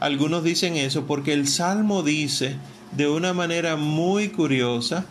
Algunos 0.00 0.44
dicen 0.44 0.76
eso 0.76 1.06
porque 1.06 1.32
el 1.32 1.48
Salmo 1.48 2.02
dice 2.02 2.56
de 2.92 3.08
una 3.08 3.32
manera 3.32 3.76
muy 3.76 4.28
curiosa, 4.28 5.06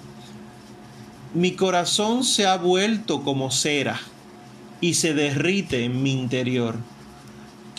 mi 1.34 1.54
corazón 1.54 2.24
se 2.24 2.46
ha 2.46 2.58
vuelto 2.58 3.24
como 3.24 3.50
cera 3.50 4.00
y 4.82 4.94
se 4.94 5.16
derrite 5.16 5.84
en 5.84 6.04
mi 6.04 6.12
interior. 6.12 6.76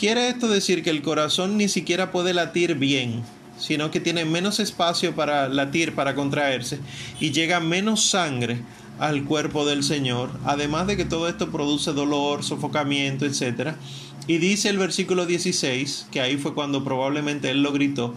Quiere 0.05 0.29
esto 0.29 0.49
decir 0.49 0.83
que 0.83 0.91
el 0.91 1.01
corazón 1.01 1.57
ni 1.57 1.67
siquiera 1.67 2.13
puede 2.13 2.35
latir 2.35 2.75
bien, 2.75 3.23
sino 3.57 3.91
que 3.91 4.01
tiene 4.01 4.27
menos 4.27 4.61
espacio 4.61 5.15
para 5.15 5.49
latir, 5.49 5.95
para 5.95 6.15
contraerse, 6.15 6.79
y 7.21 7.31
llega 7.31 7.59
menos 7.59 8.11
sangre 8.11 8.61
al 8.99 9.25
cuerpo 9.25 9.65
del 9.65 9.83
Señor, 9.83 10.29
además 10.45 10.87
de 10.89 10.99
que 10.99 11.07
todo 11.07 11.27
esto 11.27 11.51
produce 11.51 11.95
dolor, 11.95 12.45
sofocamiento, 12.45 13.25
etc. 13.25 13.77
Y 14.27 14.37
dice 14.37 14.69
el 14.69 14.77
versículo 14.77 15.25
16, 15.25 16.09
que 16.11 16.21
ahí 16.21 16.37
fue 16.37 16.53
cuando 16.53 16.85
probablemente 16.85 17.49
él 17.49 17.63
lo 17.63 17.73
gritó, 17.73 18.13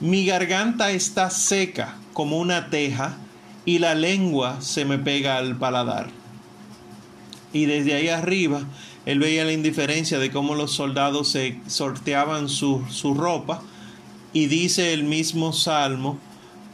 mi 0.00 0.24
garganta 0.24 0.92
está 0.92 1.28
seca 1.28 1.98
como 2.14 2.38
una 2.38 2.70
teja 2.70 3.18
y 3.66 3.80
la 3.80 3.94
lengua 3.94 4.62
se 4.62 4.86
me 4.86 4.96
pega 4.96 5.36
al 5.36 5.58
paladar. 5.58 6.08
Y 7.52 7.66
desde 7.66 7.92
ahí 7.92 8.08
arriba, 8.08 8.62
él 9.08 9.20
veía 9.20 9.42
la 9.46 9.52
indiferencia 9.52 10.18
de 10.18 10.30
cómo 10.30 10.54
los 10.54 10.74
soldados 10.74 11.30
se 11.30 11.58
sorteaban 11.66 12.50
su, 12.50 12.84
su 12.90 13.14
ropa 13.14 13.62
y 14.34 14.48
dice 14.48 14.92
el 14.92 15.04
mismo 15.04 15.54
salmo, 15.54 16.18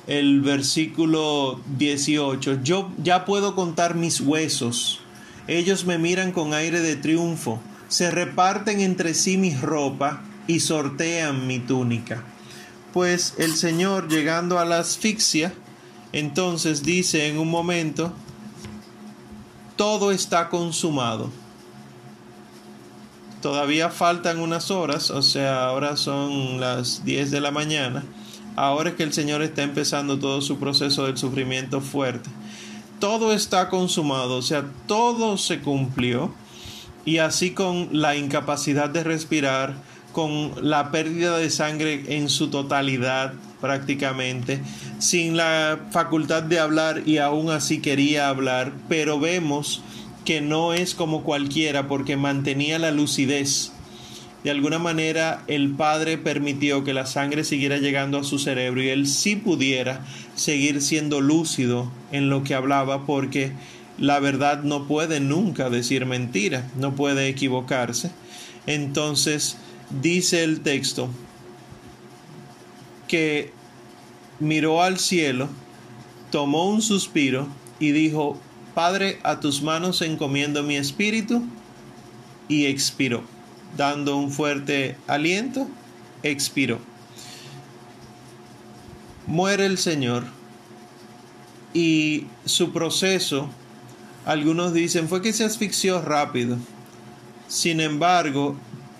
el 0.09 0.41
versículo 0.41 1.61
18, 1.78 2.64
yo 2.64 2.91
ya 3.01 3.24
puedo 3.24 3.55
contar 3.55 3.95
mis 3.95 4.20
huesos, 4.20 4.99
ellos 5.47 5.85
me 5.85 5.97
miran 5.97 6.32
con 6.32 6.55
aire 6.55 6.80
de 6.80 6.97
triunfo, 6.97 7.61
se 7.87 8.11
reparten 8.11 8.80
entre 8.80 9.14
sí 9.14 9.37
mi 9.37 9.55
ropa 9.55 10.24
y 10.49 10.59
sortean 10.59 11.47
mi 11.47 11.61
túnica. 11.61 12.24
Pues 12.93 13.35
el 13.39 13.55
Señor, 13.55 14.09
llegando 14.09 14.59
a 14.59 14.64
la 14.64 14.80
asfixia, 14.80 15.55
entonces 16.12 16.82
dice 16.82 17.28
en 17.28 17.39
un 17.39 17.49
momento, 17.49 18.12
todo 19.76 20.11
está 20.11 20.49
consumado. 20.49 21.43
Todavía 23.45 23.90
faltan 23.90 24.38
unas 24.40 24.70
horas, 24.70 25.11
o 25.11 25.20
sea, 25.20 25.66
ahora 25.66 25.99
son 25.99 26.61
las 26.61 27.05
10 27.05 27.30
de 27.30 27.42
la 27.42 27.51
mañana 27.51 28.03
Ahora 28.57 28.88
es 28.88 28.97
que 28.97 29.03
el 29.03 29.12
Señor 29.12 29.42
está 29.42 29.62
empezando 29.62 30.18
todo 30.18 30.40
su 30.40 30.59
proceso 30.59 31.05
del 31.05 31.18
sufrimiento 31.18 31.82
fuerte. 31.82 32.30
Todo 33.01 33.34
está 33.34 33.68
consumado, 33.68 34.38
o 34.38 34.40
sea, 34.40 34.64
todo 34.86 35.36
se 35.36 35.61
cumplió. 35.61 36.32
Y 37.05 37.18
así 37.18 37.51
con 37.51 37.90
la 37.92 38.16
incapacidad 38.16 38.88
de 38.88 39.05
respirar, 39.05 39.74
con 40.12 40.53
la 40.62 40.90
pérdida 40.90 41.36
de 41.36 41.51
sangre 41.51 42.16
en 42.16 42.30
su 42.30 42.49
totalidad 42.49 43.34
prácticamente, 43.61 44.62
sin 44.99 45.36
la 45.36 45.80
facultad 45.90 46.45
de 46.45 46.61
hablar 46.61 47.03
y 47.05 47.18
aún 47.18 47.51
así 47.51 47.82
quería 47.82 48.30
hablar, 48.30 48.72
pero 48.88 49.20
vemos 49.20 49.82
que 50.25 50.41
no 50.41 50.75
es 50.75 50.95
como 50.95 51.22
cualquiera 51.22 51.89
porque 51.89 52.16
mantenía 52.16 52.79
la 52.79 52.91
lucidez 52.91 53.72
de 54.45 54.51
alguna 54.51 54.79
manera 54.79 55.43
el 55.47 55.70
padre 55.70 56.18
permitió 56.18 56.85
que 56.85 56.93
la 56.93 57.07
sangre 57.07 57.45
siguiera 57.45 57.79
llegando 57.79 58.18
a 58.18 58.25
su 58.25 58.39
cerebro 58.39 58.83
y 58.83 58.91
él 58.91 59.07
sí 59.07 59.37
pudiera 59.37 60.05
seguir 60.35 60.83
siendo 60.83 61.22
lúcido 61.22 61.91
en 62.12 62.29
lo 62.29 62.45
que 62.45 62.55
hablaba 62.55 63.07
porque 63.07 63.53
la 63.97 64.20
verdad 64.20 64.62
no 64.62 64.87
puede 64.87 65.18
nunca 65.18 65.70
decir 65.70 66.05
mentira, 66.05 66.70
no 66.77 66.95
puede 66.95 67.29
equivocarse. 67.29 68.11
Entonces 68.66 69.57
dice 70.03 70.45
el 70.45 70.61
texto 70.61 71.09
que 73.09 73.51
miró 74.41 74.83
al 74.83 74.99
cielo, 74.99 75.49
tomó 76.31 76.68
un 76.68 76.83
suspiro 76.83 77.49
y 77.81 77.93
dijo, 77.93 78.39
Padre, 78.75 79.20
a 79.22 79.41
tus 79.41 79.62
manos 79.62 80.03
encomiendo 80.03 80.62
mi 80.62 80.77
espíritu. 80.77 81.45
Y 82.49 82.66
expiró. 82.66 83.22
Dando 83.77 84.16
un 84.16 84.31
fuerte 84.31 84.97
aliento, 85.07 85.66
expiró. 86.22 86.79
Muere 89.27 89.66
el 89.66 89.79
Señor. 89.79 90.25
Y 91.72 92.27
su 92.45 92.72
proceso, 92.72 93.49
algunos 94.27 94.75
dicen, 94.75 95.09
fue 95.09 95.22
que 95.22 95.33
se 95.33 95.45
asfixió 95.45 96.03
rápido. 96.03 96.57
Sin 97.49 97.81
embargo, 97.81 98.57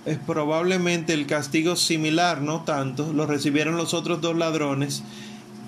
es 0.07 0.18
probablemente 0.18 1.12
el 1.14 1.27
castigo 1.27 1.77
similar, 1.77 2.41
no 2.41 2.62
tanto, 2.62 3.12
lo 3.12 3.27
recibieron 3.27 3.77
los 3.77 3.95
otros 3.95 4.20
dos 4.20 4.37
ladrones 4.37 5.03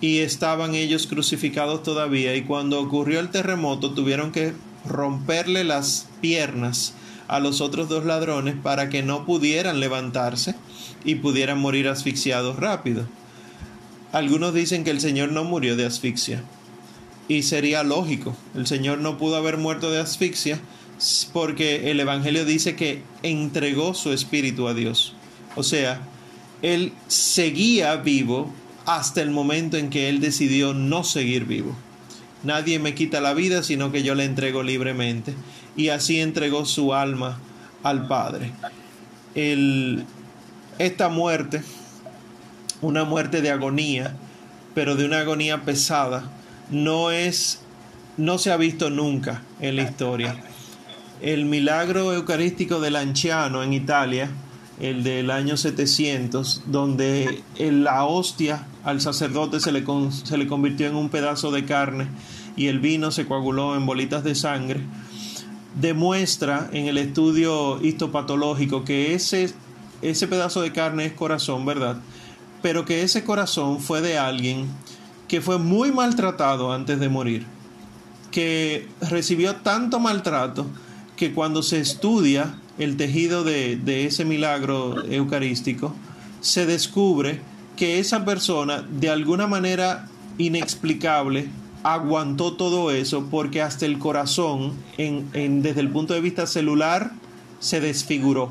y 0.01 0.19
estaban 0.19 0.75
ellos 0.75 1.07
crucificados 1.07 1.83
todavía 1.83 2.35
y 2.37 2.43
cuando 2.43 2.81
ocurrió 2.81 3.21
el 3.21 3.31
terremoto 3.31 3.93
tuvieron 3.93 4.33
que 4.33 4.53
romperle 4.87 5.65
las 5.65 6.09
piernas 6.21 6.95
a 7.29 7.41
los 7.41 7.61
otros 7.61 7.89
dos 7.89 8.05
ladrones 8.05 8.55
para 8.63 8.89
que 8.89 9.03
no 9.03 9.25
pudieran 9.25 9.81
levantarse 9.81 10.55
y 11.05 11.17
pudieran 11.17 11.59
morir 11.59 11.89
asfixiados 11.89 12.57
rápido. 12.57 13.07
Algunos 14.13 14.55
dicen 14.55 14.85
que 14.85 14.91
el 14.91 15.01
Señor 15.01 15.33
no 15.33 15.45
murió 15.45 15.77
de 15.77 15.87
asfixia. 15.87 16.43
Y 17.29 17.43
sería 17.43 17.83
lógico, 17.83 18.37
el 18.55 18.69
Señor 18.69 18.99
no 18.99 19.19
pudo 19.19 19.37
haber 19.37 19.57
muerto 19.57 19.91
de 19.91 19.99
asfixia 19.99 20.61
porque 21.33 21.91
el 21.91 21.99
Evangelio 21.99 22.45
dice 22.45 22.77
que 22.77 23.03
entregó 23.25 23.95
su 23.95 24.13
espíritu 24.13 24.69
a 24.69 24.75
Dios. 24.75 25.15
O 25.57 25.65
sea, 25.65 26.01
Él 26.63 26.93
seguía 27.09 27.97
vivo 27.97 28.53
hasta 28.87 29.21
el 29.21 29.31
momento 29.31 29.77
en 29.77 29.91
que 29.91 30.09
Él 30.09 30.21
decidió 30.21 30.73
no 30.73 31.05
seguir 31.05 31.45
vivo. 31.45 31.77
Nadie 32.45 32.79
me 32.79 32.95
quita 32.95 33.21
la 33.21 33.35
vida, 33.35 33.63
sino 33.63 33.91
que 33.91 34.03
yo 34.03 34.15
le 34.15 34.25
entrego 34.25 34.63
libremente 34.63 35.35
y 35.77 35.89
así 35.89 36.21
entregó 36.21 36.65
su 36.65 36.95
alma 36.95 37.39
al 37.83 38.07
Padre. 38.07 38.53
esta 40.79 41.09
muerte, 41.09 41.63
una 42.81 43.05
muerte 43.05 43.43
de 43.43 43.51
agonía, 43.51 44.15
pero 44.75 44.95
de 44.95 45.05
una 45.05 45.21
agonía 45.21 45.63
pesada, 45.63 46.31
no 46.71 47.11
es, 47.11 47.61
no 48.17 48.39
se 48.39 48.53
ha 48.53 48.57
visto 48.57 48.91
nunca 48.91 49.43
en 49.61 49.77
la 49.77 49.83
historia. 49.83 50.37
El 51.23 51.47
milagro 51.47 52.13
eucarístico 52.13 52.81
del 52.81 52.97
anciano 52.97 53.63
en 53.63 53.73
Italia, 53.73 54.31
el 54.81 55.05
del 55.05 55.31
año 55.31 55.57
700, 55.57 56.63
donde 56.67 57.43
la 57.59 58.05
hostia 58.05 58.67
al 58.85 59.01
sacerdote 59.01 59.61
se 59.61 59.73
le, 59.73 59.85
se 60.25 60.39
le 60.39 60.47
convirtió 60.47 60.87
en 60.87 60.97
un 60.97 61.09
pedazo 61.09 61.51
de 61.51 61.65
carne 61.65 62.09
y 62.57 62.67
el 62.67 62.81
vino 62.81 63.11
se 63.11 63.27
coaguló 63.27 63.77
en 63.77 63.87
bolitas 63.87 64.25
de 64.25 64.35
sangre, 64.35 64.81
demuestra 65.81 66.69
en 66.73 66.87
el 66.87 66.99
estudio 66.99 67.81
histopatológico 67.83 68.85
que 68.85 69.15
ese, 69.15 69.53
ese 70.03 70.27
pedazo 70.27 70.63
de 70.63 70.73
carne 70.73 71.07
es 71.07 71.13
corazón, 71.13 71.65
¿verdad? 71.67 71.99
Pero 72.63 72.85
que 72.85 73.03
ese 73.03 73.25
corazón 73.25 73.81
fue 73.81 74.01
de 74.01 74.19
alguien 74.19 74.67
que 75.29 75.41
fue 75.41 75.59
muy 75.59 75.93
maltratado 75.93 76.73
antes 76.73 77.01
de 77.01 77.09
morir, 77.09 77.47
que 78.31 78.89
recibió 79.01 79.57
tanto 79.57 80.01
maltrato 80.01 80.67
que 81.17 81.33
cuando 81.33 81.63
se 81.63 81.81
estudia 81.81 82.55
el 82.79 82.97
tejido 82.97 83.45
de, 83.45 84.07
ese 84.07 84.25
milagro 84.25 85.05
eucarístico, 85.11 85.95
se 86.41 86.67
descubre 86.67 87.41
que 87.77 87.99
esa 87.99 88.25
persona 88.25 88.83
de 88.83 89.11
alguna 89.11 89.47
manera 89.47 90.09
inexplicable 90.39 91.49
aguantó 91.83 92.55
todo 92.55 92.91
eso 92.91 93.29
porque 93.31 93.63
hasta 93.63 93.87
el 93.87 93.99
corazón, 93.99 94.75
desde 94.97 95.81
el 95.81 95.91
punto 95.91 96.15
de 96.15 96.21
vista 96.21 96.47
celular, 96.47 97.13
se 97.61 97.81
desfiguró. 97.81 98.51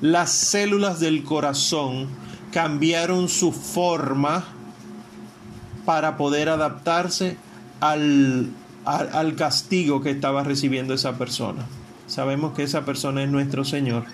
Las 0.00 0.32
células 0.32 1.00
del 1.00 1.24
corazón 1.24 2.08
cambiaron 2.52 3.28
su 3.28 3.52
forma 3.52 4.44
para 5.84 6.16
poder 6.16 6.48
adaptarse 6.48 7.36
al, 7.80 8.50
castigo 9.36 10.02
que 10.02 10.10
estaba 10.10 10.42
recibiendo 10.42 10.94
esa 10.94 11.16
persona. 11.16 11.64
Sabemos 12.06 12.54
que 12.54 12.62
esa 12.62 12.84
persona 12.84 13.22
es 13.22 13.30
nuestro 13.30 13.64
Señor. 13.64 14.04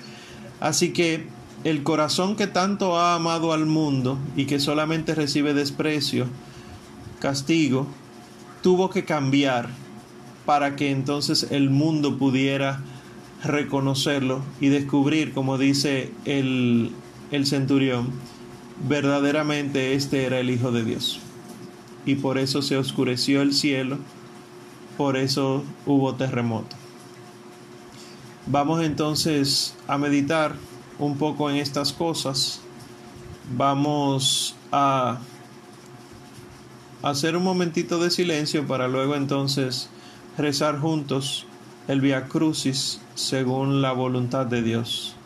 Así 0.60 0.92
que 0.92 1.26
el 1.64 1.82
corazón 1.82 2.36
que 2.36 2.46
tanto 2.46 2.98
ha 2.98 3.14
amado 3.14 3.52
al 3.52 3.66
mundo 3.66 4.18
y 4.36 4.46
que 4.46 4.58
solamente 4.58 5.14
recibe 5.14 5.54
desprecio, 5.54 6.26
castigo, 7.20 7.86
tuvo 8.62 8.90
que 8.90 9.04
cambiar 9.04 9.68
para 10.46 10.76
que 10.76 10.90
entonces 10.90 11.48
el 11.50 11.70
mundo 11.70 12.18
pudiera 12.18 12.80
reconocerlo 13.44 14.42
y 14.60 14.68
descubrir, 14.68 15.32
como 15.32 15.58
dice 15.58 16.12
el, 16.24 16.90
el 17.30 17.46
centurión, 17.46 18.10
verdaderamente 18.88 19.94
este 19.94 20.24
era 20.24 20.40
el 20.40 20.50
Hijo 20.50 20.72
de 20.72 20.84
Dios. 20.84 21.20
Y 22.06 22.16
por 22.16 22.38
eso 22.38 22.62
se 22.62 22.76
oscureció 22.76 23.42
el 23.42 23.52
cielo, 23.52 23.98
por 24.96 25.16
eso 25.16 25.62
hubo 25.86 26.14
terremoto. 26.14 26.81
Vamos 28.46 28.82
entonces 28.82 29.74
a 29.86 29.98
meditar 29.98 30.54
un 30.98 31.16
poco 31.16 31.48
en 31.50 31.56
estas 31.56 31.92
cosas. 31.92 32.60
Vamos 33.56 34.56
a 34.72 35.18
hacer 37.02 37.36
un 37.36 37.44
momentito 37.44 37.98
de 37.98 38.10
silencio 38.10 38.66
para 38.66 38.88
luego 38.88 39.14
entonces 39.14 39.88
rezar 40.38 40.78
juntos 40.78 41.46
el 41.88 42.00
Via 42.00 42.28
Crucis 42.28 43.00
según 43.14 43.82
la 43.82 43.92
voluntad 43.92 44.46
de 44.46 44.62
Dios. 44.62 45.16